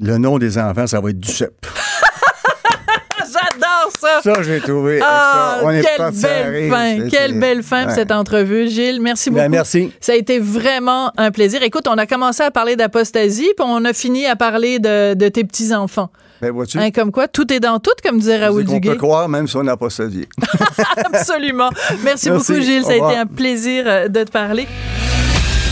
le 0.00 0.16
nom 0.18 0.38
des 0.38 0.58
enfants, 0.58 0.86
ça 0.86 1.00
va 1.00 1.10
être 1.10 1.18
Duceppe. 1.18 1.66
J'adore 3.18 3.90
ça. 3.98 4.20
Ça, 4.22 4.42
j'ai 4.42 4.60
trouvé. 4.60 5.00
Ah, 5.02 5.58
ça, 5.60 5.66
on 5.66 5.70
est 5.70 5.82
quelle 5.82 6.12
belle 6.12 6.70
fin, 6.70 7.08
quelle 7.08 7.38
belle 7.40 7.62
fin 7.62 7.80
pour 7.82 7.88
Ouais. 7.90 7.94
cette 7.94 8.12
entrevue, 8.12 8.68
Gilles. 8.68 9.00
Merci 9.02 9.30
beaucoup. 9.30 9.42
Ben, 9.42 9.50
merci. 9.50 9.92
Ça 10.00 10.12
a 10.12 10.14
été 10.14 10.38
vraiment 10.38 11.12
un 11.16 11.30
plaisir. 11.30 11.62
Écoute, 11.62 11.86
on 11.88 11.98
a 11.98 12.06
commencé 12.06 12.42
à 12.42 12.50
parler 12.50 12.76
d'apostasie, 12.76 13.50
puis 13.56 13.66
on 13.66 13.84
a 13.84 13.92
fini 13.92 14.26
à 14.26 14.36
parler 14.36 14.78
de, 14.78 15.14
de 15.14 15.28
tes 15.28 15.44
petits-enfants. 15.44 16.10
Ben, 16.40 16.50
vois-tu? 16.52 16.78
Hein, 16.78 16.90
comme 16.92 17.10
quoi, 17.10 17.26
tout 17.28 17.52
est 17.52 17.60
dans 17.60 17.80
tout, 17.80 17.90
comme 18.02 18.18
disait 18.18 18.38
Raoul 18.38 18.64
Duguay. 18.64 18.92
peut 18.92 18.96
croire, 18.96 19.28
même 19.28 19.48
si 19.48 19.56
on 19.56 19.62
n'a 19.64 19.76
pas 19.76 19.90
sa 19.90 20.06
vie. 20.06 20.26
Absolument. 21.12 21.70
Merci, 22.04 22.30
Merci. 22.30 22.30
beaucoup, 22.30 22.60
Gilles. 22.60 22.84
Ça 22.84 22.92
a 22.92 22.96
été 22.96 23.16
un 23.16 23.26
plaisir 23.26 23.84
euh, 23.86 24.08
de 24.08 24.22
te 24.22 24.30
parler. 24.30 24.66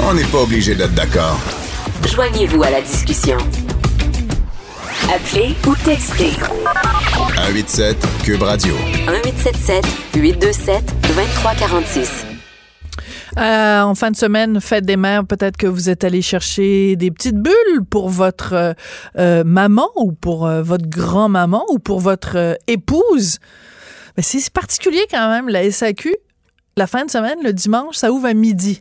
On 0.03 0.13
n'est 0.15 0.25
pas 0.25 0.39
obligé 0.43 0.75
d'être 0.75 0.95
d'accord. 0.95 1.39
Joignez-vous 2.13 2.63
à 2.63 2.71
la 2.71 2.81
discussion. 2.81 3.39
Appelez 5.15 5.55
ou 5.69 5.75
textez 5.85 6.33
187 7.37 7.97
Cube 8.25 8.43
Radio. 8.43 8.75
1877 9.07 9.85
827 10.17 10.85
2346. 11.15 12.36
Euh, 13.39 13.83
en 13.83 13.95
fin 13.95 14.11
de 14.11 14.17
semaine, 14.17 14.61
fête 14.63 14.87
des 14.87 14.97
mères, 14.97 15.27
peut-être 15.27 15.59
que 15.59 15.67
vous 15.67 15.91
êtes 15.91 16.05
allé 16.05 16.23
chercher 16.23 16.97
des 16.97 17.11
petites 17.11 17.37
bulles 17.37 17.85
pour 17.91 18.09
votre 18.09 18.55
euh, 18.55 18.73
euh, 19.19 19.45
maman 19.45 19.91
ou 19.97 20.13
pour 20.13 20.47
euh, 20.47 20.63
votre 20.63 20.89
grand-maman 20.89 21.65
ou 21.69 21.79
pour 21.79 22.01
votre 22.01 22.57
épouse. 22.67 23.39
Mais 24.17 24.23
c'est 24.23 24.49
particulier 24.51 25.05
quand 25.11 25.29
même, 25.29 25.51
la 25.51 25.71
SAQ. 25.71 26.17
La 26.79 26.87
fin 26.87 27.05
de 27.05 27.11
semaine, 27.11 27.39
le 27.43 27.53
dimanche, 27.53 27.97
ça 27.97 28.11
ouvre 28.11 28.27
à 28.27 28.35
midi. 28.35 28.81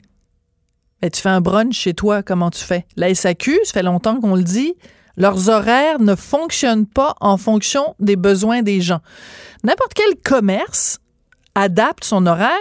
Mais 1.02 1.10
tu 1.10 1.22
fais 1.22 1.30
un 1.30 1.42
brunch 1.42 1.76
chez 1.76 1.94
toi, 1.94 2.24
comment 2.24 2.50
tu 2.50 2.64
fais? 2.64 2.86
La 2.96 3.14
SAQ, 3.14 3.60
ça 3.64 3.74
fait 3.74 3.84
longtemps 3.84 4.22
qu'on 4.22 4.36
le 4.36 4.44
dit, 4.44 4.76
leurs 5.18 5.50
horaires 5.50 6.00
ne 6.00 6.16
fonctionnent 6.16 6.86
pas 6.86 7.16
en 7.20 7.36
fonction 7.36 7.96
des 8.00 8.16
besoins 8.16 8.62
des 8.62 8.80
gens. 8.80 9.02
N'importe 9.66 9.94
quel 9.94 10.16
commerce 10.24 11.00
adapte 11.56 12.06
son 12.06 12.26
horaire 12.26 12.52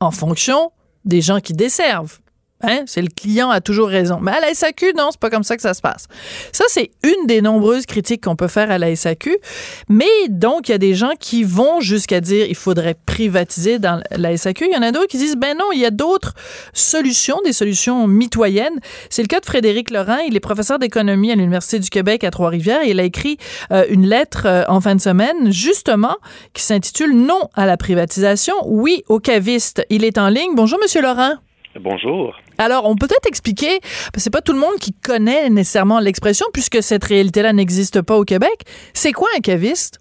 en 0.00 0.10
fonction 0.10 0.72
des 1.04 1.20
gens 1.20 1.40
qui 1.40 1.52
desservent. 1.52 2.18
Hein? 2.62 2.82
C'est 2.86 3.02
le 3.02 3.08
client 3.08 3.50
a 3.50 3.60
toujours 3.60 3.88
raison. 3.88 4.18
Mais 4.20 4.32
à 4.32 4.40
la 4.40 4.54
SAQ, 4.54 4.92
non, 4.96 5.08
c'est 5.10 5.20
pas 5.20 5.30
comme 5.30 5.42
ça 5.42 5.56
que 5.56 5.62
ça 5.62 5.74
se 5.74 5.80
passe. 5.80 6.06
Ça, 6.52 6.64
c'est 6.68 6.90
une 7.02 7.26
des 7.26 7.42
nombreuses 7.42 7.86
critiques 7.86 8.24
qu'on 8.24 8.36
peut 8.36 8.48
faire 8.48 8.70
à 8.70 8.78
la 8.78 8.94
SAQ. 8.94 9.36
Mais 9.88 10.06
donc, 10.28 10.68
il 10.68 10.72
y 10.72 10.74
a 10.74 10.78
des 10.78 10.94
gens 10.94 11.12
qui 11.18 11.44
vont 11.44 11.80
jusqu'à 11.80 12.20
dire 12.20 12.46
il 12.46 12.54
faudrait 12.54 12.96
privatiser 13.06 13.78
dans 13.78 14.02
la 14.10 14.36
SAQ. 14.36 14.66
Il 14.66 14.74
y 14.74 14.76
en 14.76 14.82
a 14.82 14.92
d'autres 14.92 15.08
qui 15.08 15.18
disent 15.18 15.36
ben 15.36 15.56
non, 15.56 15.66
il 15.72 15.80
y 15.80 15.86
a 15.86 15.90
d'autres 15.90 16.34
solutions, 16.72 17.38
des 17.44 17.52
solutions 17.52 18.06
mitoyennes. 18.06 18.78
C'est 19.10 19.22
le 19.22 19.28
cas 19.28 19.40
de 19.40 19.46
Frédéric 19.46 19.90
Laurent. 19.90 20.18
Il 20.26 20.36
est 20.36 20.40
professeur 20.40 20.78
d'économie 20.78 21.32
à 21.32 21.34
l'Université 21.34 21.78
du 21.78 21.90
Québec 21.90 22.24
à 22.24 22.30
Trois-Rivières. 22.30 22.84
Il 22.84 23.00
a 23.00 23.04
écrit 23.04 23.38
euh, 23.72 23.84
une 23.88 24.06
lettre 24.06 24.46
euh, 24.46 24.64
en 24.68 24.80
fin 24.80 24.94
de 24.94 25.00
semaine, 25.00 25.52
justement, 25.52 26.16
qui 26.54 26.62
s'intitule 26.62 27.12
Non 27.12 27.48
à 27.54 27.66
la 27.66 27.76
privatisation, 27.76 28.54
oui 28.66 29.04
aux 29.08 29.20
cavistes. 29.20 29.84
Il 29.90 30.04
est 30.04 30.18
en 30.18 30.28
ligne. 30.28 30.54
Bonjour, 30.54 30.78
Monsieur 30.80 31.02
Laurent. 31.02 31.36
Bonjour. 31.78 32.38
Alors, 32.58 32.84
on 32.88 32.94
peut 32.96 33.06
peut-être 33.06 33.26
expliquer, 33.28 33.78
parce 33.80 34.12
que 34.14 34.20
c'est 34.20 34.32
pas 34.32 34.42
tout 34.42 34.52
le 34.52 34.60
monde 34.60 34.76
qui 34.80 34.92
connaît 34.92 35.48
nécessairement 35.48 36.00
l'expression, 36.00 36.46
puisque 36.52 36.82
cette 36.82 37.04
réalité-là 37.04 37.52
n'existe 37.52 38.02
pas 38.02 38.16
au 38.16 38.24
Québec. 38.24 38.62
C'est 38.92 39.12
quoi 39.12 39.28
un 39.36 39.40
caviste? 39.40 39.98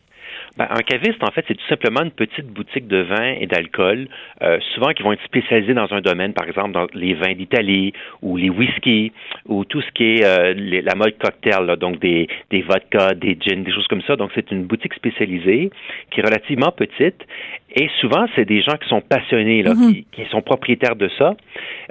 Ben, 0.58 0.68
un 0.70 0.82
caviste, 0.82 1.24
en 1.24 1.32
fait, 1.32 1.46
c'est 1.48 1.54
tout 1.56 1.68
simplement 1.70 2.02
une 2.02 2.12
petite 2.12 2.48
boutique 2.48 2.86
de 2.86 3.04
vin 3.04 3.36
et 3.40 3.48
d'alcool, 3.48 4.10
euh, 4.42 4.60
souvent 4.76 4.92
qui 4.92 5.02
vont 5.02 5.14
être 5.14 5.24
spécialisés 5.24 5.74
dans 5.74 5.88
un 5.94 6.02
domaine, 6.02 6.34
par 6.34 6.46
exemple 6.46 6.74
dans 6.74 6.88
les 6.94 7.14
vins 7.14 7.34
d'Italie 7.34 7.94
ou 8.22 8.36
les 8.36 8.50
whiskies 8.50 9.14
ou 9.46 9.64
tout 9.64 9.82
ce 9.82 9.90
qui 9.94 10.16
est 10.16 10.26
euh, 10.26 10.54
les- 10.54 10.82
la 10.82 10.96
mode 10.96 11.18
cocktail, 11.18 11.66
là, 11.66 11.78
donc 11.78 12.00
des, 12.02 12.28
des 12.50 12.64
vodkas, 12.64 13.14
des 13.14 13.38
gins, 13.40 13.64
des 13.64 13.72
choses 13.72 13.88
comme 13.88 14.02
ça. 14.02 14.18
Donc, 14.18 14.32
c'est 14.36 14.52
une 14.52 14.66
boutique 14.66 14.94
spécialisée 14.94 15.72
qui 16.12 16.20
est 16.20 16.24
relativement 16.24 16.74
petite 16.74 17.22
et 17.74 17.90
souvent, 18.00 18.26
c'est 18.36 18.46
des 18.46 18.62
gens 18.62 18.76
qui 18.78 18.90
sont 18.90 19.02
passionnés, 19.02 19.64
là, 19.64 19.74
qui, 19.74 20.06
qui 20.12 20.26
sont 20.30 20.42
propriétaires 20.42 20.96
de 20.96 21.10
ça. 21.18 21.36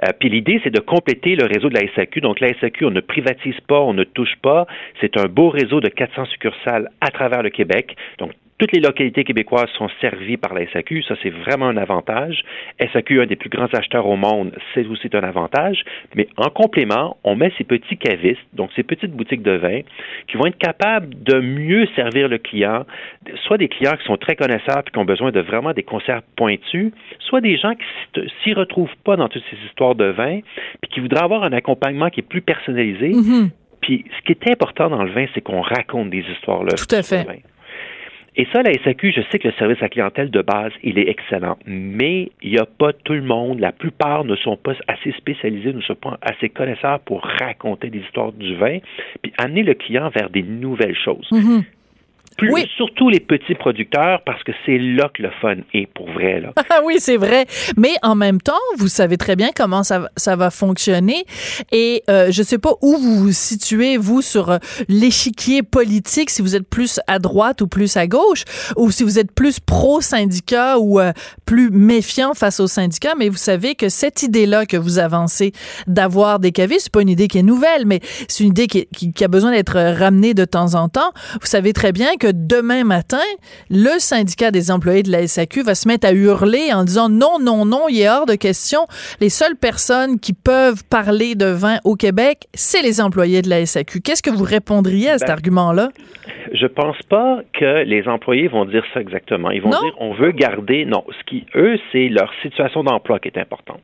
Euh, 0.03 0.11
puis 0.19 0.29
l'idée, 0.29 0.59
c'est 0.63 0.69
de 0.69 0.79
compléter 0.79 1.35
le 1.35 1.45
réseau 1.45 1.69
de 1.69 1.73
la 1.73 1.87
SAQ. 1.95 2.21
Donc, 2.21 2.39
la 2.39 2.53
SAQ, 2.59 2.85
on 2.85 2.91
ne 2.91 3.01
privatise 3.01 3.59
pas, 3.67 3.79
on 3.79 3.93
ne 3.93 4.03
touche 4.03 4.35
pas. 4.41 4.67
C'est 4.99 5.17
un 5.17 5.25
beau 5.25 5.49
réseau 5.49 5.79
de 5.79 5.89
400 5.89 6.25
succursales 6.25 6.89
à 7.01 7.09
travers 7.09 7.41
le 7.41 7.49
Québec. 7.49 7.95
Donc, 8.19 8.31
toutes 8.61 8.73
les 8.73 8.79
localités 8.79 9.23
québécoises 9.23 9.71
sont 9.75 9.89
servies 9.99 10.37
par 10.37 10.53
la 10.53 10.71
SAQ. 10.71 11.01
Ça, 11.07 11.15
c'est 11.23 11.31
vraiment 11.31 11.65
un 11.65 11.77
avantage. 11.77 12.43
SAQ, 12.93 13.23
un 13.23 13.25
des 13.25 13.35
plus 13.35 13.49
grands 13.49 13.73
acheteurs 13.73 14.05
au 14.05 14.15
monde, 14.15 14.55
c'est 14.75 14.85
aussi 14.85 15.09
un 15.13 15.23
avantage. 15.23 15.83
Mais 16.13 16.27
en 16.37 16.51
complément, 16.51 17.17
on 17.23 17.35
met 17.35 17.51
ces 17.57 17.63
petits 17.63 17.97
cavistes, 17.97 18.39
donc 18.53 18.69
ces 18.75 18.83
petites 18.83 19.13
boutiques 19.13 19.41
de 19.41 19.53
vin, 19.53 19.79
qui 20.27 20.37
vont 20.37 20.45
être 20.45 20.59
capables 20.59 21.09
de 21.23 21.39
mieux 21.39 21.87
servir 21.95 22.27
le 22.27 22.37
client, 22.37 22.85
soit 23.47 23.57
des 23.57 23.67
clients 23.67 23.95
qui 23.97 24.05
sont 24.05 24.17
très 24.17 24.35
connaisseurs 24.35 24.83
et 24.85 24.91
qui 24.91 24.99
ont 24.99 25.05
besoin 25.05 25.31
de 25.31 25.39
vraiment 25.39 25.70
des 25.73 25.83
concerts 25.83 26.21
pointus, 26.35 26.91
soit 27.19 27.41
des 27.41 27.57
gens 27.57 27.73
qui 27.73 27.85
s'y- 28.21 28.29
s'y 28.43 28.53
retrouvent 28.53 28.95
pas 29.03 29.15
dans 29.15 29.27
toutes 29.29 29.43
ces 29.49 29.57
histoires 29.67 29.95
de 29.95 30.05
vin, 30.05 30.39
puis 30.81 30.91
qui 30.91 30.99
voudraient 30.99 31.23
avoir 31.23 31.43
un 31.43 31.53
accompagnement 31.53 32.09
qui 32.09 32.19
est 32.21 32.23
plus 32.27 32.41
personnalisé. 32.41 33.09
Mhm. 33.09 33.49
Puis 33.81 34.05
ce 34.17 34.21
qui 34.25 34.31
est 34.33 34.51
important 34.51 34.89
dans 34.89 35.03
le 35.03 35.11
vin, 35.11 35.25
c'est 35.33 35.41
qu'on 35.41 35.61
raconte 35.61 36.09
des 36.09 36.23
histoires 36.31 36.63
là. 36.63 36.73
Tout 36.75 36.95
à 36.95 37.01
fait. 37.03 37.25
Et 38.37 38.47
ça, 38.53 38.61
la 38.63 38.71
SAQ, 38.71 39.11
je 39.11 39.21
sais 39.29 39.39
que 39.39 39.49
le 39.49 39.53
service 39.55 39.77
à 39.79 39.85
la 39.85 39.89
clientèle 39.89 40.31
de 40.31 40.41
base, 40.41 40.71
il 40.83 40.97
est 40.97 41.09
excellent, 41.09 41.57
mais 41.65 42.31
il 42.41 42.51
n'y 42.51 42.59
a 42.59 42.65
pas 42.65 42.93
tout 42.93 43.11
le 43.11 43.23
monde. 43.23 43.59
La 43.59 43.73
plupart 43.73 44.23
ne 44.23 44.37
sont 44.37 44.55
pas 44.55 44.71
assez 44.87 45.11
spécialisés, 45.17 45.73
ne 45.73 45.81
sont 45.81 45.95
pas 45.95 46.17
assez 46.21 46.47
connaisseurs 46.47 47.01
pour 47.01 47.21
raconter 47.41 47.89
des 47.89 47.99
histoires 47.99 48.31
du 48.31 48.55
vin, 48.55 48.77
puis 49.21 49.33
amener 49.37 49.63
le 49.63 49.73
client 49.73 50.09
vers 50.15 50.29
des 50.29 50.43
nouvelles 50.43 50.95
choses. 50.95 51.27
Mhm. 51.31 51.63
Plus, 52.37 52.51
Oui. 52.51 52.65
Surtout 52.77 53.09
les 53.09 53.19
petits 53.19 53.53
producteurs, 53.55 54.21
parce 54.25 54.41
que 54.43 54.51
c'est 54.65 54.77
là 54.77 55.09
que 55.13 55.21
le 55.21 55.29
fun 55.41 55.55
est 55.73 55.87
pour 55.93 56.09
vrai. 56.11 56.39
Là. 56.41 56.53
Ah 56.69 56.79
oui, 56.85 56.95
c'est 56.99 57.17
vrai. 57.17 57.45
Mais 57.77 57.93
en 58.01 58.15
même 58.15 58.39
temps, 58.41 58.53
vous 58.77 58.87
savez 58.87 59.17
très 59.17 59.35
bien 59.35 59.49
comment 59.55 59.83
ça, 59.83 59.99
va- 59.99 60.11
ça 60.17 60.35
va 60.35 60.49
fonctionner. 60.49 61.25
Et 61.71 62.03
euh, 62.09 62.31
je 62.31 62.41
sais 62.43 62.57
pas 62.57 62.71
où 62.81 62.95
vous 62.97 63.19
vous 63.19 63.31
situez, 63.33 63.97
vous, 63.97 64.21
sur 64.21 64.49
euh, 64.51 64.57
l'échiquier 64.87 65.61
politique, 65.63 66.29
si 66.29 66.41
vous 66.41 66.55
êtes 66.55 66.67
plus 66.67 66.99
à 67.07 67.19
droite 67.19 67.61
ou 67.61 67.67
plus 67.67 67.97
à 67.97 68.07
gauche, 68.07 68.43
ou 68.77 68.89
si 68.91 69.03
vous 69.03 69.19
êtes 69.19 69.31
plus 69.33 69.59
pro-syndicat 69.59 70.79
ou 70.79 70.99
euh, 70.99 71.11
plus 71.45 71.69
méfiant 71.69 72.33
face 72.33 72.59
aux 72.59 72.67
syndicats. 72.67 73.13
Mais 73.17 73.29
vous 73.29 73.37
savez 73.37 73.75
que 73.75 73.89
cette 73.89 74.23
idée-là 74.23 74.65
que 74.65 74.77
vous 74.77 74.99
avancez 74.99 75.51
d'avoir 75.87 76.39
des 76.39 76.51
cavistes, 76.51 76.83
c'est 76.83 76.91
pas 76.93 77.01
une 77.01 77.09
idée 77.09 77.27
qui 77.27 77.37
est 77.37 77.43
nouvelle, 77.43 77.85
mais 77.85 77.99
c'est 78.27 78.43
une 78.43 78.51
idée 78.51 78.67
qui, 78.67 78.87
qui- 78.87 79.11
qui 79.13 79.23
a 79.23 79.27
besoin 79.27 79.51
d'être 79.51 79.77
ramenée 79.99 80.33
de 80.33 80.45
temps 80.45 80.75
en 80.75 80.89
temps. 80.89 81.11
Vous 81.41 81.47
savez 81.47 81.73
très 81.73 81.91
bien 81.91 82.15
que 82.21 82.31
demain 82.31 82.83
matin, 82.83 83.17
le 83.71 83.97
syndicat 83.97 84.51
des 84.51 84.69
employés 84.69 85.01
de 85.01 85.11
la 85.11 85.25
SAQ 85.25 85.63
va 85.63 85.73
se 85.73 85.87
mettre 85.87 86.07
à 86.07 86.11
hurler 86.13 86.71
en 86.71 86.83
disant 86.83 87.09
non, 87.09 87.39
non, 87.41 87.65
non, 87.65 87.89
il 87.89 87.99
est 87.99 88.09
hors 88.09 88.27
de 88.27 88.35
question. 88.35 88.81
Les 89.19 89.29
seules 89.29 89.55
personnes 89.55 90.19
qui 90.19 90.33
peuvent 90.33 90.83
parler 90.87 91.33
de 91.33 91.47
vin 91.47 91.79
au 91.83 91.95
Québec, 91.95 92.45
c'est 92.53 92.83
les 92.83 93.01
employés 93.01 93.41
de 93.41 93.49
la 93.49 93.65
SAQ. 93.65 94.01
Qu'est-ce 94.01 94.21
que 94.21 94.29
vous 94.29 94.43
répondriez 94.43 95.09
à 95.09 95.17
cet 95.17 95.27
Ben, 95.29 95.33
argument-là? 95.33 95.89
Je 96.53 96.67
pense 96.67 97.01
pas 97.09 97.39
que 97.59 97.83
les 97.83 98.07
employés 98.07 98.47
vont 98.47 98.65
dire 98.65 98.83
ça 98.93 99.01
exactement. 99.01 99.49
Ils 99.49 99.61
vont 99.61 99.69
Non? 99.71 99.81
dire 99.81 99.95
on 99.99 100.13
veut 100.13 100.31
garder. 100.31 100.85
Non, 100.85 101.03
ce 101.17 101.23
qui 101.25 101.45
eux, 101.55 101.79
c'est 101.91 102.07
leur 102.09 102.31
situation 102.43 102.83
d'emploi 102.83 103.17
qui 103.19 103.29
est 103.29 103.37
importante. 103.39 103.81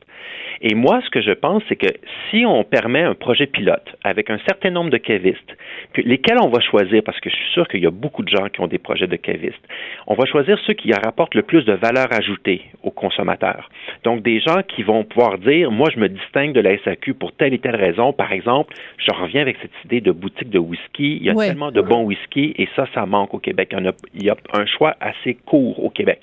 Et 0.61 0.73
moi, 0.73 0.99
ce 1.05 1.09
que 1.11 1.21
je 1.21 1.31
pense, 1.31 1.61
c'est 1.69 1.75
que 1.75 1.87
si 2.29 2.43
on 2.45 2.63
permet 2.63 3.03
un 3.03 3.13
projet 3.13 3.45
pilote 3.45 3.85
avec 4.03 4.29
un 4.31 4.39
certain 4.47 4.71
nombre 4.71 4.89
de 4.89 4.97
cavistes, 4.97 5.51
puis 5.93 6.01
lesquels 6.03 6.37
on 6.41 6.49
va 6.49 6.59
choisir, 6.59 7.03
parce 7.05 7.19
que 7.19 7.29
je 7.29 7.35
suis 7.35 7.51
sûr 7.53 7.67
qu'il 7.67 7.81
y 7.81 7.85
a 7.85 7.91
beaucoup 7.91 8.23
gens 8.27 8.47
qui 8.49 8.61
ont 8.61 8.67
des 8.67 8.77
projets 8.77 9.07
de 9.07 9.15
cavistes, 9.15 9.63
on 10.07 10.13
va 10.15 10.25
choisir 10.25 10.57
ceux 10.65 10.73
qui 10.73 10.91
rapportent 10.93 11.35
le 11.35 11.41
plus 11.43 11.63
de 11.65 11.73
valeur 11.73 12.07
ajoutée 12.11 12.61
aux 12.83 12.91
consommateurs. 12.91 13.69
Donc, 14.03 14.21
des 14.21 14.39
gens 14.39 14.61
qui 14.67 14.83
vont 14.83 15.03
pouvoir 15.03 15.37
dire, 15.37 15.71
moi, 15.71 15.89
je 15.93 15.99
me 15.99 16.09
distingue 16.09 16.53
de 16.53 16.59
la 16.61 16.77
SAQ 16.83 17.13
pour 17.13 17.31
telle 17.33 17.53
et 17.53 17.59
telle 17.59 17.75
raison. 17.75 18.13
Par 18.13 18.31
exemple, 18.31 18.73
je 18.97 19.11
reviens 19.13 19.41
avec 19.41 19.57
cette 19.61 19.71
idée 19.85 20.01
de 20.01 20.11
boutique 20.11 20.49
de 20.49 20.59
whisky. 20.59 21.17
Il 21.17 21.23
y 21.23 21.29
a 21.29 21.33
Ouais. 21.33 21.47
tellement 21.47 21.71
de 21.71 21.81
bons 21.81 22.03
whisky 22.03 22.53
et 22.57 22.67
ça, 22.75 22.85
ça 22.93 23.05
manque 23.05 23.33
au 23.33 23.39
Québec. 23.39 23.69
Il 23.71 23.77
y, 23.77 23.81
en 23.81 23.85
a, 23.89 23.91
il 24.15 24.23
y 24.25 24.29
a 24.29 24.35
un 24.53 24.65
choix 24.65 24.95
assez 24.99 25.35
court 25.45 25.83
au 25.83 25.89
Québec. 25.89 26.19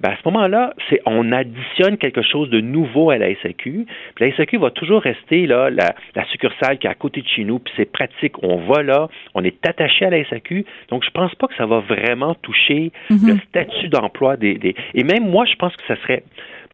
Ben, 0.00 0.10
à 0.10 0.16
ce 0.16 0.22
moment-là, 0.26 0.74
c'est 0.88 1.00
on 1.06 1.32
additionne 1.32 1.96
quelque 1.96 2.22
chose 2.22 2.50
de 2.50 2.60
nouveau 2.60 3.10
à 3.10 3.18
la 3.18 3.34
SAQ. 3.42 3.86
Puis 4.14 4.24
la 4.24 4.36
SAQ 4.36 4.58
va 4.58 4.70
toujours 4.70 5.02
rester 5.02 5.46
là, 5.46 5.70
la, 5.70 5.94
la 6.14 6.24
succursale 6.26 6.78
qui 6.78 6.86
est 6.86 6.90
à 6.90 6.94
côté 6.94 7.22
de 7.22 7.28
chez 7.28 7.44
nous, 7.44 7.58
puis 7.58 7.72
c'est 7.76 7.90
pratique. 7.90 8.42
On 8.42 8.56
va 8.56 8.82
là, 8.82 9.08
on 9.34 9.44
est 9.44 9.66
attaché 9.66 10.04
à 10.04 10.10
la 10.10 10.24
SAQ. 10.28 10.64
Donc, 10.90 11.04
je 11.04 11.10
pense 11.10 11.34
pas 11.34 11.46
que 11.46 11.56
ça 11.56 11.66
va 11.66 11.80
vraiment 11.80 12.34
toucher 12.34 12.92
le 13.10 13.38
statut 13.48 13.88
d'emploi 13.88 14.36
des, 14.36 14.54
des. 14.54 14.74
Et 14.94 15.04
même 15.04 15.28
moi, 15.28 15.44
je 15.46 15.54
pense 15.56 15.74
que 15.76 15.82
ça 15.88 15.96
serait 16.02 16.22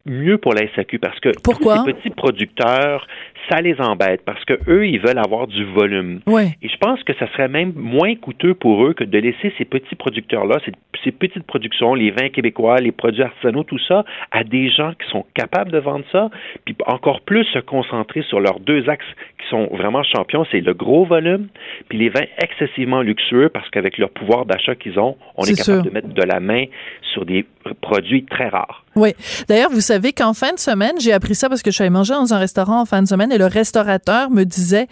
mieux 0.05 0.37
pour 0.37 0.53
la 0.53 0.61
SAQ 0.75 0.99
parce 0.99 1.19
que 1.19 1.29
Pourquoi? 1.43 1.83
ces 1.85 1.93
petits 1.93 2.09
producteurs, 2.09 3.07
ça 3.49 3.61
les 3.61 3.79
embête 3.79 4.21
parce 4.25 4.43
que 4.45 4.59
eux, 4.67 4.87
ils 4.87 4.99
veulent 4.99 5.19
avoir 5.19 5.47
du 5.47 5.63
volume. 5.65 6.19
Ouais. 6.27 6.55
Et 6.61 6.69
je 6.69 6.77
pense 6.77 7.03
que 7.03 7.13
ça 7.15 7.27
serait 7.31 7.47
même 7.47 7.73
moins 7.75 8.15
coûteux 8.15 8.53
pour 8.53 8.85
eux 8.85 8.93
que 8.93 9.03
de 9.03 9.17
laisser 9.17 9.53
ces 9.57 9.65
petits 9.65 9.95
producteurs-là, 9.95 10.59
ces, 10.65 10.71
ces 11.03 11.11
petites 11.11 11.43
productions, 11.43 11.93
les 11.93 12.11
vins 12.11 12.29
québécois, 12.29 12.79
les 12.79 12.91
produits 12.91 13.23
artisanaux, 13.23 13.63
tout 13.63 13.79
ça, 13.87 14.03
à 14.31 14.43
des 14.43 14.69
gens 14.69 14.93
qui 14.93 15.09
sont 15.09 15.25
capables 15.33 15.71
de 15.71 15.79
vendre 15.79 16.05
ça, 16.11 16.29
puis 16.65 16.75
encore 16.85 17.21
plus 17.21 17.45
se 17.45 17.59
concentrer 17.59 18.23
sur 18.23 18.39
leurs 18.39 18.59
deux 18.59 18.89
axes 18.89 19.05
qui 19.41 19.49
sont 19.49 19.67
vraiment 19.71 20.03
champions, 20.03 20.45
c'est 20.51 20.61
le 20.61 20.73
gros 20.73 21.05
volume, 21.05 21.47
puis 21.89 21.97
les 21.97 22.09
vins 22.09 22.25
excessivement 22.41 23.01
luxueux 23.01 23.49
parce 23.49 23.69
qu'avec 23.69 23.97
leur 23.97 24.09
pouvoir 24.09 24.45
d'achat 24.45 24.75
qu'ils 24.75 24.99
ont, 24.99 25.17
on 25.35 25.43
est, 25.43 25.57
capable 25.57 25.81
sûr. 25.81 25.83
de 25.83 25.89
mettre 25.89 26.09
de 26.09 26.23
la 26.23 26.39
main 26.39 26.65
sur 27.13 27.25
des 27.25 27.45
très. 27.63 28.51
Oui. 28.95 29.13
D'ailleurs, 29.47 29.71
vous 29.71 29.81
savez 29.81 30.13
qu'en 30.13 30.33
fin 30.33 30.53
de 30.53 30.59
semaine, 30.59 30.99
j'ai 30.99 31.13
appris 31.13 31.35
ça 31.35 31.49
parce 31.49 31.61
que 31.61 31.71
je 31.71 31.75
suis 31.75 31.81
allée 31.83 31.89
manger 31.89 32.13
dans 32.13 32.33
un 32.33 32.37
restaurant 32.37 32.81
en 32.81 32.85
fin 32.85 33.01
de 33.01 33.07
semaine 33.07 33.31
et 33.31 33.37
le 33.37 33.47
restaurateur 33.47 34.29
me 34.29 34.43
disait 34.43 34.87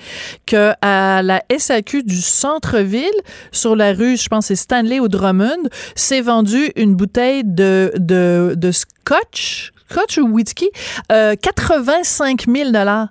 que 0.45 0.71
à 0.81 1.22
la 1.22 1.43
SAQ 1.55 2.03
du 2.03 2.22
centre-ville, 2.22 3.05
sur 3.51 3.76
la 3.76 3.93
rue, 3.93 4.17
je 4.17 4.28
pense 4.28 4.47
c'est 4.47 4.55
Stanley 4.55 4.99
ou 4.99 5.07
Drummond, 5.07 5.69
s'est 5.95 6.22
vendu 6.22 6.72
une 6.76 6.95
bouteille 6.95 7.43
de, 7.43 7.91
de, 7.97 8.53
de 8.55 8.72
scotch, 8.72 9.72
scotch 9.89 10.17
ou 10.17 10.28
whisky, 10.28 10.69
euh, 11.11 11.36
85 11.36 12.45
000 12.47 12.72
dollars. 12.72 13.09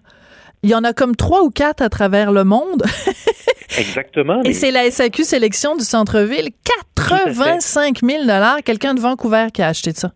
Il 0.62 0.70
y 0.70 0.74
en 0.74 0.84
a 0.84 0.92
comme 0.92 1.16
trois 1.16 1.42
ou 1.42 1.50
quatre 1.50 1.82
à 1.82 1.88
travers 1.88 2.32
le 2.32 2.44
monde. 2.44 2.82
Exactement. 3.80 4.42
Et 4.44 4.52
c'est 4.52 4.70
la 4.70 4.90
SAQ 4.90 5.24
sélection 5.24 5.76
du 5.76 5.84
centre-ville. 5.84 6.50
85 6.94 8.00
000 8.02 8.22
dollars. 8.22 8.58
Quelqu'un 8.64 8.94
de 8.94 9.00
Vancouver 9.00 9.48
qui 9.52 9.62
a 9.62 9.68
acheté 9.68 9.92
ça. 9.92 10.12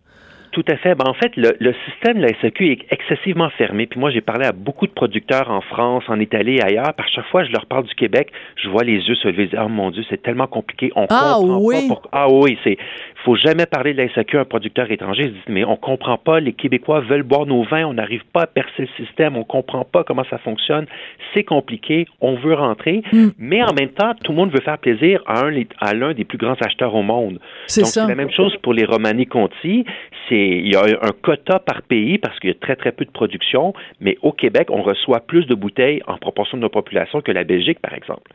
Tout 0.55 0.63
à 0.69 0.77
fait. 0.77 0.95
Ben, 0.95 1.03
en 1.05 1.13
fait, 1.13 1.35
le, 1.35 1.57
le 1.59 1.75
système 1.85 2.17
de 2.17 2.21
la 2.21 2.29
SAQ 2.39 2.71
est 2.71 2.85
excessivement 2.89 3.49
fermé. 3.57 3.87
Puis 3.87 3.99
moi, 3.99 4.09
j'ai 4.09 4.21
parlé 4.21 4.45
à 4.45 4.53
beaucoup 4.53 4.87
de 4.87 4.93
producteurs 4.93 5.51
en 5.51 5.59
France, 5.59 6.05
en 6.07 6.17
Italie 6.17 6.55
et 6.55 6.63
ailleurs. 6.63 6.93
Par 6.93 7.09
chaque 7.09 7.25
fois, 7.25 7.43
je 7.43 7.51
leur 7.51 7.65
parle 7.65 7.83
du 7.83 7.93
Québec, 7.93 8.31
je 8.55 8.69
vois 8.69 8.85
les 8.85 8.93
yeux 9.05 9.15
se 9.15 9.27
lever. 9.27 9.49
Oh 9.61 9.67
mon 9.67 9.91
Dieu, 9.91 10.05
c'est 10.09 10.21
tellement 10.23 10.47
compliqué. 10.47 10.93
On 10.95 11.07
Ah, 11.09 11.33
comprend 11.37 11.57
oui. 11.59 11.75
pas. 11.89 11.95
Pour... 11.95 12.09
Ah 12.13 12.27
oui, 12.31 12.57
c'est. 12.63 12.77
Faut 13.25 13.35
jamais 13.35 13.65
parler 13.65 13.93
de 13.93 14.01
la 14.01 14.07
SAQ 14.13 14.37
à 14.37 14.41
un 14.41 14.45
producteur 14.45 14.89
étranger. 14.89 15.23
Disent, 15.23 15.35
mais 15.49 15.65
on 15.65 15.75
comprend 15.75 16.17
pas. 16.17 16.39
Les 16.39 16.53
Québécois 16.53 17.01
veulent 17.01 17.23
boire 17.23 17.45
nos 17.45 17.63
vins. 17.63 17.83
On 17.85 17.93
n'arrive 17.95 18.23
pas 18.31 18.43
à 18.43 18.47
percer 18.47 18.83
le 18.83 18.87
système. 19.05 19.35
On 19.35 19.43
comprend 19.43 19.83
pas 19.83 20.05
comment 20.05 20.23
ça 20.29 20.37
fonctionne. 20.37 20.85
C'est 21.33 21.43
compliqué. 21.43 22.05
On 22.21 22.35
veut 22.35 22.53
rentrer. 22.53 23.01
Mm. 23.11 23.27
Mais 23.39 23.61
en 23.61 23.73
même 23.73 23.89
temps, 23.89 24.13
tout 24.23 24.31
le 24.31 24.37
monde 24.37 24.51
veut 24.51 24.61
faire 24.61 24.77
plaisir 24.77 25.21
à 25.27 25.43
un 25.45 25.51
à 25.81 25.93
l'un 25.93 26.13
des 26.13 26.23
plus 26.23 26.37
grands 26.37 26.55
acheteurs 26.61 26.95
au 26.95 27.01
monde. 27.03 27.39
C'est 27.67 27.83
ça. 27.85 28.03
c'est 28.03 28.07
la 28.07 28.15
même 28.15 28.31
chose 28.31 28.55
pour 28.61 28.73
les 28.73 28.85
Romani 28.85 29.25
Conti. 29.25 29.83
C'est, 30.29 30.44
il 30.47 30.71
y 30.71 30.75
a 30.75 30.83
un 30.83 31.11
quota 31.21 31.59
par 31.59 31.81
pays 31.81 32.17
parce 32.17 32.39
qu'il 32.39 32.49
y 32.49 32.53
a 32.53 32.55
très, 32.55 32.75
très 32.75 32.91
peu 32.91 33.05
de 33.05 33.11
production. 33.11 33.73
Mais 33.99 34.17
au 34.21 34.31
Québec, 34.31 34.67
on 34.69 34.81
reçoit 34.81 35.21
plus 35.21 35.45
de 35.45 35.55
bouteilles 35.55 36.01
en 36.07 36.17
proportion 36.17 36.57
de 36.57 36.61
notre 36.61 36.73
population 36.73 37.21
que 37.21 37.31
la 37.31 37.43
Belgique, 37.43 37.79
par 37.79 37.93
exemple. 37.93 38.31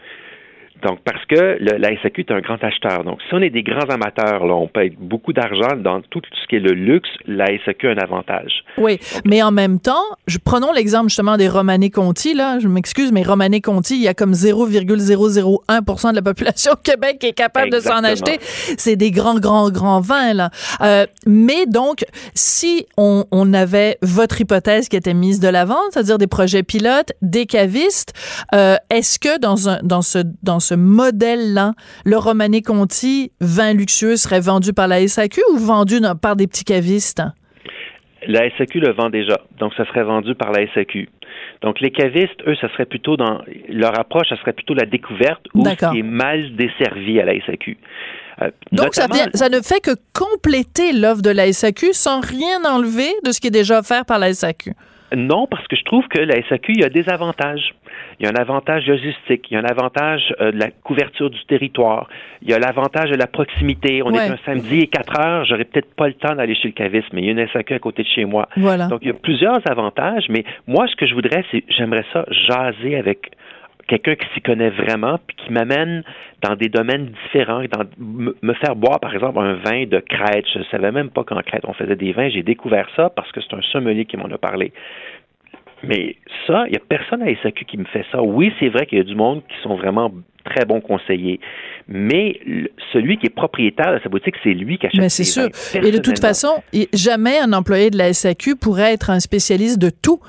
Donc, 0.83 1.01
parce 1.05 1.25
que 1.27 1.59
le- 1.61 1.77
la 1.79 1.91
SAQ 2.03 2.21
est 2.23 2.31
un 2.33 2.41
grand 2.41 2.63
acheteur. 2.63 3.05
Donc, 3.05 3.19
si 3.29 3.35
on 3.35 3.41
est 3.43 3.51
des 3.51 3.63
grands 3.63 3.89
amateurs, 3.89 4.47
là, 4.47 4.55
on 4.55 4.67
paye 4.69 4.97
beaucoup 4.99 5.33
d'argent 5.33 5.77
dans 5.77 6.01
tout 6.03 6.21
ce 6.43 6.47
qui 6.49 6.57
est 6.57 6.61
le 6.61 6.73
luxe, 6.73 7.09
la 7.27 7.47
SAQ 7.65 7.89
a 7.89 7.91
un 7.93 7.99
avantage. 7.99 8.65
Oui, 8.79 8.99
mais 9.25 9.43
en 9.43 9.51
même 9.53 9.79
temps, 9.81 10.03
je, 10.27 10.39
prenons 10.39 10.73
l'exemple 10.73 11.09
justement 11.09 11.37
des 11.37 11.49
Romanée 11.49 11.91
Conti, 11.91 12.35
là, 12.35 12.59
je 12.61 12.69
m'excuse, 12.69 13.13
mais 13.13 13.23
Romanée 13.23 13.61
Conti, 13.61 13.97
il 13.97 14.03
y 14.03 14.09
a 14.09 14.15
comme 14.15 14.33
0,001% 14.35 16.11
de 16.11 16.17
la 16.17 16.23
population 16.23 16.73
au 16.75 16.77
Québec 16.77 17.19
qui 17.21 17.27
est 17.29 17.33
capable 17.33 17.71
de 17.71 17.81
s'en 17.81 18.03
acheter. 18.05 18.39
C'est 18.79 18.97
des 18.97 19.11
grands, 19.11 19.39
grands, 19.39 19.71
grands 19.71 20.01
vins, 20.01 20.35
là. 20.35 20.51
Euh, 20.83 21.07
mais 21.27 21.67
donc, 21.67 22.05
si 22.35 22.87
on, 22.97 23.25
on 23.31 23.53
avait 23.53 23.99
votre 24.03 24.41
hypothèse 24.41 24.89
qui 24.89 24.97
était 24.97 25.15
mise 25.15 25.41
de 25.41 25.49
l'avant, 25.49 25.81
c'est-à-dire 25.91 26.19
des 26.19 26.27
projets 26.27 26.63
pilotes, 26.63 27.13
des 27.23 27.47
cavistes, 27.47 28.13
euh, 28.55 28.77
est-ce 28.91 29.19
que 29.19 29.39
dans, 29.39 29.69
un, 29.69 29.79
dans 29.83 30.03
ce, 30.03 30.19
dans 30.43 30.61
ce 30.61 30.70
modèle-là, 30.75 31.73
le 32.05 32.17
Romanée 32.17 32.63
Conti, 32.63 33.33
vin 33.41 33.73
luxueux, 33.73 34.17
serait 34.17 34.41
vendu 34.41 34.73
par 34.73 34.89
la 34.89 35.07
SAQ 35.07 35.41
ou 35.53 35.59
vendu 35.59 35.97
par 36.21 36.37
des 36.37 36.47
petits 36.47 36.65
cavistes? 36.65 37.23
La 38.27 38.51
SAQ 38.59 38.81
le 38.81 38.93
vend 38.93 39.09
déjà, 39.09 39.41
donc 39.59 39.73
ça 39.75 39.87
serait 39.87 40.05
vendu 40.05 40.35
par 40.35 40.53
la 40.53 40.67
SAQ. 40.75 41.09
Donc 41.63 41.81
les 41.81 41.91
cavistes, 41.91 42.41
eux, 42.47 42.55
ça 42.61 42.69
serait 42.73 42.87
plutôt 42.87 43.17
dans 43.17 43.43
leur 43.69 43.99
approche, 43.99 44.29
ça 44.29 44.37
serait 44.37 44.53
plutôt 44.53 44.75
la 44.75 44.87
découverte 44.87 45.47
ou 45.55 45.65
ce 45.65 45.91
qui 45.91 45.99
est 45.99 46.03
mal 46.03 46.55
desservi 46.57 47.21
à 47.21 47.25
la 47.25 47.35
SAQ. 47.45 47.77
Euh, 48.43 48.51
Donc, 48.73 48.95
ça, 48.95 49.07
vient, 49.13 49.27
ça 49.35 49.49
ne 49.49 49.61
fait 49.61 49.81
que 49.81 49.91
compléter 50.15 50.93
l'offre 50.93 51.23
de 51.23 51.31
la 51.31 51.53
SAQ 51.53 51.93
sans 51.93 52.21
rien 52.21 52.65
enlever 52.65 53.11
de 53.25 53.33
ce 53.33 53.41
qui 53.41 53.49
est 53.49 53.53
déjà 53.53 53.81
offert 53.81 54.07
par 54.07 54.19
la 54.19 54.33
SAQ. 54.33 54.73
Non, 55.17 55.47
parce 55.51 55.67
que 55.67 55.77
je 55.77 55.83
trouve 55.85 56.07
que 56.09 56.21
la 56.21 56.37
SAQ, 56.49 56.73
il 56.73 56.81
y 56.83 56.85
a 56.85 56.89
des 56.89 57.09
avantages. 57.09 57.75
Il 58.19 58.27
y 58.27 58.29
a 58.29 58.33
un 58.33 58.41
avantage 58.41 58.87
logistique, 58.87 59.47
il 59.51 59.55
y 59.55 59.57
a 59.57 59.61
un 59.61 59.65
avantage 59.65 60.33
euh, 60.41 60.53
de 60.53 60.59
la 60.59 60.71
couverture 60.71 61.31
du 61.31 61.43
territoire, 61.47 62.09
il 62.43 62.51
y 62.51 62.55
a 62.55 62.59
l'avantage 62.59 63.11
de 63.11 63.17
la 63.17 63.27
proximité. 63.27 64.03
On 64.05 64.13
Ouais. 64.13 64.27
est 64.27 64.31
un 64.31 64.39
samedi 64.45 64.81
et 64.81 64.87
4 64.87 65.19
heures, 65.21 65.45
j'aurais 65.47 65.65
peut-être 65.65 65.93
pas 65.95 66.07
le 66.07 66.15
temps 66.15 66.35
d'aller 66.35 66.55
chez 66.55 66.69
le 66.69 66.75
caviste, 66.75 67.09
mais 67.13 67.23
il 67.23 67.25
y 67.27 67.29
a 67.29 67.33
une 67.33 67.49
SAQ 67.49 67.75
à 67.75 67.79
côté 67.79 68.03
de 68.03 68.09
chez 68.09 68.25
moi. 68.25 68.49
Voilà. 68.57 68.87
Donc, 68.89 69.01
il 69.03 69.09
y 69.09 69.11
a 69.11 69.15
plusieurs 69.15 69.61
avantages, 69.69 70.27
mais 70.29 70.45
moi, 70.67 70.87
ce 70.87 70.95
que 70.97 71.07
je 71.07 71.15
voudrais, 71.15 71.45
c'est, 71.51 71.65
j'aimerais 71.69 72.05
ça 72.13 72.25
jaser 72.31 72.97
avec 72.97 73.33
quelqu'un 73.91 74.15
qui 74.15 74.27
s'y 74.35 74.41
connaît 74.41 74.71
vraiment, 74.71 75.19
puis 75.27 75.37
qui 75.37 75.53
m'amène 75.53 76.05
dans 76.43 76.55
des 76.55 76.69
domaines 76.69 77.11
différents, 77.25 77.63
dans, 77.73 77.85
me 77.99 78.55
faire 78.55 78.77
boire, 78.77 79.01
par 79.01 79.13
exemple, 79.13 79.39
un 79.41 79.55
vin 79.55 79.85
de 79.85 79.99
Crète. 79.99 80.47
Je 80.55 80.63
savais 80.71 80.93
même 80.93 81.11
pas 81.11 81.25
qu'en 81.25 81.41
Crète, 81.43 81.65
on 81.67 81.73
faisait 81.73 81.97
des 81.97 82.13
vins. 82.13 82.29
J'ai 82.29 82.43
découvert 82.43 82.89
ça 82.97 83.11
parce 83.11 83.31
que 83.33 83.41
c'est 83.41 83.55
un 83.55 83.63
sommelier 83.73 84.05
qui 84.05 84.17
m'en 84.17 84.31
a 84.31 84.39
parlé. 84.39 84.73
Mais 85.83 86.17
ça, 86.47 86.65
il 86.67 86.73
n'y 86.73 86.77
a 86.77 86.83
personne 86.89 87.23
à 87.23 87.35
SAQ 87.43 87.65
qui 87.65 87.79
me 87.79 87.85
fait 87.85 88.05
ça. 88.13 88.23
Oui, 88.23 88.53
c'est 88.61 88.69
vrai 88.69 88.87
qu'il 88.87 88.99
y 88.99 89.01
a 89.01 89.05
du 89.05 89.15
monde 89.15 89.43
qui 89.49 89.57
sont 89.63 89.77
vraiment 89.77 90.13
très 90.45 90.65
bons 90.65 90.81
conseillers. 90.81 91.41
Mais 91.89 92.39
le- 92.47 92.71
celui 92.93 93.17
qui 93.17 93.27
est 93.27 93.35
propriétaire 93.35 93.95
de 93.95 94.01
sa 94.03 94.09
boutique, 94.09 94.35
c'est 94.43 94.53
lui 94.53 94.79
qui 94.79 94.87
achète 94.87 95.01
Mais 95.01 95.09
c'est 95.09 95.25
sûr. 95.25 95.49
Et 95.75 95.91
de 95.91 95.99
toute 95.99 96.21
façon, 96.21 96.63
jamais 96.93 97.39
un 97.39 97.53
employé 97.53 97.91
de 97.91 97.99
la 97.99 98.13
SAQ 98.13 98.57
pourrait 98.57 98.93
être 98.93 99.11
un 99.11 99.21
spécialiste 99.21 99.81
de 99.81 99.91
tout. 99.91 100.21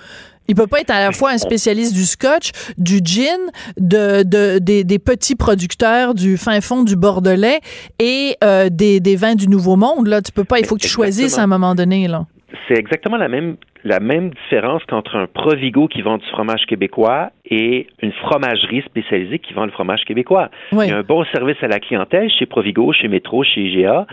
Il 0.51 0.55
peut 0.55 0.67
pas 0.67 0.81
être 0.81 0.91
à 0.91 0.99
la 0.99 1.11
fois 1.13 1.31
un 1.31 1.37
spécialiste 1.37 1.93
du 1.93 2.03
scotch, 2.03 2.51
du 2.77 2.99
gin, 3.03 3.39
de, 3.77 4.23
de- 4.23 4.59
des, 4.59 4.83
des 4.83 4.99
petits 4.99 5.35
producteurs 5.37 6.13
du 6.13 6.35
fin 6.35 6.59
fond 6.59 6.83
du 6.83 6.97
Bordelais 6.97 7.59
et 7.99 8.35
euh, 8.43 8.67
des, 8.69 8.99
des 8.99 9.15
vins 9.15 9.35
du 9.35 9.47
Nouveau 9.47 9.77
Monde. 9.77 10.07
Là, 10.07 10.21
tu 10.21 10.33
peux 10.33 10.43
pas. 10.43 10.59
Il 10.59 10.65
faut 10.65 10.75
que 10.75 10.81
tu 10.81 10.89
choisisses 10.89 11.39
à 11.39 11.43
un 11.43 11.47
moment 11.47 11.73
donné. 11.73 12.07
Là. 12.09 12.25
c'est 12.67 12.77
exactement 12.77 13.15
la 13.17 13.29
même 13.29 13.55
la 13.83 13.99
même 13.99 14.29
différence 14.43 14.83
qu'entre 14.87 15.15
un 15.15 15.25
Provigo 15.25 15.87
qui 15.87 16.01
vend 16.03 16.17
du 16.17 16.25
fromage 16.33 16.65
québécois 16.67 17.31
et 17.49 17.87
une 18.03 18.11
fromagerie 18.11 18.83
spécialisée 18.85 19.39
qui 19.39 19.53
vend 19.53 19.65
le 19.65 19.71
fromage 19.71 20.01
québécois. 20.05 20.49
Oui. 20.73 20.85
Il 20.85 20.89
y 20.89 20.93
a 20.93 20.97
un 20.97 21.01
bon 21.03 21.23
service 21.33 21.57
à 21.63 21.67
la 21.67 21.79
clientèle 21.79 22.29
chez 22.37 22.45
Provigo, 22.45 22.93
chez 22.93 23.07
Métro, 23.07 23.43
chez 23.43 23.61
IGA, 23.61 24.05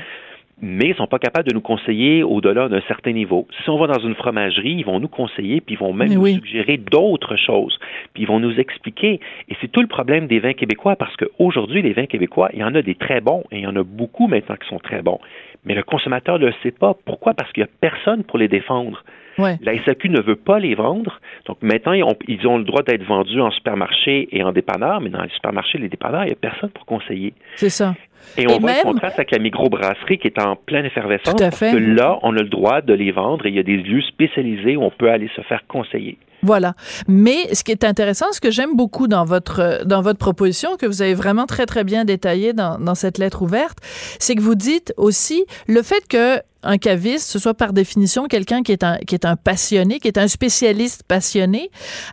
mais 0.61 0.89
ils 0.89 0.95
sont 0.97 1.07
pas 1.07 1.19
capables 1.19 1.49
de 1.49 1.55
nous 1.55 1.61
conseiller 1.61 2.23
au-delà 2.23 2.69
d'un 2.69 2.81
certain 2.83 3.13
niveau. 3.13 3.47
Si 3.63 3.71
on 3.71 3.79
va 3.79 3.87
dans 3.87 4.01
une 4.01 4.15
fromagerie, 4.15 4.77
ils 4.79 4.85
vont 4.85 4.99
nous 5.01 5.09
conseiller, 5.09 5.61
puis 5.61 5.75
ils 5.75 5.79
vont 5.79 5.93
même 5.93 6.13
nous 6.13 6.27
suggérer 6.27 6.77
d'autres 6.77 7.37
choses, 7.37 7.79
puis 8.13 8.25
ils 8.25 8.27
vont 8.27 8.41
nous 8.41 8.59
expliquer. 8.59 9.21
Et 9.49 9.57
c'est 9.61 9.69
tout 9.69 9.81
le 9.81 9.87
problème 9.87 10.27
des 10.27 10.41
vins 10.41 10.55
québécois, 10.55 10.97
parce 10.97 11.15
qu'aujourd'hui, 11.17 11.83
les 11.83 11.93
vins 11.93 12.07
québécois, 12.07 12.51
il 12.53 12.61
y 12.61 12.65
en 12.65 12.75
a 12.75 12.83
des 12.83 12.95
très 12.95 13.21
bons, 13.21 13.45
et 13.53 13.59
il 13.59 13.63
y 13.63 13.67
en 13.67 13.77
a 13.77 13.83
beaucoup 13.83 14.27
maintenant 14.27 14.57
qui 14.57 14.69
sont 14.69 14.79
très 14.79 15.03
bons. 15.03 15.21
Mais 15.65 15.75
le 15.75 15.83
consommateur 15.83 16.39
ne 16.39 16.47
le 16.47 16.55
sait 16.63 16.71
pas. 16.71 16.95
Pourquoi? 17.05 17.35
Parce 17.35 17.53
qu'il 17.53 17.63
n'y 17.63 17.69
a 17.69 17.73
personne 17.81 18.25
pour 18.25 18.39
les 18.39 18.49
défendre. 18.49 19.05
Ouais. 19.39 19.57
La 19.63 19.77
SAQ 19.85 20.09
ne 20.09 20.21
veut 20.21 20.37
pas 20.37 20.59
les 20.59 20.75
vendre. 20.75 21.21
Donc 21.47 21.59
maintenant, 21.63 21.93
ils 21.93 22.03
ont, 22.03 22.17
ils 22.27 22.47
ont 22.47 22.59
le 22.59 22.65
droit 22.65 22.83
d'être 22.83 23.05
vendus 23.05 23.41
en 23.41 23.51
supermarché 23.51 24.29
et 24.33 24.43
en 24.43 24.53
dépanneur, 24.53 25.01
mais 25.01 25.11
dans 25.11 25.23
les 25.23 25.29
supermarchés 25.31 25.79
et 25.79 25.83
les 25.83 25.89
dépanneurs, 25.89 26.25
il 26.25 26.29
n'y 26.29 26.33
a 26.33 26.37
personne 26.37 26.71
pour 26.71 26.87
conseiller. 26.87 27.35
C'est 27.57 27.71
ça. 27.71 27.95
Et 28.37 28.47
on 28.47 28.57
Et 28.57 28.59
voit 28.59 28.71
même- 28.71 28.77
le 28.85 28.93
contraste 28.93 29.19
avec 29.19 29.31
la 29.31 29.39
microbrasserie 29.39 30.19
qui 30.19 30.27
est 30.29 30.41
en 30.41 30.57
pleine 30.57 30.85
effervescence. 30.85 31.35
Tout 31.35 31.43
à 31.43 31.49
parce 31.51 31.59
fait. 31.59 31.73
que 31.73 31.77
là, 31.77 32.19
on 32.23 32.37
a 32.37 32.43
le 32.43 32.49
droit 32.49 32.81
de 32.81 32.93
les 32.95 33.11
vendre 33.13 33.47
et 33.47 33.49
il 33.49 33.55
y 33.57 33.59
a 33.59 33.63
des 33.63 33.77
lieux 33.77 34.03
spécialisés 34.03 34.77
où 34.77 34.83
on 34.83 34.91
peut 34.91 35.11
aller 35.11 35.29
se 35.35 35.41
faire 35.43 35.63
conseiller. 35.69 36.19
Voilà. 36.43 36.75
Mais 37.09 37.53
ce 37.53 37.65
qui 37.65 37.73
est 37.73 37.83
intéressant, 37.85 38.27
ce 38.33 38.41
que 38.41 38.53
j'aime 38.53 38.77
beaucoup 38.77 39.09
dans 39.09 39.25
votre 39.25 39.85
dans 39.85 40.03
votre 40.03 40.21
proposition, 40.21 40.77
que 40.77 40.87
vous 40.87 41.03
avez 41.03 41.15
vraiment 41.15 41.47
très 41.47 41.67
très 41.67 41.83
bien 41.83 42.05
détaillé 42.05 42.53
dans, 42.53 42.79
dans 42.79 42.95
cette 42.95 43.19
lettre 43.19 43.43
ouverte, 43.43 43.79
c'est 44.21 44.37
que 44.37 44.41
vous 44.41 44.55
dites 44.55 44.95
aussi 44.97 45.45
le 45.67 45.83
fait 45.83 46.07
que 46.09 46.41
un 46.63 46.79
caviste, 46.79 47.31
ce 47.31 47.39
soit 47.39 47.55
par 47.55 47.73
définition 47.73 48.27
quelqu'un 48.27 48.63
qui 48.63 48.73
est 48.73 48.83
un 48.83 48.99
qui 48.99 49.15
est 49.15 49.25
un 49.25 49.37
passionné, 49.37 50.01
qui 50.01 50.09
est 50.09 50.19
un 50.19 50.29
spécialiste 50.29 51.03
passionné, 51.07 51.71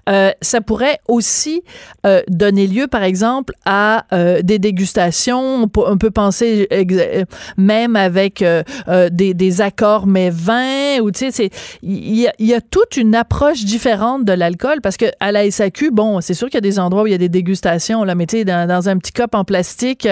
euh, 0.08 0.32
ça 0.42 0.62
pourrait 0.62 1.00
aussi 1.08 1.64
euh, 2.06 2.22
donner 2.28 2.68
lieu, 2.68 2.88
par 2.88 3.04
exemple, 3.04 3.54
à 3.66 4.06
euh, 4.14 4.42
des 4.42 4.60
dégustations. 4.60 5.64
On 5.64 5.68
peut, 5.68 5.82
on 5.86 5.98
peut 5.98 6.12
penser 6.12 6.68
euh, 6.72 7.24
même 7.58 7.96
avec 7.96 8.42
euh, 8.42 8.64
euh, 8.88 9.10
des, 9.12 9.34
des 9.34 9.62
accords 9.62 10.06
mais 10.06 10.30
vins 10.30 11.00
ou 11.02 11.12
tu 11.12 11.32
sais, 11.32 11.50
il 11.82 12.20
y, 12.20 12.28
y 12.40 12.54
a 12.54 12.62
toute 12.62 12.98
une 12.98 13.16
approche 13.16 13.66
différente 13.66 14.26
de 14.26 14.34
l'alcool 14.34 14.82
parce 14.82 14.98
que 14.98 15.06
à 15.20 15.32
la 15.32 15.50
SAQ, 15.50 15.92
bon, 15.92 16.22
c'est 16.22 16.34
sûr 16.34 16.48
qu'il 16.48 16.56
y 16.56 16.58
a 16.58 16.62
des 16.62 16.80
endroits 16.80 17.04
où 17.04 17.08
il 17.08 17.12
y 17.12 17.16
a 17.16 17.20
des 17.20 17.30
dégustations 17.30 18.04
là, 18.04 18.14
mais 18.16 18.28
tu 18.28 18.38
sais, 18.38 18.46
dans, 18.46 18.68
dans 18.68 18.90
un 18.90 18.98
petit 18.98 19.12
cop 19.12 19.34
en 19.34 19.44
plastique, 19.44 20.08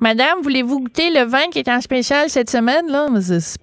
Madame, 0.00 0.40
voulez-vous 0.42 0.80
goûter 0.80 1.10
le 1.10 1.24
vin 1.24 1.48
qui 1.50 1.60
est 1.60 1.68
en 1.68 1.80
spécial 1.80 2.28
cette 2.28 2.50
semaine 2.50 2.86
là 2.88 3.08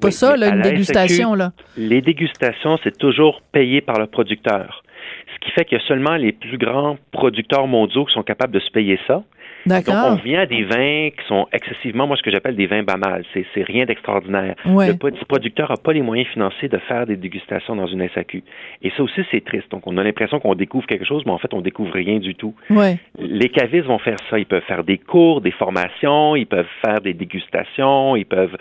pas 0.09 0.27
Oui, 0.27 0.37
ça, 0.37 0.37
là, 0.37 0.55
une 0.55 0.61
dégustation, 0.61 1.33
là. 1.35 1.51
Les 1.77 2.01
dégustations, 2.01 2.77
c'est 2.83 2.97
toujours 2.97 3.41
payé 3.51 3.81
par 3.81 3.99
le 3.99 4.07
producteur. 4.07 4.83
Ce 5.33 5.45
qui 5.45 5.51
fait 5.51 5.65
qu'il 5.65 5.77
y 5.77 5.81
a 5.81 5.85
seulement 5.85 6.15
les 6.15 6.31
plus 6.31 6.57
grands 6.57 6.97
producteurs 7.11 7.67
mondiaux 7.67 8.05
qui 8.05 8.13
sont 8.13 8.23
capables 8.23 8.53
de 8.53 8.59
se 8.59 8.71
payer 8.71 8.99
ça. 9.07 9.23
Donc, 9.67 9.83
on 9.89 10.15
vient 10.15 10.41
à 10.41 10.45
des 10.45 10.63
vins 10.63 11.09
qui 11.09 11.27
sont 11.27 11.47
excessivement, 11.51 12.07
moi, 12.07 12.15
ce 12.15 12.23
que 12.23 12.31
j'appelle 12.31 12.55
des 12.55 12.67
vins 12.67 12.83
bamals. 12.83 13.25
C'est, 13.33 13.45
c'est 13.53 13.63
rien 13.63 13.85
d'extraordinaire. 13.85 14.55
Ouais. 14.65 14.87
Le 14.87 14.93
petit 14.95 15.23
producteur 15.25 15.69
n'a 15.69 15.77
pas 15.77 15.93
les 15.93 16.01
moyens 16.01 16.29
financiers 16.29 16.69
de 16.69 16.77
faire 16.77 17.05
des 17.05 17.17
dégustations 17.17 17.75
dans 17.75 17.87
une 17.87 18.07
SAQ. 18.09 18.43
Et 18.81 18.91
ça 18.95 19.03
aussi, 19.03 19.21
c'est 19.31 19.43
triste. 19.43 19.69
Donc, 19.71 19.85
on 19.85 19.97
a 19.97 20.03
l'impression 20.03 20.39
qu'on 20.39 20.55
découvre 20.55 20.87
quelque 20.87 21.05
chose, 21.05 21.23
mais 21.25 21.31
en 21.31 21.37
fait, 21.37 21.53
on 21.53 21.61
découvre 21.61 21.93
rien 21.93 22.19
du 22.19 22.35
tout. 22.35 22.55
Ouais. 22.69 22.97
Les 23.19 23.49
cavistes 23.49 23.87
vont 23.87 23.99
faire 23.99 24.17
ça. 24.29 24.39
Ils 24.39 24.45
peuvent 24.45 24.63
faire 24.67 24.83
des 24.83 24.97
cours, 24.97 25.41
des 25.41 25.51
formations, 25.51 26.35
ils 26.35 26.47
peuvent 26.47 26.65
faire 26.85 27.01
des 27.01 27.13
dégustations, 27.13 28.15
ils 28.15 28.25
peuvent 28.25 28.55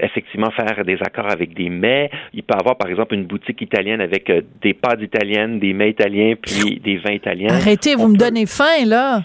effectivement 0.00 0.50
faire 0.50 0.84
des 0.84 0.98
accords 1.02 1.30
avec 1.30 1.54
des 1.54 1.68
mets. 1.68 2.10
Il 2.34 2.42
peut 2.42 2.54
avoir, 2.58 2.76
par 2.76 2.88
exemple, 2.90 3.14
une 3.14 3.24
boutique 3.24 3.60
italienne 3.62 4.00
avec 4.00 4.28
euh, 4.30 4.42
des 4.62 4.74
pâtes 4.74 5.00
italiennes, 5.00 5.58
des 5.58 5.72
mets 5.72 5.90
italiens, 5.90 6.34
puis 6.40 6.78
des 6.80 6.98
vins 6.98 7.12
italiens. 7.12 7.48
Arrêtez, 7.50 7.94
vous 7.94 8.04
On 8.04 8.08
me 8.08 8.12
peut- 8.18 8.24
donnez 8.24 8.46
faim, 8.46 8.84
là. 8.86 9.22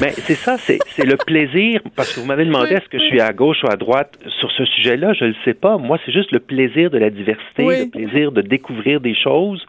mais 0.00 0.10
c'est 0.12 0.34
ça, 0.34 0.56
c'est 0.58 0.78
le 1.04 1.16
plaisir, 1.16 1.80
parce 1.96 2.14
que 2.14 2.20
vous 2.20 2.26
m'avez 2.26 2.44
demandé 2.44 2.74
est-ce 2.74 2.88
que 2.88 2.98
je 2.98 3.04
suis 3.04 3.20
à 3.20 3.32
gauche 3.32 3.62
ou 3.64 3.70
à 3.70 3.76
droite 3.76 4.18
sur 4.40 4.50
ce 4.52 4.64
sujet-là, 4.64 5.12
je 5.14 5.24
ne 5.24 5.28
le 5.30 5.36
sais 5.44 5.54
pas. 5.54 5.78
Moi, 5.78 5.98
c'est 6.06 6.12
juste 6.12 6.30
le 6.32 6.40
plaisir 6.40 6.90
de 6.90 6.98
la 6.98 7.10
diversité, 7.10 7.64
Oui. 7.64 7.74
le 7.84 7.90
plaisir 7.90 8.32
de 8.32 8.42
découvrir 8.42 9.00
des 9.00 9.14
choses. 9.14 9.64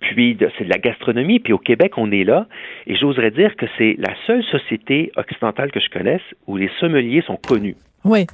Puis 0.00 0.36
c'est 0.56 0.64
de 0.64 0.70
la 0.70 0.78
gastronomie. 0.78 1.40
Puis 1.40 1.52
au 1.52 1.58
Québec, 1.58 1.94
on 1.98 2.12
est 2.12 2.22
là. 2.22 2.46
Et 2.86 2.94
j'oserais 2.94 3.32
dire 3.32 3.56
que 3.56 3.66
c'est 3.76 3.96
la 3.98 4.14
seule 4.28 4.44
société 4.44 5.10
occidentale 5.16 5.72
que 5.72 5.80
je 5.80 5.88
connaisse 5.90 6.22
où 6.46 6.56
les 6.56 6.70
sommeliers 6.78 7.22
sont 7.26 7.36
connus. 7.36 7.74
Oui. 8.04 8.24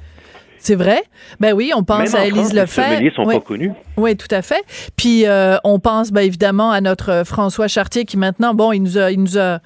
C'est 0.65 0.73
vrai? 0.73 1.03
Ben 1.39 1.53
oui, 1.53 1.71
on 1.75 1.83
pense 1.83 2.11
Même 2.13 2.21
à 2.21 2.25
Élise 2.25 2.51
les 2.51 2.61
Lefebvre. 2.61 2.87
sommeliers 2.89 3.11
sont 3.15 3.23
Oui. 3.25 3.35
pas 3.35 3.41
connus. 3.41 3.71
Oui, 3.97 4.17
tout 4.17 4.27
à 4.31 4.41
fait. 4.41 4.63
Puis 4.97 5.27
euh, 5.27 5.57
on 5.63 5.77
pense 5.77 6.11
ben, 6.11 6.21
évidemment 6.21 6.71
à 6.71 6.81
notre 6.81 7.11
euh, 7.11 7.23
François 7.23 7.67
Chartier 7.67 8.03
qui 8.05 8.17
maintenant, 8.17 8.55
bon, 8.55 8.71
il 8.71 8.79
nous 8.81 8.97
a, 8.97 9.11
il 9.11 9.21
nous 9.21 9.37
a, 9.37 9.59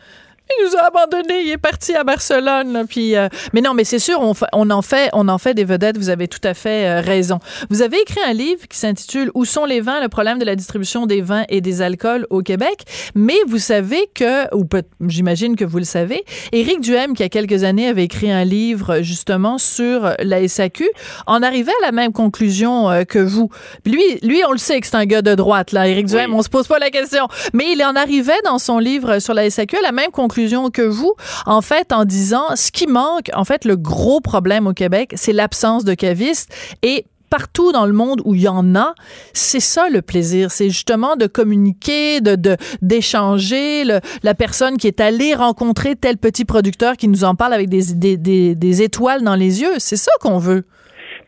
il 0.58 0.66
nous 0.66 0.76
a 0.78 0.88
abandonnés, 0.88 1.42
il 1.44 1.52
est 1.52 1.58
parti 1.58 1.94
à 1.96 2.04
Barcelone. 2.04 2.74
là, 2.74 2.84
puis, 2.88 3.16
euh, 3.16 3.28
mais 3.54 3.62
non, 3.62 3.74
mais 3.74 3.84
c'est 3.84 4.00
sûr, 4.00 4.20
on, 4.54 4.70
en 4.70 4.82
fait, 4.82 5.10
on 5.14 5.28
en 5.28 5.38
fait 5.38 5.54
des 5.54 5.64
vedettes. 5.64 5.98
Vous 5.98 6.10
avez 6.10 6.28
tout 6.28 6.40
à 6.44 6.54
fait 6.54 6.88
euh, 6.88 7.02
raison. 7.02 7.40
Vous 7.70 7.82
avez 7.82 8.00
écrit 8.02 8.20
un 8.26 8.34
livre 8.34 8.68
qui 8.68 8.78
s'intitule 8.78 9.32
Où 9.36 9.46
sont 9.46 9.66
les 9.66 9.82
vins 9.82 10.02
Le 10.02 10.10
problème 10.10 10.40
de 10.40 10.46
la 10.46 10.56
distribution 10.56 11.06
des 11.06 11.22
vins 11.22 11.44
et 11.50 11.62
des 11.62 11.82
alcools 11.82 12.26
au 12.30 12.42
Québec. 12.42 12.84
Mais 13.16 13.38
vous 13.48 13.60
savez 13.60 14.10
que, 14.14 14.54
ou 14.56 14.66
j'imagine 15.08 15.56
que 15.56 15.66
vous 15.66 15.78
le 15.78 15.84
savez, 15.84 16.24
Éric 16.52 16.82
Duhem, 16.82 17.14
qui 17.14 17.20
il 17.22 17.24
y 17.24 17.26
a 17.26 17.30
quelques 17.30 17.64
années 17.64 17.88
avait 17.88 18.06
écrit 18.06 18.32
un 18.32 18.44
livre 18.46 19.02
justement 19.02 19.58
sur 19.58 20.14
la 20.20 20.48
SAQ, 20.48 20.90
en 21.28 21.44
arrivait 21.44 21.74
à 21.84 21.86
la 21.86 21.92
même 21.92 22.12
conclusion 22.14 22.90
euh, 22.90 23.04
que 23.04 23.20
vous. 23.20 23.50
Lui, 23.86 24.02
lui, 24.24 24.42
on 24.48 24.52
le 24.52 24.58
sait 24.58 24.80
que 24.80 24.88
c'est 24.88 24.96
un 24.96 25.06
gars 25.06 25.22
de 25.22 25.36
droite, 25.36 25.74
là. 25.74 25.88
Éric 25.88 26.08
Duhem, 26.08 26.32
Oui. 26.32 26.38
on 26.40 26.42
se 26.42 26.50
pose 26.50 26.68
pas 26.68 26.80
la 26.80 26.90
question. 26.90 27.28
Mais 27.54 27.74
il 27.74 27.84
en 27.84 27.96
arrivait 27.96 28.40
dans 28.46 28.58
son 28.58 28.80
livre 28.80 29.20
sur 29.20 29.34
la 29.34 29.50
SAQ 29.50 29.78
à 29.78 29.82
la 29.82 29.92
même 29.92 30.12
conclusion 30.12 30.39
que 30.72 30.82
vous, 30.82 31.14
en 31.46 31.62
fait, 31.62 31.92
en 31.92 32.06
disant 32.06 32.56
ce 32.56 32.72
qui 32.72 32.88
manque, 32.88 33.30
en 33.34 33.44
fait, 33.44 33.66
le 33.66 33.76
gros 33.76 34.22
problème 34.22 34.68
au 34.68 34.74
Québec, 34.74 35.14
c'est 35.16 35.34
l'absence 35.34 35.84
de 35.84 35.94
cavistes. 35.94 36.54
Et 36.82 37.06
partout 37.30 37.72
dans 37.72 37.86
le 37.86 37.94
monde 37.94 38.22
où 38.26 38.36
il 38.36 38.42
y 38.42 38.48
en 38.48 38.76
a, 38.76 38.96
c'est 39.34 39.60
ça 39.60 39.90
le 39.90 40.02
plaisir, 40.02 40.52
c'est 40.52 40.70
justement 40.70 41.16
de 41.16 41.28
communiquer, 41.28 42.22
de 42.22 42.58
d'échanger, 42.82 43.84
la 43.84 44.34
personne 44.34 44.78
qui 44.78 44.88
est 44.88 45.00
allée 45.00 45.36
rencontrer 45.36 45.96
tel 45.96 46.18
petit 46.18 46.46
producteur 46.46 46.98
qui 46.98 47.08
nous 47.08 47.24
en 47.24 47.36
parle 47.36 47.54
avec 47.54 47.70
des 47.70 47.94
des, 47.94 48.18
des, 48.18 48.56
des 48.56 48.82
étoiles 48.82 49.24
dans 49.24 49.36
les 49.36 49.62
yeux, 49.62 49.74
c'est 49.78 49.98
ça 49.98 50.12
qu'on 50.22 50.40
veut. 50.40 50.66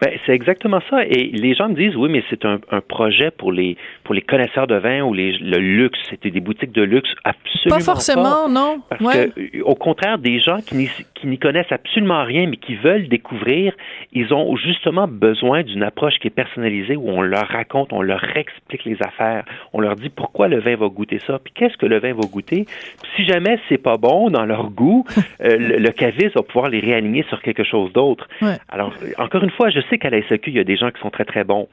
Ben, 0.02 0.12
c'est 0.26 0.34
exactement 0.34 0.80
ça. 0.90 1.06
Et 1.06 1.28
les 1.34 1.54
gens 1.54 1.70
me 1.70 1.76
disent, 1.76 1.96
oui, 1.96 2.10
mais 2.10 2.24
c'est 2.30 2.44
un, 2.46 2.60
un 2.72 2.82
projet 2.82 3.30
pour 3.32 3.52
les 3.52 3.78
pour 4.04 4.16
les 4.16 4.22
connaisseurs 4.22 4.66
de 4.68 4.76
vin 4.76 5.02
ou 5.02 5.14
les, 5.14 5.34
le 5.34 5.58
luxe. 5.60 6.00
C'était 6.10 6.32
des 6.32 6.40
boutiques 6.40 6.72
de 6.72 6.82
luxe 6.82 7.10
absolument 7.24 7.78
Pas 7.78 7.84
forcément, 7.84 8.50
non. 8.50 8.82
Parce 8.90 9.02
Ouais. 9.02 9.30
que, 9.30 9.62
au 9.62 9.76
contraire, 9.76 10.18
des 10.18 10.40
gens 10.40 10.58
qui 10.66 10.76
n'y, 10.76 10.90
qui 11.16 11.28
n'y 11.28 11.38
connaissent 11.38 11.72
absolument 11.72 12.24
rien, 12.24 12.48
mais 12.48 12.58
qui 12.58 12.76
veulent 12.76 13.08
découvrir, 13.08 13.74
ils 14.12 14.34
ont 14.34 14.56
justement 14.58 15.08
besoin 15.08 15.62
d'une 15.64 15.84
approche 15.84 16.16
qui 16.20 16.28
est 16.28 16.32
personnalisée, 16.36 16.96
où 16.96 17.08
on 17.10 17.22
leur 17.22 17.48
raconte, 17.48 17.94
on 17.94 18.02
leur 18.02 18.24
explique 18.36 18.86
les 18.86 18.98
affaires, 19.02 19.46
on 19.74 19.80
leur 19.82 19.96
dit 19.96 20.10
pourquoi 20.10 20.48
le 20.48 20.60
vin 20.60 20.76
va 20.76 20.88
goûter 20.88 21.20
ça, 21.28 21.40
puis 21.44 21.54
qu'est-ce 21.54 21.78
que 21.78 21.86
le 21.86 22.00
vin 22.00 22.14
va 22.14 22.24
goûter. 22.28 22.66
Puis 22.66 23.12
si 23.18 23.26
jamais 23.26 23.60
c'est 23.70 23.78
pas 23.78 23.98
bon 23.98 24.30
dans 24.32 24.46
leur 24.46 24.72
goût, 24.72 25.06
euh, 25.44 25.58
le, 25.58 25.78
le 25.78 25.90
caviste 25.92 26.36
va 26.36 26.42
pouvoir 26.44 26.70
les 26.70 26.80
réaligner 26.80 27.24
sur 27.30 27.42
quelque 27.42 27.64
chose 27.64 27.94
d'autre. 27.94 28.28
Ouais. 28.42 28.56
Alors, 28.70 28.94
encore 29.20 29.44
une 29.44 29.52
fois, 29.52 29.70
je 29.70 29.80
sais 29.92 30.00
qu'à 30.00 30.10
la 30.10 30.28
SAQ, 30.28 30.50
il 30.50 30.58
y 30.58 30.60
a 30.60 30.64
des 30.64 30.78
gens 30.78 30.90
qui 30.90 31.00
sont 31.02 31.12
très, 31.12 31.26
très 31.26 31.44
bons. 31.44 31.68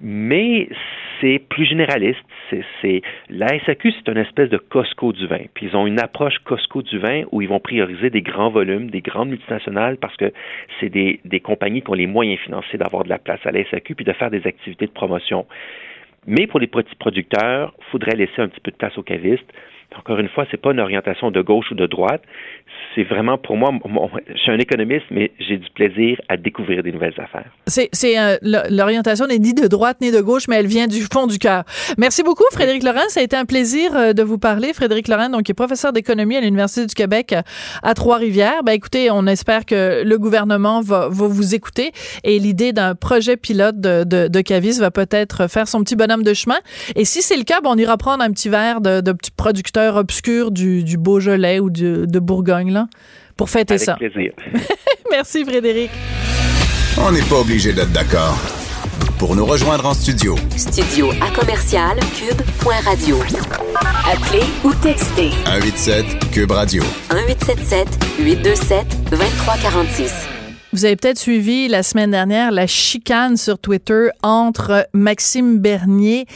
Mais 0.00 0.68
c'est 1.20 1.40
plus 1.48 1.64
généraliste. 1.64 2.20
C'est, 2.80 3.02
la 3.28 3.58
SAQ, 3.66 3.92
c'est 3.92 4.10
une 4.10 4.18
espèce 4.18 4.48
de 4.48 4.58
Costco 4.58 5.12
du 5.12 5.26
vin. 5.26 5.40
Puis 5.54 5.66
ils 5.66 5.76
ont 5.76 5.86
une 5.86 5.98
approche 5.98 6.38
Costco 6.44 6.82
du 6.82 6.98
vin 6.98 7.24
où 7.32 7.42
ils 7.42 7.48
vont 7.48 7.58
prioriser 7.58 8.08
des 8.08 8.22
grands 8.22 8.50
volumes, 8.50 8.90
des 8.90 9.00
grandes 9.00 9.30
multinationales, 9.30 9.96
parce 9.96 10.16
que 10.16 10.32
c'est 10.78 10.88
des, 10.88 11.18
des 11.24 11.40
compagnies 11.40 11.82
qui 11.82 11.90
ont 11.90 11.94
les 11.94 12.06
moyens 12.06 12.38
financiers 12.40 12.78
d'avoir 12.78 13.02
de 13.02 13.08
la 13.08 13.18
place 13.18 13.40
à 13.44 13.50
la 13.50 13.64
SAQ 13.64 13.96
puis 13.96 14.04
de 14.04 14.12
faire 14.12 14.30
des 14.30 14.46
activités 14.46 14.86
de 14.86 14.92
promotion. 14.92 15.46
Mais 16.26 16.46
pour 16.46 16.60
les 16.60 16.66
petits 16.68 16.94
producteurs, 16.96 17.74
il 17.78 17.84
faudrait 17.90 18.14
laisser 18.14 18.38
un 18.40 18.48
petit 18.48 18.60
peu 18.60 18.70
de 18.70 18.76
place 18.76 18.96
aux 18.98 19.02
cavistes. 19.02 19.50
Encore 19.96 20.18
une 20.18 20.28
fois, 20.28 20.44
c'est 20.50 20.60
pas 20.60 20.72
une 20.72 20.80
orientation 20.80 21.30
de 21.30 21.40
gauche 21.40 21.70
ou 21.70 21.74
de 21.74 21.86
droite. 21.86 22.22
C'est 22.94 23.04
vraiment 23.04 23.38
pour 23.38 23.56
moi, 23.56 23.70
mon- 23.72 24.10
je 24.28 24.36
suis 24.38 24.50
un 24.50 24.58
économiste, 24.58 25.06
mais 25.10 25.32
j'ai 25.38 25.56
du 25.56 25.68
plaisir 25.70 26.18
à 26.28 26.36
découvrir 26.36 26.82
des 26.82 26.92
nouvelles 26.92 27.14
affaires. 27.18 27.50
C'est, 27.66 28.18
euh, 28.18 28.36
l'orientation 28.70 29.26
n'est 29.26 29.38
ni 29.38 29.54
de 29.54 29.66
droite 29.66 29.98
ni 30.00 30.10
de 30.10 30.20
gauche, 30.20 30.44
mais 30.48 30.56
elle 30.56 30.66
vient 30.66 30.86
du 30.86 31.00
fond 31.12 31.26
du 31.26 31.38
cœur. 31.38 31.64
Merci 31.96 32.22
beaucoup, 32.22 32.44
Frédéric 32.52 32.82
Laurent. 32.82 33.08
Ça 33.08 33.20
a 33.20 33.22
été 33.22 33.34
un 33.36 33.44
plaisir 33.46 33.90
euh, 33.96 34.12
de 34.12 34.22
vous 34.22 34.38
parler. 34.38 34.72
Frédéric 34.74 35.08
Laurent, 35.08 35.30
donc, 35.30 35.44
qui 35.44 35.52
est 35.52 35.54
professeur 35.54 35.92
d'économie 35.92 36.36
à 36.36 36.40
l'Université 36.40 36.86
du 36.86 36.94
Québec 36.94 37.32
euh, 37.32 37.40
à 37.82 37.94
Trois-Rivières. 37.94 38.62
Ben, 38.64 38.72
écoutez, 38.72 39.10
on 39.10 39.26
espère 39.26 39.64
que 39.64 40.02
le 40.04 40.18
gouvernement 40.18 40.80
va, 40.82 41.08
va 41.10 41.26
vous 41.28 41.54
écouter 41.54 41.92
et 42.24 42.38
l'idée 42.38 42.72
d'un 42.72 42.94
projet 42.94 43.36
pilote 43.36 43.80
de, 43.80 44.04
de, 44.04 44.28
de 44.28 44.40
Cavis 44.42 44.78
va 44.80 44.90
peut-être 44.90 45.48
faire 45.48 45.66
son 45.66 45.82
petit 45.82 45.96
bonhomme 45.96 46.22
de 46.24 46.34
chemin. 46.34 46.58
Et 46.94 47.04
si 47.04 47.22
c'est 47.22 47.36
le 47.36 47.44
cas, 47.44 47.60
ben, 47.62 47.70
on 47.72 47.76
ira 47.78 47.96
prendre 47.96 48.22
un 48.22 48.30
petit 48.32 48.48
verre 48.50 48.80
de, 48.80 49.00
de 49.00 49.12
petits 49.12 49.30
producteurs 49.30 49.77
obscurs 49.86 50.50
du, 50.50 50.82
du 50.84 50.96
Beaujolais 50.98 51.60
ou 51.60 51.70
du, 51.70 52.06
de 52.06 52.18
Bourgogne, 52.18 52.72
là, 52.72 52.88
pour 53.36 53.48
fêter 53.50 53.74
Avec 53.74 53.84
ça. 53.84 53.94
plaisir. 53.94 54.32
Merci, 55.10 55.44
Frédéric. 55.44 55.90
On 57.00 57.12
n'est 57.12 57.22
pas 57.22 57.36
obligé 57.36 57.72
d'être 57.72 57.92
d'accord. 57.92 58.36
Pour 59.18 59.34
nous 59.34 59.44
rejoindre 59.46 59.86
en 59.86 59.94
studio, 59.94 60.36
Studio 60.56 61.10
à 61.20 61.30
commercial 61.36 61.98
cube.radio. 62.16 63.18
Appelez 64.12 64.44
ou 64.64 64.72
textez 64.74 65.30
187 65.44 66.30
Cube 66.30 66.50
Radio. 66.52 66.82
1877 67.12 67.88
827 68.20 69.10
2346. 69.10 70.12
Vous 70.72 70.84
avez 70.84 70.96
peut-être 70.96 71.18
suivi 71.18 71.66
la 71.68 71.82
semaine 71.82 72.10
dernière 72.12 72.52
la 72.52 72.66
chicane 72.66 73.36
sur 73.36 73.58
Twitter 73.58 74.08
entre 74.22 74.86
Maxime 74.92 75.58
Bernier 75.58 76.26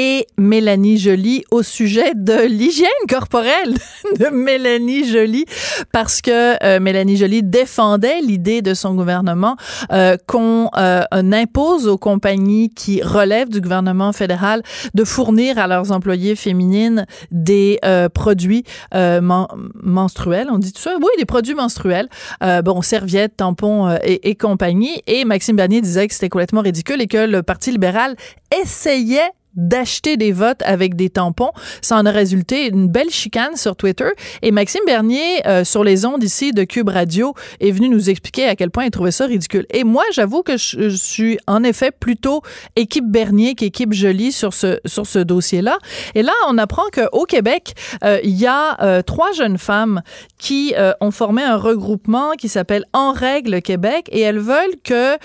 et 0.00 0.28
Mélanie 0.36 0.96
Joly 0.96 1.42
au 1.50 1.64
sujet 1.64 2.12
de 2.14 2.46
l'hygiène 2.46 2.86
corporelle 3.08 3.74
de 4.20 4.28
Mélanie 4.28 5.04
Joly 5.04 5.44
parce 5.90 6.20
que 6.22 6.54
euh, 6.64 6.78
Mélanie 6.78 7.16
Joly 7.16 7.42
défendait 7.42 8.20
l'idée 8.20 8.62
de 8.62 8.74
son 8.74 8.94
gouvernement 8.94 9.56
euh, 9.90 10.16
qu'on 10.28 10.70
euh, 10.76 11.02
impose 11.12 11.88
aux 11.88 11.98
compagnies 11.98 12.70
qui 12.70 13.02
relèvent 13.02 13.48
du 13.48 13.60
gouvernement 13.60 14.12
fédéral 14.12 14.62
de 14.94 15.02
fournir 15.02 15.58
à 15.58 15.66
leurs 15.66 15.90
employés 15.90 16.36
féminines 16.36 17.04
des 17.32 17.80
euh, 17.84 18.08
produits 18.08 18.62
euh, 18.94 19.20
men- 19.20 19.48
menstruels, 19.82 20.46
on 20.48 20.58
dit 20.58 20.72
tout 20.72 20.80
ça? 20.80 20.94
Oui, 20.96 21.08
des 21.18 21.24
produits 21.24 21.54
menstruels. 21.54 22.08
Euh, 22.44 22.62
bon, 22.62 22.82
serviettes, 22.82 23.36
tampons 23.36 23.90
et, 24.04 24.30
et 24.30 24.36
compagnie. 24.36 25.02
Et 25.08 25.24
Maxime 25.24 25.56
Bernier 25.56 25.80
disait 25.80 26.06
que 26.06 26.14
c'était 26.14 26.28
complètement 26.28 26.60
ridicule 26.60 27.02
et 27.02 27.08
que 27.08 27.26
le 27.26 27.42
Parti 27.42 27.72
libéral 27.72 28.14
essayait 28.62 29.30
d'acheter 29.58 30.16
des 30.16 30.32
votes 30.32 30.62
avec 30.64 30.94
des 30.94 31.10
tampons. 31.10 31.50
Ça 31.82 31.96
en 31.96 32.06
a 32.06 32.10
résulté 32.10 32.68
une 32.68 32.88
belle 32.88 33.10
chicane 33.10 33.56
sur 33.56 33.76
Twitter. 33.76 34.08
Et 34.40 34.52
Maxime 34.52 34.80
Bernier, 34.86 35.46
euh, 35.46 35.64
sur 35.64 35.84
les 35.84 36.06
ondes 36.06 36.22
ici 36.22 36.52
de 36.52 36.64
Cube 36.64 36.88
Radio, 36.88 37.34
est 37.60 37.72
venu 37.72 37.88
nous 37.88 38.08
expliquer 38.08 38.46
à 38.46 38.56
quel 38.56 38.70
point 38.70 38.84
il 38.84 38.90
trouvait 38.90 39.10
ça 39.10 39.26
ridicule. 39.26 39.66
Et 39.70 39.84
moi, 39.84 40.04
j'avoue 40.12 40.42
que 40.42 40.56
je, 40.56 40.88
suis 40.88 41.38
en 41.46 41.64
effet 41.64 41.90
plutôt 41.90 42.42
équipe 42.76 43.04
Bernier 43.06 43.54
qu'équipe 43.54 43.92
Jolie 43.92 44.32
sur 44.32 44.54
ce, 44.54 44.78
sur 44.84 45.06
ce 45.06 45.18
dossier-là. 45.18 45.78
Et 46.14 46.22
là, 46.22 46.32
on 46.48 46.56
apprend 46.56 46.84
qu'au 46.92 47.24
Québec, 47.24 47.74
euh, 48.04 48.20
il 48.22 48.36
y 48.36 48.46
a 48.46 48.80
euh, 48.82 49.02
trois 49.02 49.32
jeunes 49.32 49.58
femmes 49.58 50.02
qui 50.38 50.74
ont 51.00 51.10
formé 51.10 51.42
un 51.42 51.56
regroupement 51.56 52.32
qui 52.32 52.48
s'appelle 52.48 52.84
En 52.92 53.12
règle 53.12 53.60
Québec 53.60 54.08
et 54.12 54.20
elles 54.20 54.38
veulent 54.38 54.76
que 54.84 55.16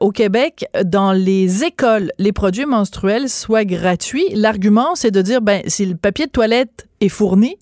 au 0.00 0.10
Québec, 0.10 0.66
dans 0.84 1.12
les 1.12 1.64
écoles, 1.64 2.12
les 2.18 2.32
produits 2.32 2.64
menstruels 2.64 3.28
soient 3.28 3.57
gratuits. 3.64 4.26
L'argument, 4.34 4.94
c'est 4.94 5.10
de 5.10 5.22
dire, 5.22 5.40
ben, 5.40 5.62
si 5.66 5.86
le 5.86 5.96
papier 5.96 6.26
de 6.26 6.30
toilette 6.30 6.86
est 7.00 7.08
fourni, 7.08 7.56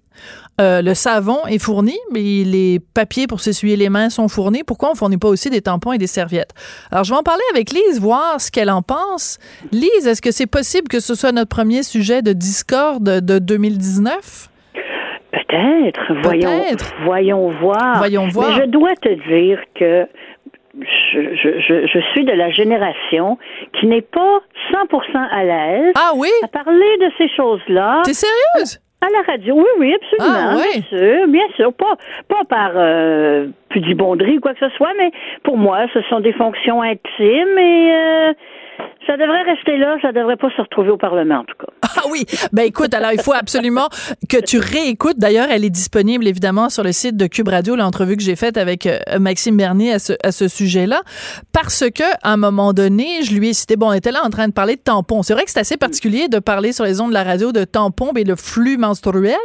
Euh, 0.59 0.81
le 0.81 0.95
savon 0.95 1.45
est 1.47 1.59
fourni, 1.59 1.99
mais 2.15 2.43
les 2.43 2.81
papiers 2.95 3.27
pour 3.27 3.41
s'essuyer 3.41 3.77
les 3.77 3.91
mains 3.91 4.09
sont 4.09 4.27
fournis. 4.27 4.63
Pourquoi 4.67 4.91
on 4.91 4.95
fournit 4.95 5.19
pas 5.19 5.29
aussi 5.29 5.51
des 5.51 5.61
tampons 5.61 5.93
et 5.93 5.99
des 5.99 6.07
serviettes? 6.07 6.55
Alors, 6.91 7.05
je 7.05 7.13
vais 7.13 7.19
en 7.19 7.23
parler 7.23 7.43
avec 7.53 7.71
Lise, 7.73 8.01
voir 8.01 8.41
ce 8.41 8.51
qu'elle 8.51 8.71
en 8.71 8.81
pense. 8.81 9.39
Lise, 9.71 10.07
est-ce 10.07 10.23
que 10.23 10.31
c'est 10.31 10.47
possible 10.47 10.89
que 10.89 10.99
ce 11.01 11.15
soit 11.15 11.33
notre 11.33 11.51
premier 11.51 11.83
sujet 11.83 12.23
de 12.23 12.33
discorde 12.33 13.21
de 13.21 13.39
2019? 13.39 14.49
Peut-être. 15.31 16.15
Voyons, 16.23 16.63
voyons 17.05 17.51
voir. 17.61 17.99
Voyons 17.99 18.29
voir. 18.29 18.57
Mais 18.57 18.65
je 18.65 18.71
dois 18.71 18.95
te 18.97 19.13
dire 19.29 19.59
que 19.79 20.09
je, 20.81 21.35
je, 21.35 21.87
je, 21.87 21.99
suis 22.13 22.25
de 22.25 22.33
la 22.33 22.51
génération 22.51 23.39
qui 23.79 23.87
n'est 23.87 24.03
pas 24.03 24.41
100% 24.73 25.29
à 25.31 25.45
l'aise 25.45 25.93
ah 25.97 26.13
oui? 26.15 26.29
à 26.43 26.49
parler 26.49 26.97
de 27.01 27.11
ces 27.19 27.29
choses-là. 27.35 28.03
T'es 28.05 28.15
sérieuse? 28.15 28.81
À 29.01 29.09
la 29.11 29.33
radio, 29.33 29.55
oui, 29.57 29.65
oui, 29.79 29.95
absolument. 29.95 30.37
Ah, 30.39 30.57
oui. 30.57 30.83
Bien 30.91 30.99
sûr, 30.99 31.29
bien 31.29 31.49
sûr. 31.55 31.73
Pas, 31.75 31.97
pas 32.29 32.45
par 32.49 32.73
euh, 32.75 33.47
pudibonderie 33.69 34.39
ou 34.39 34.41
quoi 34.41 34.55
que 34.55 34.69
ce 34.69 34.75
soit, 34.77 34.93
mais 34.97 35.13
pour 35.43 35.59
moi, 35.59 35.87
ce 35.93 36.01
sont 36.03 36.21
des 36.21 36.33
fonctions 36.33 36.83
intimes 36.83 37.59
et 37.59 37.93
euh, 37.93 38.33
ça 39.07 39.17
devrait 39.17 39.43
rester 39.43 39.77
là, 39.77 39.97
ça 40.03 40.13
devrait 40.13 40.37
pas 40.37 40.51
se 40.57 40.61
retrouver 40.61 40.91
au 40.91 40.97
Parlement, 40.97 41.37
en 41.37 41.45
tout 41.45 41.55
cas. 41.59 41.73
Ah 41.83 42.03
oui. 42.11 42.25
Ben 42.53 42.65
écoute, 42.65 42.93
alors 42.95 43.13
il 43.13 43.21
faut 43.21 43.33
absolument 43.33 43.89
que 44.29 44.39
tu 44.39 44.59
réécoutes. 44.59 45.19
D'ailleurs, 45.19 45.49
elle 45.51 45.65
est 45.65 45.71
disponible 45.71 46.27
évidemment 46.27 46.69
sur 46.69 46.83
le 46.83 46.93
site 46.93 47.17
de 47.17 47.27
Cube 47.27 47.49
Radio, 47.49 47.77
l'entrevue 47.77 48.17
que 48.17 48.23
j'ai 48.23 48.37
faite 48.37 48.57
avec 48.57 48.87
euh, 48.87 48.99
Maxime 49.19 49.57
Bernier 49.57 49.93
à 49.93 49.99
ce, 49.99 50.13
à 50.23 50.33
ce 50.33 50.49
sujet-là. 50.49 51.03
Parce 51.53 51.85
que, 51.95 52.05
à 52.23 52.33
un 52.33 52.37
moment 52.37 52.73
donné, 52.73 53.23
je 53.23 53.35
lui 53.35 53.49
ai 53.49 53.53
cité, 53.53 53.77
bon, 53.77 53.91
on 53.91 53.93
était 53.93 54.13
là 54.13 54.21
en 54.25 54.31
train 54.31 54.49
de 54.49 54.53
parler 54.53 54.77
de 54.77 54.81
tampons. 54.81 55.23
C'est 55.23 55.35
vrai 55.35 55.45
que 55.45 55.51
c'est 55.51 55.61
assez 55.61 55.77
particulier 55.77 56.29
de 56.29 56.39
parler 56.39 56.73
sur 56.73 56.85
les 56.85 57.01
ondes 57.01 57.11
de 57.11 57.15
la 57.15 57.25
radio 57.25 57.53
de 57.53 57.65
tampons 57.65 58.13
et 58.17 58.25
le 58.25 58.37
flux 58.37 58.77
menstruel. 58.77 59.37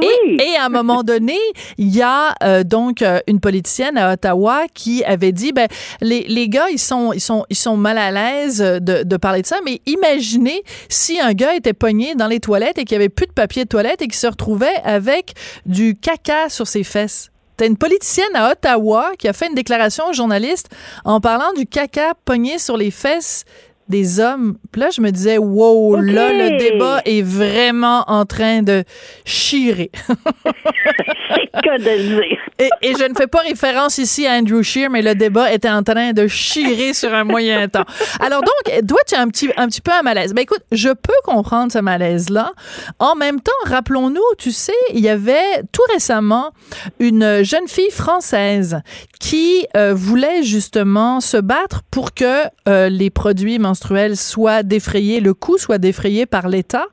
Oui. 0.00 0.36
Et, 0.38 0.42
et 0.42 0.56
à 0.56 0.66
un 0.66 0.68
moment 0.68 1.02
donné, 1.02 1.38
il 1.78 1.94
y 1.94 2.02
a 2.02 2.34
euh, 2.42 2.62
donc 2.64 3.02
euh, 3.02 3.18
une 3.26 3.40
politicienne 3.40 3.96
à 3.96 4.12
Ottawa 4.12 4.62
qui 4.74 5.04
avait 5.04 5.32
dit, 5.32 5.52
ben, 5.52 5.68
les, 6.00 6.24
les 6.28 6.48
gars, 6.48 6.68
ils 6.70 6.78
sont, 6.78 7.12
ils 7.12 7.20
sont, 7.20 7.44
ils 7.50 7.56
sont 7.56 7.76
mal 7.76 7.98
à 7.98 8.10
l'aise 8.10 8.58
de, 8.58 8.89
de 9.04 9.16
parler 9.16 9.42
de 9.42 9.46
ça, 9.46 9.58
mais 9.64 9.80
imaginez 9.86 10.62
si 10.88 11.20
un 11.20 11.32
gars 11.32 11.54
était 11.54 11.72
pogné 11.72 12.14
dans 12.14 12.26
les 12.26 12.40
toilettes 12.40 12.78
et 12.78 12.84
qu'il 12.84 12.96
n'y 12.96 13.02
avait 13.02 13.08
plus 13.08 13.26
de 13.26 13.32
papier 13.32 13.64
de 13.64 13.68
toilette 13.68 14.02
et 14.02 14.06
qu'il 14.06 14.14
se 14.14 14.26
retrouvait 14.26 14.76
avec 14.84 15.34
du 15.66 15.96
caca 15.96 16.48
sur 16.48 16.66
ses 16.66 16.84
fesses. 16.84 17.30
T'as 17.56 17.66
une 17.66 17.76
politicienne 17.76 18.34
à 18.34 18.52
Ottawa 18.52 19.10
qui 19.18 19.28
a 19.28 19.34
fait 19.34 19.48
une 19.48 19.54
déclaration 19.54 20.06
aux 20.08 20.14
journalistes 20.14 20.70
en 21.04 21.20
parlant 21.20 21.52
du 21.52 21.66
caca 21.66 22.14
pogné 22.24 22.58
sur 22.58 22.78
les 22.78 22.90
fesses 22.90 23.44
des 23.90 24.20
hommes. 24.20 24.56
Puis 24.72 24.80
là, 24.80 24.88
je 24.90 25.00
me 25.00 25.10
disais, 25.10 25.38
wow, 25.38 25.96
là, 25.96 26.32
le 26.32 26.58
débat 26.58 27.02
est 27.04 27.22
vraiment 27.22 28.04
en 28.06 28.24
train 28.24 28.62
de 28.62 28.84
chirer. 29.24 29.90
C'est 30.06 31.60
que 31.62 31.78
de 31.78 32.18
dire. 32.18 32.38
Et, 32.60 32.68
et 32.82 32.92
je 32.92 33.08
ne 33.08 33.14
fais 33.14 33.26
pas 33.26 33.38
référence 33.38 33.96
ici 33.96 34.26
à 34.26 34.32
Andrew 34.32 34.60
Scheer, 34.60 34.90
mais 34.90 35.00
le 35.00 35.14
débat 35.14 35.50
était 35.50 35.70
en 35.70 35.82
train 35.82 36.12
de 36.12 36.26
chirer 36.26 36.92
sur 36.92 37.14
un 37.14 37.24
moyen 37.24 37.68
temps. 37.70 37.86
Alors 38.20 38.42
donc, 38.42 38.86
toi, 38.86 38.98
tu 39.06 39.14
as 39.14 39.20
un 39.22 39.28
petit, 39.28 39.48
un 39.56 39.66
petit 39.66 39.80
peu 39.80 39.90
un 39.90 40.02
malaise. 40.02 40.34
Ben 40.34 40.42
écoute, 40.42 40.60
je 40.70 40.90
peux 40.90 41.14
comprendre 41.24 41.72
ce 41.72 41.78
malaise-là. 41.78 42.52
En 42.98 43.14
même 43.14 43.40
temps, 43.40 43.52
rappelons-nous, 43.64 44.20
tu 44.36 44.52
sais, 44.52 44.74
il 44.92 45.00
y 45.00 45.08
avait 45.08 45.62
tout 45.72 45.82
récemment 45.90 46.50
une 46.98 47.42
jeune 47.42 47.66
fille 47.66 47.90
française 47.90 48.82
qui 49.18 49.66
euh, 49.74 49.94
voulait 49.94 50.42
justement 50.42 51.20
se 51.20 51.38
battre 51.38 51.80
pour 51.90 52.12
que 52.12 52.42
euh, 52.68 52.90
les 52.90 53.08
produits 53.08 53.58
menstruels 53.58 53.79
soient 54.16 54.62
défrayés, 54.62 55.20
le 55.20 55.34
coût 55.34 55.58
soit 55.58 55.78
défrayé 55.78 56.26
par 56.26 56.48
l'État, 56.48 56.86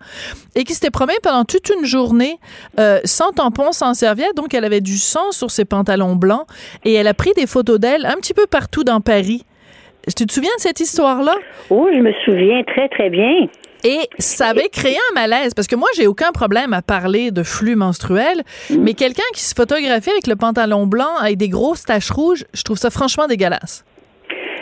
et 0.56 0.64
qui 0.64 0.74
s'était 0.74 0.90
promis 0.90 1.14
pendant 1.22 1.44
toute 1.44 1.70
une 1.70 1.86
journée 1.86 2.38
euh, 2.80 3.00
sans 3.04 3.32
tampon, 3.32 3.72
sans 3.72 3.94
serviette. 3.94 4.36
Donc, 4.36 4.54
elle 4.54 4.66
avait 4.66 4.82
du 4.82 4.98
sang 4.98 5.32
sur 5.32 5.52
ses 5.52 5.66
pantalons 5.66 6.16
blancs 6.16 6.46
et 6.84 6.94
elle 6.94 7.08
a 7.08 7.14
pris 7.14 7.32
des 7.36 7.48
photos 7.48 7.80
d'elle 7.80 8.06
un 8.06 8.16
petit 8.16 8.34
peu 8.34 8.46
partout 8.48 8.84
dans 8.84 9.02
Paris. 9.02 9.44
Tu 10.16 10.26
te 10.26 10.32
souviens 10.32 10.56
de 10.56 10.62
cette 10.62 10.80
histoire-là? 10.80 11.36
Oh, 11.70 11.88
je 11.94 12.00
me 12.00 12.14
souviens 12.24 12.64
très, 12.64 12.88
très 12.88 13.10
bien. 13.10 13.48
Et 13.84 14.00
ça 14.18 14.48
avait 14.48 14.70
créé 14.70 14.98
un 15.12 15.14
malaise 15.14 15.54
parce 15.54 15.68
que 15.68 15.76
moi, 15.76 15.90
j'ai 15.96 16.08
aucun 16.08 16.32
problème 16.32 16.74
à 16.74 16.82
parler 16.82 17.32
de 17.32 17.44
flux 17.44 17.76
menstruel, 17.76 18.44
mais 18.70 18.94
quelqu'un 18.94 19.24
qui 19.34 19.42
se 19.42 19.54
photographie 19.54 20.10
avec 20.10 20.28
le 20.28 20.36
pantalon 20.36 20.88
blanc 20.88 21.16
avec 21.20 21.38
des 21.38 21.50
grosses 21.50 21.86
taches 21.86 22.10
rouges, 22.10 22.46
je 22.54 22.64
trouve 22.64 22.78
ça 22.78 22.90
franchement 22.90 23.28
dégueulasse. 23.28 23.86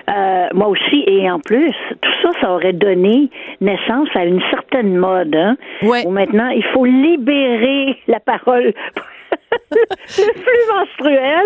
Euh, 0.08 0.47
moi 0.53 0.68
aussi, 0.68 1.03
et 1.08 1.30
en 1.32 1.39
plus, 1.39 1.74
tout 2.01 2.12
ça, 2.22 2.30
ça 2.39 2.51
aurait 2.51 2.74
donné 2.74 3.30
naissance 3.60 4.08
à 4.14 4.24
une 4.26 4.41
certaine 4.51 4.95
mode, 4.95 5.36
hein, 5.36 5.58
Ouais. 5.82 6.06
où 6.06 6.12
maintenant, 6.12 6.49
il 6.49 6.64
faut 6.74 6.86
libérer 6.86 7.97
la 8.08 8.20
parole, 8.20 8.72
le 9.72 10.34
flux 10.34 10.74
menstruel, 10.74 11.45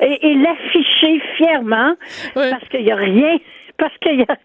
et, 0.00 0.26
et 0.28 0.34
l'afficher 0.34 1.22
fièrement, 1.36 1.94
Ouais. 2.36 2.50
parce 2.50 2.68
qu'il 2.68 2.84
n'y 2.84 2.92
a 2.92 2.96
rien, 2.96 3.38
parce 3.78 3.96
qu'il 4.02 4.20
y 4.20 4.22
a, 4.22 4.36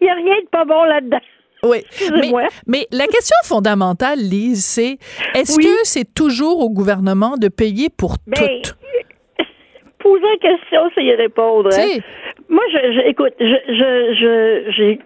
y 0.00 0.08
a 0.08 0.14
rien 0.14 0.36
de 0.42 0.48
pas 0.52 0.64
bon 0.64 0.84
là-dedans. 0.84 1.20
Oui, 1.64 1.78
mais, 2.12 2.30
mais 2.66 2.86
la 2.92 3.06
question 3.06 3.36
fondamentale, 3.44 4.18
Lise, 4.18 4.64
c'est 4.64 4.98
est-ce 5.34 5.56
Oui. 5.56 5.64
que 5.64 5.70
c'est 5.84 6.12
toujours 6.14 6.60
au 6.60 6.68
gouvernement 6.70 7.36
de 7.38 7.48
payer 7.48 7.88
pour 7.88 8.16
Ben, 8.26 8.36
tout? 8.62 8.74
Poser 9.98 10.22
la 10.22 10.50
question, 10.50 10.80
c'est 10.94 11.02
y 11.04 11.14
répondre. 11.14 11.70
Hein. 11.72 11.98
Moi, 12.48 12.62
je, 12.72 12.92
je- 12.92 13.06
écoute, 13.08 13.32
je, 13.40 13.46
je, 13.68 14.14
je, 14.14 14.70
j'ai- 14.72 14.98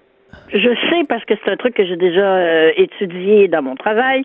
je 0.53 0.69
sais 0.91 1.03
parce 1.09 1.25
que 1.25 1.35
c'est 1.45 1.51
un 1.51 1.57
truc 1.57 1.75
que 1.75 1.85
j'ai 1.85 1.97
déjà 1.97 2.37
euh, 2.37 2.73
étudié 2.77 3.49
dans 3.49 3.63
mon 3.63 3.75
travail 3.77 4.23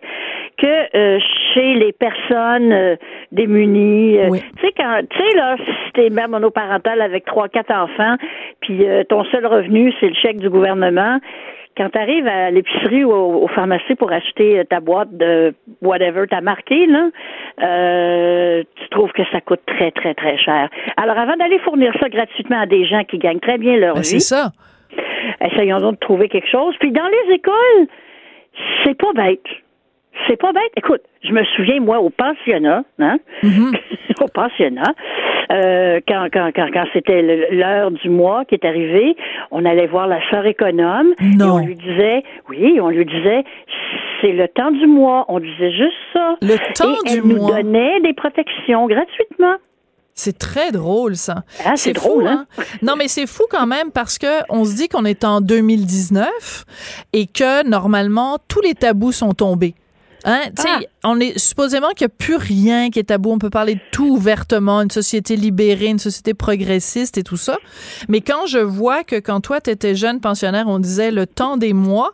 que 0.57 0.97
euh, 0.97 1.19
chez 1.53 1.73
les 1.73 1.91
personnes 1.91 2.71
euh, 2.71 2.95
démunies, 3.31 4.19
euh, 4.19 4.29
Oui. 4.29 4.39
tu 4.57 4.67
sais 4.67 4.73
quand, 4.77 5.01
tu 5.09 5.17
sais 5.17 5.35
là, 5.35 5.57
si 5.57 5.91
t'es 5.93 6.09
mère 6.09 6.29
monoparentale 6.29 7.01
avec 7.01 7.25
trois, 7.25 7.49
quatre 7.49 7.71
enfants, 7.73 8.15
puis 8.61 8.87
euh, 8.87 9.03
ton 9.03 9.23
seul 9.25 9.45
revenu 9.45 9.93
c'est 9.99 10.07
le 10.07 10.15
chèque 10.15 10.37
du 10.37 10.49
gouvernement. 10.49 11.19
Quand 11.75 11.89
tu 11.89 11.97
arrives 11.97 12.27
à 12.27 12.51
l'épicerie 12.51 13.03
ou 13.03 13.11
au, 13.11 13.43
au 13.43 13.47
pharmacie 13.47 13.95
pour 13.95 14.11
acheter 14.11 14.59
euh, 14.59 14.63
ta 14.63 14.79
boîte 14.79 15.11
de 15.11 15.53
whatever 15.81 16.25
t'as 16.29 16.41
marqué, 16.41 16.85
là, 16.85 17.09
euh, 17.63 18.63
tu 18.75 18.89
trouves 18.89 19.11
que 19.11 19.23
ça 19.31 19.41
coûte 19.41 19.61
très, 19.65 19.91
très, 19.91 20.13
très 20.13 20.37
cher. 20.37 20.69
Alors, 20.97 21.17
avant 21.17 21.35
d'aller 21.35 21.59
fournir 21.59 21.91
ça 21.99 22.09
gratuitement 22.09 22.59
à 22.61 22.65
des 22.65 22.85
gens 22.85 23.03
qui 23.03 23.17
gagnent 23.17 23.39
très 23.39 23.57
bien 23.57 23.77
leur 23.77 23.95
ben, 23.95 24.03
c'est 24.03 24.17
vie, 24.17 24.21
ça. 24.21 24.51
essayons 25.41 25.79
donc 25.79 25.95
de 25.95 25.99
trouver 25.99 26.29
quelque 26.29 26.49
chose. 26.49 26.75
Puis 26.79 26.91
dans 26.91 27.07
les 27.07 27.35
écoles, 27.35 27.87
c'est 28.83 28.95
pas 28.97 29.13
bête. 29.13 29.45
C'est 30.27 30.37
pas 30.39 30.51
bête. 30.53 30.71
Écoute, 30.77 31.01
je 31.23 31.31
me 31.31 31.43
souviens, 31.55 31.79
moi, 31.79 31.99
au 31.99 32.09
pensionnat, 32.09 32.83
hein, 32.99 33.17
au 34.21 34.27
pensionnat, 34.33 34.93
euh, 35.51 35.99
quand, 36.07 36.27
quand, 36.31 36.51
quand, 36.55 36.67
quand 36.71 36.85
c'était 36.93 37.21
l'heure 37.51 37.91
du 37.91 38.09
mois 38.09 38.45
qui 38.45 38.55
est 38.55 38.65
arrivée, 38.65 39.15
on 39.51 39.65
allait 39.65 39.87
voir 39.87 40.07
la 40.07 40.19
sœur 40.29 40.45
économe 40.45 41.13
et 41.19 41.35
Non. 41.35 41.55
on 41.55 41.65
lui 41.65 41.75
disait, 41.75 42.23
oui, 42.49 42.79
on 42.79 42.89
lui 42.89 43.05
disait, 43.05 43.43
c'est 44.21 44.31
le 44.31 44.47
temps 44.47 44.71
du 44.71 44.87
mois. 44.87 45.25
On 45.27 45.39
disait 45.39 45.71
juste 45.71 45.97
ça. 46.13 46.35
Le 46.41 46.55
temps 46.73 46.95
et 47.05 47.09
du 47.09 47.17
elle 47.17 47.23
nous 47.27 47.35
mois. 47.37 47.55
donnait 47.61 47.99
des 48.01 48.13
protections 48.13 48.87
gratuitement. 48.87 49.55
C'est 50.15 50.37
très 50.37 50.71
drôle, 50.71 51.15
ça. 51.15 51.37
Ah, 51.65 51.71
c'est 51.75 51.97
fou, 51.97 52.07
drôle, 52.09 52.27
hein? 52.27 52.45
Non, 52.83 52.93
mais 52.95 53.07
c'est 53.07 53.25
fou 53.25 53.43
quand 53.49 53.65
même 53.65 53.89
parce 53.91 54.19
que 54.19 54.27
on 54.49 54.63
se 54.63 54.75
dit 54.75 54.87
qu'on 54.87 55.05
est 55.05 55.23
en 55.25 55.41
2019 55.41 56.65
et 57.13 57.25
que 57.25 57.67
normalement 57.67 58.37
tous 58.47 58.61
les 58.61 58.75
tabous 58.75 59.11
sont 59.11 59.33
tombés. 59.33 59.73
Hein? 60.25 60.41
Ah. 60.65 60.79
on 61.03 61.19
est 61.19 61.37
supposément 61.37 61.89
qu'il 61.89 62.07
n'y 62.07 62.11
a 62.13 62.15
plus 62.17 62.35
rien 62.37 62.89
qui 62.89 62.99
est 62.99 63.03
tabou. 63.03 63.31
On 63.31 63.39
peut 63.39 63.49
parler 63.49 63.75
de 63.75 63.79
tout 63.91 64.07
ouvertement, 64.07 64.81
une 64.81 64.89
société 64.91 65.35
libérée, 65.35 65.87
une 65.87 65.99
société 65.99 66.33
progressiste 66.33 67.17
et 67.17 67.23
tout 67.23 67.35
ça. 67.37 67.57
Mais 68.07 68.21
quand 68.21 68.45
je 68.45 68.59
vois 68.59 69.03
que 69.03 69.17
quand 69.17 69.41
toi, 69.41 69.59
tu 69.61 69.69
étais 69.69 69.95
jeune 69.95 70.21
pensionnaire, 70.21 70.65
on 70.67 70.79
disait 70.79 71.11
le 71.11 71.27
temps 71.27 71.57
des 71.57 71.73
mois, 71.73 72.13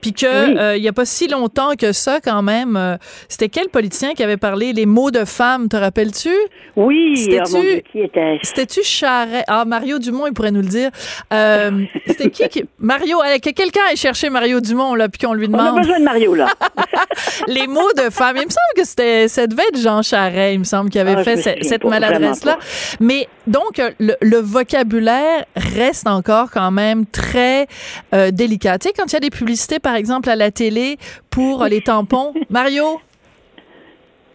puis 0.00 0.12
que 0.12 0.26
Oui. 0.26 0.56
euh, 0.58 0.76
il 0.76 0.82
n'y 0.82 0.88
a 0.88 0.92
pas 0.92 1.06
si 1.06 1.28
longtemps 1.28 1.72
que 1.78 1.92
ça, 1.92 2.20
quand 2.20 2.42
même, 2.42 2.76
euh, 2.76 2.96
c'était 3.28 3.48
quel 3.48 3.68
politicien 3.68 4.12
qui 4.14 4.22
avait 4.22 4.36
parlé 4.36 4.72
les 4.72 4.86
mots 4.86 5.10
de 5.10 5.24
femme, 5.24 5.68
te 5.68 5.76
rappelles-tu? 5.76 6.34
Oui, 6.76 7.16
C'était-tu- 7.16 7.82
était 7.98 8.38
C'était-tu 8.42 8.82
Charret? 8.82 9.44
Ah, 9.48 9.64
Mario 9.64 9.98
Dumont, 9.98 10.26
il 10.26 10.34
pourrait 10.34 10.50
nous 10.52 10.60
le 10.60 10.68
dire. 10.68 10.90
Euh, 11.32 11.70
C'était 12.06 12.30
qui, 12.30 12.48
qui- 12.48 12.64
Mario, 12.78 13.18
que 13.42 13.50
quelqu'un 13.50 13.80
aille 13.88 13.96
chercher 13.96 14.28
Mario 14.28 14.60
Dumont, 14.60 14.94
là, 14.94 15.08
puis 15.08 15.26
qu'on 15.26 15.32
lui 15.32 15.46
On 15.50 15.54
a 15.54 15.58
demande 15.70 15.78
besoin 15.80 15.98
de 15.98 16.04
Mario, 16.04 16.34
là. 16.34 16.48
les 17.46 17.66
mots 17.66 17.92
de 17.96 18.10
femme. 18.10 18.36
Il 18.36 18.44
me 18.46 18.50
semble 18.50 18.74
que 18.76 18.84
c'était, 18.84 19.28
ça 19.28 19.46
devait 19.46 19.64
être 19.68 19.78
Jean 19.78 20.02
Charret, 20.02 20.54
il 20.54 20.58
me 20.60 20.64
semble, 20.64 20.90
qui 20.90 20.98
avait 20.98 21.14
Ah, 21.16 21.24
fait 21.24 21.62
cette 21.62 21.84
maladresse-là. 21.84 22.58
Mais 23.00 23.28
donc, 23.46 23.78
euh, 23.78 23.90
le, 23.98 24.14
le 24.20 24.38
vocabulaire 24.38 25.44
reste 25.54 26.06
encore 26.06 26.50
quand 26.50 26.70
même 26.70 27.06
très 27.06 27.66
euh, 28.14 28.30
délicat. 28.30 28.78
Tu 28.78 28.88
sais, 28.88 28.94
quand 28.96 29.06
il 29.06 29.12
y 29.12 29.16
a 29.16 29.20
des 29.20 29.30
publicités, 29.30 29.78
par 29.78 29.94
exemple, 29.94 30.28
à 30.30 30.36
la 30.36 30.50
télé 30.50 30.98
pour 31.30 31.64
les 31.64 31.80
tampons, 31.82 32.32
Mario, 32.50 33.00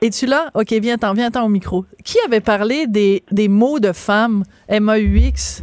es-tu 0.02 0.26
là? 0.26 0.50
OK, 0.56 0.72
viens-t'en, 0.72 1.14
viens-t'en 1.14 1.44
au 1.46 1.50
micro. 1.50 1.86
Qui 2.04 2.18
avait 2.26 2.40
parlé 2.40 2.88
des, 2.88 3.24
des 3.32 3.48
mots 3.48 3.80
de 3.80 3.92
femme, 3.92 4.44
M-A-U-X? 4.68 5.62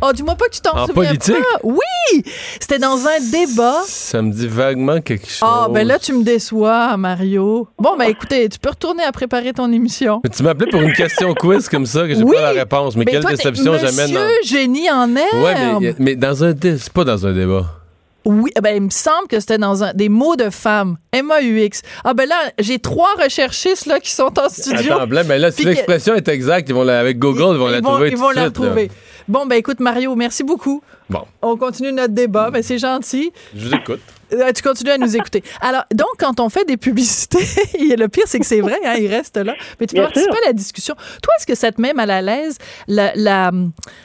Oh, 0.00 0.12
dis-moi 0.12 0.36
pas 0.36 0.46
que 0.46 0.54
tu 0.54 0.60
t'en 0.60 0.76
En 0.78 0.86
souviens 0.86 0.94
politique? 1.06 1.34
pas. 1.34 1.58
Oui! 1.64 2.22
C'était 2.60 2.78
dans 2.78 2.96
un 3.06 3.20
débat. 3.32 3.80
Ça 3.86 4.22
me 4.22 4.32
dit 4.32 4.46
vaguement 4.46 5.00
quelque 5.00 5.26
chose. 5.28 5.40
Ah, 5.42 5.66
ben 5.70 5.86
là, 5.86 5.98
tu 5.98 6.12
me 6.12 6.22
déçois, 6.22 6.96
Mario. 6.96 7.66
Bon, 7.78 7.96
ben 7.98 8.04
écoutez, 8.08 8.48
tu 8.48 8.58
peux 8.60 8.70
retourner 8.70 9.02
à 9.02 9.10
préparer 9.10 9.52
ton 9.52 9.72
émission. 9.72 10.20
Mais 10.22 10.30
tu 10.30 10.42
m'appelais 10.44 10.70
pour 10.70 10.80
une 10.82 10.92
question 10.92 11.34
quiz 11.34 11.68
comme 11.68 11.86
ça, 11.86 12.06
que 12.06 12.14
j'ai 12.14 12.22
Oui, 12.22 12.36
pas 12.36 12.52
la 12.52 12.60
réponse. 12.60 12.94
Mais, 12.94 13.04
quelle 13.06 13.22
toi, 13.22 13.30
déception 13.32 13.74
j'amène. 13.76 14.12
Monsieur 14.12 14.28
génie 14.44 14.88
en 14.90 15.14
herbe. 15.16 15.42
Ouais, 15.42 15.54
mais, 15.80 15.94
mais 15.98 16.14
dans 16.16 16.44
un 16.44 16.52
dé- 16.52 16.78
c'est 16.78 16.92
pas 16.92 17.04
dans 17.04 17.26
un 17.26 17.32
débat. 17.32 17.66
Oui, 18.24 18.50
eh 18.56 18.60
ben, 18.60 18.76
il 18.76 18.82
me 18.82 18.90
semble 18.90 19.26
que 19.28 19.40
c'était 19.40 19.58
dans 19.58 19.82
un, 19.84 19.94
des 19.94 20.08
mots 20.10 20.36
de 20.36 20.50
femmes. 20.50 20.96
M-A-U-X. 21.12 21.82
Ah, 22.04 22.12
ben 22.14 22.28
là, 22.28 22.36
j'ai 22.58 22.78
trois 22.78 23.14
recherchistes 23.22 23.86
là, 23.86 24.00
qui 24.00 24.10
sont 24.10 24.30
en 24.38 24.48
studio. 24.50 24.92
Attends, 24.94 25.06
mais 25.26 25.38
là, 25.38 25.50
si 25.50 25.62
que- 25.62 25.68
l'expression 25.70 26.14
est 26.14 26.28
exacte, 26.28 26.68
ils 26.68 26.74
vont 26.74 26.84
la- 26.84 27.00
avec 27.00 27.18
Google, 27.18 27.54
ils 27.54 27.58
vont 27.58 27.68
la 27.68 27.80
trouver 27.80 28.08
Ils 28.08 28.14
tout 28.14 28.20
vont 28.20 28.30
la 28.30 28.42
là. 28.44 28.50
Bon, 29.28 29.46
ben 29.46 29.56
écoute, 29.56 29.80
Mario, 29.80 30.14
merci 30.16 30.42
beaucoup. 30.42 30.82
Bon, 31.10 31.20
On 31.42 31.56
continue 31.56 31.92
notre 31.92 32.14
débat. 32.14 32.50
Ben, 32.50 32.62
c'est 32.62 32.78
gentil. 32.78 33.30
je 33.54 33.66
vous 33.68 33.74
écoute. 33.74 34.00
Euh, 34.30 34.52
tu 34.54 34.62
continues 34.62 34.90
à 34.90 34.98
nous 34.98 35.16
écouter. 35.16 35.42
Alors, 35.62 35.84
donc, 35.94 36.08
quand 36.18 36.38
on 36.38 36.50
fait 36.50 36.66
des 36.66 36.76
publicités, 36.76 37.38
et 37.78 37.96
le 37.96 38.08
pire, 38.08 38.24
c'est 38.26 38.38
que 38.38 38.44
c'est 38.44 38.60
vrai, 38.60 38.76
hein, 38.84 38.92
il 39.00 39.06
reste 39.06 39.38
là. 39.38 39.54
Mais 39.80 39.86
tu 39.86 39.94
peux 39.94 40.00
Bien 40.00 40.04
participer 40.04 40.32
sûr. 40.34 40.42
à 40.44 40.46
la 40.48 40.52
discussion. 40.52 40.94
Toi, 41.22 41.32
est-ce 41.38 41.46
que 41.46 41.54
ça 41.54 41.72
te 41.72 41.80
met 41.80 41.94
mal 41.94 42.10
à 42.10 42.20
l'aise 42.20 42.58
la, 42.88 43.12
la- 43.14 43.50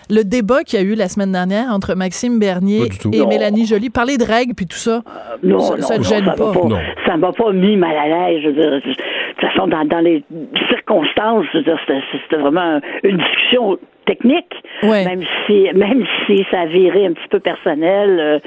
le 0.09 0.24
débat 0.24 0.63
qu'il 0.63 0.80
y 0.80 0.82
a 0.82 0.86
eu 0.86 0.95
la 0.95 1.09
semaine 1.09 1.34
dernière 1.34 1.67
entre 1.71 1.93
Maxime 1.95 2.39
Bernier 2.39 2.88
et 3.11 3.19
Non. 3.19 3.28
Mélanie 3.28 3.65
Joly? 3.65 3.89
Parler 3.89 4.17
de 4.17 4.24
règles 4.24 4.53
puis 4.55 4.65
tout 4.65 4.78
ça. 4.78 5.01
Non, 5.43 5.59
Ça- 5.59 5.76
non, 5.76 5.82
ça 5.82 5.93
te 5.95 5.99
non, 6.03 6.07
gêne 6.09 6.26
ça 6.26 6.32
pas? 6.32 6.53
pas. 6.53 6.67
Non. 6.69 6.80
Ça 7.05 7.17
m'a 7.17 7.34
pas 7.34 7.51
mis 7.51 7.76
mal 7.76 7.95
à 7.97 8.07
l'aise. 8.30 8.41
Je 8.43 8.47
veux 8.47 8.53
dire, 8.53 8.71
de 8.71 8.80
toute 8.80 9.41
façon, 9.41 9.67
dans, 9.67 9.84
dans 9.84 9.99
les 9.99 10.24
circonstances, 10.69 11.45
c'était 11.53 12.38
vraiment 12.38 12.80
une 13.03 13.17
discussion 13.17 13.78
technique. 14.05 14.53
Ouais. 14.84 15.05
Même 15.05 15.23
si, 15.45 15.67
même 15.73 16.05
si 16.25 16.45
ça 16.51 16.61
a 16.61 16.65
viré 16.65 17.05
un 17.05 17.13
petit 17.13 17.27
peu 17.29 17.39
personnel, 17.39 18.19
euh, 18.19 18.39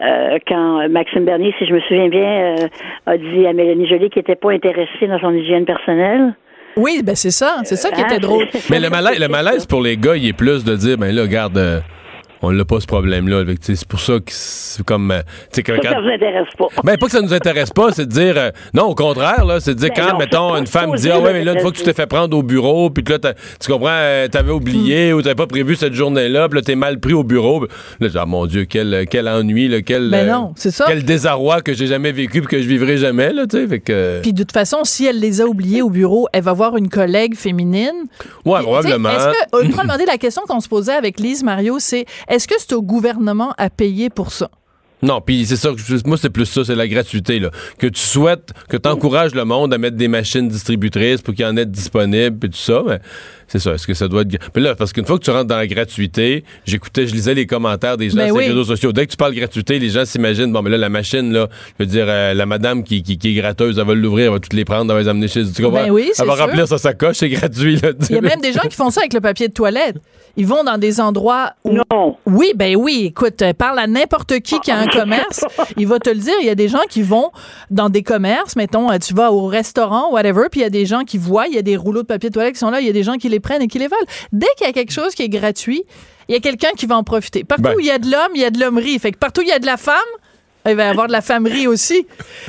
euh, 0.00 0.38
quand 0.46 0.88
Maxime 0.88 1.24
Bernier, 1.24 1.54
si 1.58 1.66
je 1.66 1.74
me 1.74 1.80
souviens 1.80 2.08
bien, 2.08 2.56
euh, 2.56 2.68
a 3.06 3.16
dit 3.16 3.46
à 3.46 3.52
Mélanie 3.52 3.88
Joly 3.88 4.08
qu'il 4.08 4.20
n'était 4.20 4.36
pas 4.36 4.52
intéressé 4.52 5.06
dans 5.06 5.18
son 5.18 5.32
hygiène 5.32 5.64
personnelle. 5.64 6.34
Oui, 6.76 7.02
ben 7.04 7.14
c'est 7.14 7.30
ça. 7.30 7.56
C'est 7.64 7.76
ça 7.76 7.90
qui 7.90 8.00
était 8.00 8.18
drôle. 8.18 8.46
Mais 8.70 8.80
le 8.80 8.90
malaise, 8.90 9.18
le 9.18 9.28
malaise 9.28 9.66
pour 9.66 9.82
les 9.82 9.96
gars, 9.96 10.16
il 10.16 10.28
est 10.28 10.32
plus 10.32 10.64
de 10.64 10.76
dire, 10.76 10.96
ben 10.96 11.14
là, 11.14 11.22
regarde, 11.22 11.58
euh, 11.58 11.80
on 12.42 12.50
l'a 12.50 12.64
pas 12.64 12.80
ce 12.80 12.86
problème-là. 12.86 13.44
C'est 13.60 13.86
pour 13.86 14.00
ça 14.00 14.14
que 14.14 14.22
c'est 14.32 14.84
comme. 14.84 15.10
euh, 15.10 15.20
Ça, 15.52 15.62
quand- 15.62 15.74
ça 15.82 16.00
vous 16.00 16.08
intéresse 16.08 16.48
pas. 16.58 16.66
Ben, 16.84 16.96
pas 16.96 17.06
que 17.06 17.12
ça 17.12 17.20
nous 17.20 17.34
intéresse 17.34 17.70
pas, 17.70 17.92
c'est 17.92 18.06
de 18.06 18.10
dire. 18.12 18.34
euh, 18.36 18.50
non, 18.74 18.84
au 18.84 18.94
contraire, 18.94 19.44
là, 19.44 19.60
c'est 19.60 19.74
de 19.74 19.80
dire 19.80 19.90
Ben 19.94 20.02
quand, 20.06 20.12
non, 20.12 20.18
mettons, 20.18 20.56
une 20.56 20.66
femme 20.66 20.94
dit, 20.96 21.10
ah 21.10 21.20
ouais, 21.20 21.32
mais 21.32 21.44
là, 21.44 21.52
une 21.54 21.60
fois 21.60 21.70
que 21.72 21.76
tu 21.76 21.82
t'es 21.84 21.92
fait 21.92 22.06
prendre 22.06 22.36
au 22.36 22.42
bureau, 22.42 22.90
puis 22.90 23.04
que 23.04 23.12
là, 23.12 23.18
t'as- 23.18 23.34
tu 23.34 23.70
comprends, 23.70 23.88
euh, 23.90 24.28
t'avais 24.28 24.52
oublié 24.52 25.12
ou 25.12 25.22
t'avais 25.22 25.34
pas 25.34 25.46
prévu 25.46 25.76
cette 25.76 25.94
journée-là, 25.94 26.48
puis 26.48 26.58
là, 26.58 26.62
t'es 26.62 26.74
mal 26.76 26.98
pris 27.00 27.12
au 27.12 27.24
bureau. 27.24 27.66
Là, 28.00 28.08
genre, 28.08 28.26
mon 28.26 28.46
Dieu, 28.46 28.64
quel, 28.64 29.06
quel 29.10 29.28
ennui, 29.28 29.68
là, 29.68 29.82
quel. 29.82 30.10
Ben 30.10 30.28
euh, 30.28 30.32
non, 30.32 30.52
c'est 30.56 30.70
ça. 30.70 30.84
Quel 30.88 31.04
désarroi 31.04 31.60
que 31.62 31.74
j'ai 31.74 31.86
jamais 31.86 32.12
vécu 32.12 32.40
puis 32.40 32.48
que 32.56 32.62
je 32.62 32.66
vivrai 32.68 32.96
jamais, 32.96 33.32
là, 33.32 33.46
tu 33.46 33.58
sais. 33.58 33.66
Fait 33.66 33.80
que. 33.80 34.20
Puis 34.22 34.32
de 34.32 34.38
toute 34.42 34.52
façon, 34.52 34.78
si 34.84 35.06
elle 35.06 35.20
les 35.20 35.40
a 35.40 35.44
oubliés 35.46 35.82
au 35.82 35.90
bureau, 35.90 36.26
elle 36.32 36.42
va 36.42 36.52
voir 36.52 36.76
une 36.76 36.88
collègue 36.88 37.34
féminine. 37.36 38.06
ouais, 38.44 38.60
probablement. 38.62 39.10
Est-ce 39.10 39.26
que, 39.28 39.36
on 39.52 39.76
peut 39.76 39.82
demander 39.82 40.06
la 40.06 40.18
question 40.18 40.42
qu'on 40.48 40.60
se 40.60 40.68
posait 40.68 40.92
avec 40.94 41.20
Lise 41.20 41.42
Mario, 41.44 41.76
c'est 41.78 42.06
est-ce 42.30 42.48
que 42.48 42.54
c'est 42.58 42.72
au 42.72 42.82
gouvernement 42.82 43.52
à 43.58 43.68
payer 43.68 44.08
pour 44.08 44.32
ça? 44.32 44.50
Non, 45.02 45.20
puis 45.22 45.46
c'est 45.46 45.56
ça, 45.56 45.70
moi 46.04 46.18
c'est 46.18 46.30
plus 46.30 46.44
ça, 46.44 46.62
c'est 46.62 46.74
la 46.74 46.86
gratuité 46.86 47.38
là. 47.38 47.50
Que 47.78 47.86
tu 47.86 48.00
souhaites, 48.00 48.52
que 48.68 48.76
tu 48.76 48.88
encourages 48.88 49.34
le 49.34 49.44
monde 49.44 49.72
à 49.72 49.78
mettre 49.78 49.96
des 49.96 50.08
machines 50.08 50.46
distributrices 50.46 51.22
pour 51.22 51.34
qu'il 51.34 51.44
y 51.44 51.48
en 51.48 51.56
ait 51.56 51.64
disponibles 51.64 52.46
et 52.46 52.50
tout 52.50 52.58
ça, 52.58 52.82
c'est 53.50 53.58
ça, 53.58 53.72
est-ce 53.72 53.84
que 53.84 53.94
ça 53.94 54.06
doit 54.06 54.22
être... 54.22 54.38
Mais 54.54 54.62
là, 54.62 54.76
parce 54.76 54.92
qu'une 54.92 55.04
fois 55.04 55.18
que 55.18 55.24
tu 55.24 55.30
rentres 55.30 55.46
dans 55.46 55.56
la 55.56 55.66
gratuité, 55.66 56.44
j'écoutais, 56.64 57.08
je 57.08 57.14
lisais 57.14 57.34
les 57.34 57.46
commentaires 57.46 57.96
des 57.96 58.08
gens 58.08 58.16
Ben 58.16 58.28
sur 58.28 58.36
oui. 58.36 58.44
les 58.44 58.50
réseaux 58.50 58.62
sociaux. 58.64 58.92
Dès 58.92 59.06
que 59.06 59.10
tu 59.10 59.16
parles 59.16 59.34
gratuité, 59.34 59.80
les 59.80 59.88
gens 59.88 60.04
s'imaginent, 60.04 60.52
bon, 60.52 60.62
mais 60.62 60.70
là, 60.70 60.78
la 60.78 60.88
machine, 60.88 61.32
là, 61.32 61.48
je 61.78 61.84
veux 61.84 61.90
dire, 61.90 62.06
euh, 62.08 62.32
la 62.32 62.46
madame 62.46 62.84
qui, 62.84 63.02
qui, 63.02 63.18
qui 63.18 63.30
est 63.30 63.34
gratteuse, 63.34 63.76
elle 63.80 63.86
va 63.86 63.94
l'ouvrir, 63.94 64.26
elle 64.26 64.32
va 64.34 64.38
toutes 64.38 64.52
les 64.52 64.64
prendre, 64.64 64.92
elle 64.92 64.98
va 64.98 65.02
les 65.02 65.08
amener 65.08 65.26
chez... 65.26 65.44
Tu 65.50 65.62
comprends? 65.64 65.82
Ben 65.82 65.90
oui, 65.90 66.10
c'est 66.14 66.22
Elle 66.22 66.28
va 66.28 66.36
sûr. 66.36 66.46
remplir 66.46 66.68
sa 66.68 66.78
sacoche, 66.78 67.16
c'est 67.16 67.28
gratuit, 67.28 67.76
là. 67.80 67.90
Il 68.08 68.14
y 68.14 68.18
a 68.18 68.20
même 68.20 68.40
des 68.40 68.52
gens 68.52 68.68
qui 68.68 68.76
font 68.76 68.90
ça 68.90 69.00
avec 69.00 69.12
le 69.14 69.20
papier 69.20 69.48
de 69.48 69.52
toilette. 69.52 69.96
Ils 70.36 70.46
vont 70.46 70.62
dans 70.62 70.78
des 70.78 71.00
endroits 71.00 71.54
où... 71.64 71.72
Non. 71.72 72.16
Oui, 72.26 72.52
ben 72.54 72.76
oui, 72.76 73.06
écoute, 73.06 73.42
euh, 73.42 73.52
parle 73.52 73.80
à 73.80 73.88
n'importe 73.88 74.38
qui 74.40 74.60
qui 74.60 74.70
a 74.70 74.78
un 74.78 74.86
commerce, 74.86 75.44
il 75.76 75.88
va 75.88 75.98
te 75.98 76.08
le 76.08 76.18
dire. 76.18 76.34
Il 76.40 76.46
y 76.46 76.50
a 76.50 76.54
des 76.54 76.68
gens 76.68 76.82
qui 76.88 77.02
vont 77.02 77.32
dans 77.70 77.88
des 77.88 78.04
commerces, 78.04 78.54
mettons, 78.54 78.92
euh, 78.92 78.98
tu 78.98 79.12
vas 79.12 79.32
au 79.32 79.46
restaurant, 79.46 80.12
whatever, 80.12 80.44
puis 80.48 80.60
il 80.60 80.62
y 80.62 80.66
a 80.66 80.70
des 80.70 80.86
gens 80.86 81.02
qui 81.02 81.18
voient, 81.18 81.48
il 81.48 81.54
y 81.54 81.58
a 81.58 81.62
des 81.62 81.76
rouleaux 81.76 82.02
de 82.02 82.06
papier 82.06 82.28
de 82.30 82.34
toilette 82.34 82.52
qui 82.52 82.60
sont 82.60 82.70
là, 82.70 82.80
il 82.80 82.86
y 82.86 82.90
a 82.90 82.92
des 82.92 83.02
gens 83.02 83.14
qui 83.14 83.28
les 83.28 83.39
prennent 83.40 83.62
et 83.62 83.68
qui 83.68 83.78
les 83.78 83.88
volent. 83.88 84.06
Dès 84.32 84.46
qu'il 84.56 84.66
y 84.66 84.70
a 84.70 84.72
quelque 84.72 84.92
chose 84.92 85.14
qui 85.14 85.22
est 85.22 85.28
gratuit, 85.28 85.84
il 86.28 86.34
y 86.34 86.36
a 86.36 86.40
quelqu'un 86.40 86.70
qui 86.76 86.86
va 86.86 86.96
en 86.96 87.04
profiter. 87.04 87.44
Partout 87.44 87.62
Ben. 87.64 87.74
où 87.76 87.80
il 87.80 87.86
y 87.86 87.90
a 87.90 87.98
de 87.98 88.10
l'homme, 88.10 88.32
il 88.34 88.40
y 88.40 88.44
a 88.44 88.50
de 88.50 88.60
l'hommerie. 88.60 88.98
Fait 88.98 89.12
que 89.12 89.18
partout 89.18 89.40
où 89.40 89.44
il 89.44 89.48
y 89.48 89.52
a 89.52 89.58
de 89.58 89.66
la 89.66 89.76
femme, 89.76 89.96
il 90.68 90.74
va 90.74 90.84
y 90.84 90.88
avoir 90.88 91.06
de 91.06 91.12
la 91.12 91.22
femmerie 91.22 91.66
aussi. 91.66 92.06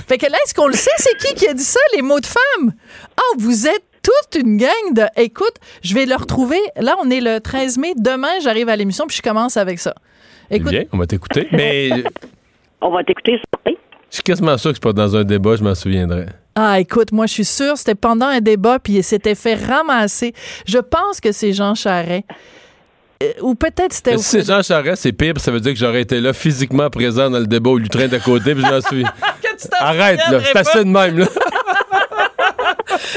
Fait 0.08 0.18
que 0.18 0.26
là, 0.26 0.38
est-ce 0.46 0.54
qu'on 0.54 0.68
le 0.68 0.74
sait, 0.74 0.92
c'est 0.98 1.18
qui 1.18 1.34
qui 1.34 1.48
a 1.48 1.54
dit 1.54 1.64
ça, 1.64 1.80
les 1.96 2.02
mots 2.02 2.20
de 2.20 2.26
femme? 2.26 2.74
Ah, 3.18 3.36
vous 3.38 3.68
êtes 3.68 3.84
toute 4.04 4.42
une 4.42 4.58
gang 4.58 4.94
de... 4.94 5.04
Écoute, 5.16 5.56
je 5.84 5.94
vais 5.94 6.06
le 6.06 6.16
retrouver. 6.16 6.60
Là, 6.76 6.96
on 7.02 7.10
est 7.10 7.22
le 7.22 7.40
13 7.40 7.78
mai. 7.78 7.94
Demain, 7.98 8.40
j'arrive 8.42 8.68
à 8.70 8.76
l'émission, 8.76 9.08
puis 9.08 9.16
je 9.18 9.22
commence 9.22 9.58
avec 9.58 9.80
ça. 9.80 9.94
Écoute, 10.50 10.72
Bien, 10.72 10.84
on 10.92 10.98
va 10.98 11.08
t'écouter. 11.08 11.48
Mais 11.52 11.90
On 12.82 12.90
va 12.90 13.04
t'écouter. 13.04 13.40
Je 14.12 14.18
suis 14.18 14.24
quasiment 14.24 14.58
sûr 14.58 14.72
que 14.72 14.76
c'est 14.76 14.84
pas 14.84 14.94
dans 14.94 15.16
un 15.16 15.24
débat, 15.24 15.56
je 15.56 15.64
m'en 15.64 15.74
souviendrai. 15.74 16.26
Ah, 16.56 16.82
écoute, 16.82 17.14
moi, 17.14 17.28
je 17.28 17.34
suis 17.34 17.46
sûre, 17.46 17.78
c'était 17.78 17.96
pendant 17.96 18.26
un 18.26 18.42
débat, 18.42 18.78
puis 18.78 18.94
il 18.94 19.04
s'était 19.04 19.36
fait 19.36 19.56
ramasser. 19.56 20.34
Je 20.68 20.80
pense 20.80 21.22
que 21.22 21.32
c'est 21.32 21.54
Jean 21.54 21.76
Charret. 21.76 22.26
Euh, 23.24 23.32
ou 23.42 23.56
peut-être 23.56 23.94
c'était... 23.94 24.18
Si 24.18 24.24
c'est 24.24 24.46
Jean 24.46 24.62
Charest, 24.62 25.04
c'est 25.04 25.14
pire, 25.14 25.36
ça 25.38 25.52
veut 25.52 25.62
dire 25.62 25.72
que 25.72 25.80
j'aurais 25.80 26.02
été 26.02 26.20
là 26.20 26.34
physiquement 26.34 26.90
présent 26.90 27.30
dans 27.30 27.40
le 27.40 27.48
débat 27.48 27.70
au 27.70 27.78
lutrin 27.78 28.08
d'à 28.10 28.20
côté, 28.20 28.54
puis 28.54 28.64
je 28.66 28.70
m'en 28.70 28.82
t'en 28.82 29.86
Arrête, 29.86 30.20
là, 30.30 30.40
c'est 30.44 30.58
assez 30.58 30.80
de 30.80 30.90
même, 30.90 31.20
là. 31.20 31.28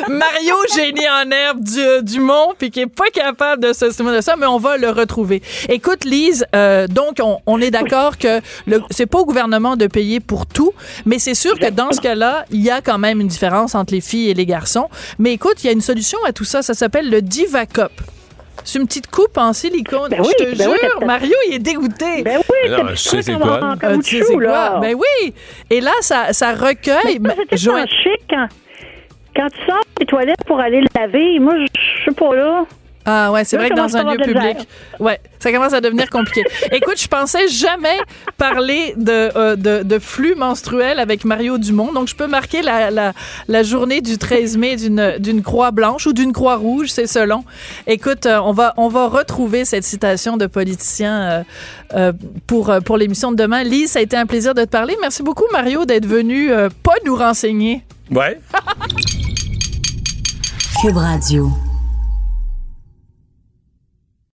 Mario 0.08 0.54
Génie 0.74 1.06
en 1.08 1.30
herbe 1.30 1.60
du, 1.62 1.80
du 2.02 2.20
Mont, 2.20 2.52
puis 2.58 2.70
qui 2.70 2.80
est 2.80 2.86
pas 2.86 3.10
capable 3.12 3.62
de 3.62 3.72
se 3.72 3.90
souvenir 3.90 4.14
de 4.16 4.20
ça, 4.20 4.36
mais 4.36 4.46
on 4.46 4.58
va 4.58 4.76
le 4.76 4.90
retrouver. 4.90 5.42
Écoute, 5.68 6.04
Lise, 6.04 6.44
euh, 6.54 6.86
donc 6.86 7.18
on, 7.20 7.38
on 7.46 7.60
est 7.60 7.70
d'accord 7.70 8.18
que 8.18 8.40
le, 8.66 8.82
c'est 8.90 9.06
pas 9.06 9.18
au 9.18 9.24
gouvernement 9.24 9.76
de 9.76 9.86
payer 9.86 10.20
pour 10.20 10.46
tout, 10.46 10.72
mais 11.06 11.18
c'est 11.18 11.34
sûr 11.34 11.58
que 11.58 11.70
dans 11.70 11.92
ce 11.92 12.00
cas-là, 12.00 12.44
il 12.50 12.60
y 12.62 12.70
a 12.70 12.80
quand 12.80 12.98
même 12.98 13.20
une 13.20 13.28
différence 13.28 13.74
entre 13.74 13.92
les 13.94 14.00
filles 14.00 14.30
et 14.30 14.34
les 14.34 14.46
garçons. 14.46 14.88
Mais 15.18 15.32
écoute, 15.32 15.62
il 15.62 15.66
y 15.66 15.70
a 15.70 15.72
une 15.72 15.80
solution 15.80 16.18
à 16.26 16.32
tout 16.32 16.44
ça, 16.44 16.62
ça 16.62 16.74
s'appelle 16.74 17.10
le 17.10 17.22
Divacop. 17.22 17.92
C'est 18.66 18.78
une 18.78 18.86
petite 18.86 19.10
coupe 19.10 19.36
en 19.36 19.52
silicone. 19.52 20.08
Ben 20.10 20.20
oui, 20.22 20.28
je 20.38 20.44
te 20.44 20.56
ben 20.56 20.64
jure, 20.70 21.06
Mario, 21.06 21.34
il 21.48 21.54
est 21.56 21.58
dégoûté. 21.58 22.22
Ben 22.22 22.38
oui, 22.48 22.70
Non, 22.70 22.76
c'est 22.78 22.82
je 22.86 22.86
des 22.86 22.96
sais 22.96 23.08
trucs 23.10 23.24
c'est 23.24 23.34
en- 23.34 23.38
quoi. 23.40 23.60
en 23.62 23.72
Euh, 23.72 23.74
tu 23.74 23.76
sais 23.76 23.86
caoutchouc, 24.20 24.24
c'est 24.28 24.32
quoi? 24.34 24.42
là. 24.42 24.78
Ben 24.80 24.94
oui. 24.94 25.34
Et 25.68 25.80
là, 25.82 25.90
ça, 26.00 26.32
ça 26.32 26.52
recueille. 26.54 27.20
Ça, 27.22 27.34
c'était 27.36 27.56
Joanne- 27.58 27.86
tellement 27.86 28.02
chic 28.02 28.22
quand, 28.30 28.46
quand 29.34 29.48
tu 29.48 29.66
sors 29.66 29.82
des 29.98 30.06
toilettes 30.06 30.44
pour 30.46 30.60
aller 30.60 30.82
laver. 30.94 31.38
Moi, 31.38 31.54
je 31.58 32.04
sais 32.04 32.14
pas 32.14 32.34
là. 32.34 32.64
Ah 33.06 33.30
ouais, 33.32 33.44
c'est 33.44 33.58
vrai 33.58 33.68
que 33.68 33.74
dans 33.74 33.94
un 33.98 34.12
lieu 34.14 34.16
public, 34.16 34.66
ouais, 34.98 35.20
ça 35.38 35.52
commence 35.52 35.74
à 35.74 35.82
devenir 35.82 36.08
compliqué. 36.08 36.42
Écoute, 36.72 36.98
je 36.98 37.06
pensais 37.06 37.48
jamais 37.48 37.98
parler 38.38 38.94
de, 38.96 39.30
euh, 39.36 39.56
de, 39.56 39.82
de 39.82 39.98
flux 39.98 40.34
menstruel 40.34 40.98
avec 40.98 41.26
Mario 41.26 41.58
Dumont, 41.58 41.92
donc 41.92 42.08
je 42.08 42.14
peux 42.16 42.26
marquer 42.26 42.62
la, 42.62 42.90
la, 42.90 43.12
la 43.46 43.62
journée 43.62 44.00
du 44.00 44.16
13 44.16 44.56
mai 44.56 44.76
d'une 44.76 45.16
d'une 45.18 45.42
croix 45.42 45.70
blanche 45.70 46.06
ou 46.06 46.14
d'une 46.14 46.32
croix 46.32 46.56
rouge, 46.56 46.88
c'est 46.88 47.06
selon. 47.06 47.44
Écoute, 47.86 48.24
euh, 48.24 48.40
on 48.42 48.52
va 48.52 48.72
on 48.78 48.88
va 48.88 49.06
retrouver 49.06 49.66
cette 49.66 49.84
citation 49.84 50.38
de 50.38 50.46
politicien 50.46 51.20
euh, 51.20 51.42
euh, 51.94 52.12
pour 52.46 52.70
euh, 52.70 52.80
pour 52.80 52.96
l'émission 52.96 53.32
de 53.32 53.36
demain. 53.36 53.64
Lise, 53.64 53.90
ça 53.90 53.98
a 53.98 54.02
été 54.02 54.16
un 54.16 54.24
plaisir 54.24 54.54
de 54.54 54.64
te 54.64 54.70
parler. 54.70 54.96
Merci 55.02 55.22
beaucoup 55.22 55.44
Mario 55.52 55.84
d'être 55.84 56.06
venu 56.06 56.50
euh, 56.50 56.70
pas 56.82 56.94
nous 57.04 57.16
renseigner. 57.16 57.82
Ouais. 58.10 58.40
Cube 60.84 60.98
Radio. 60.98 61.73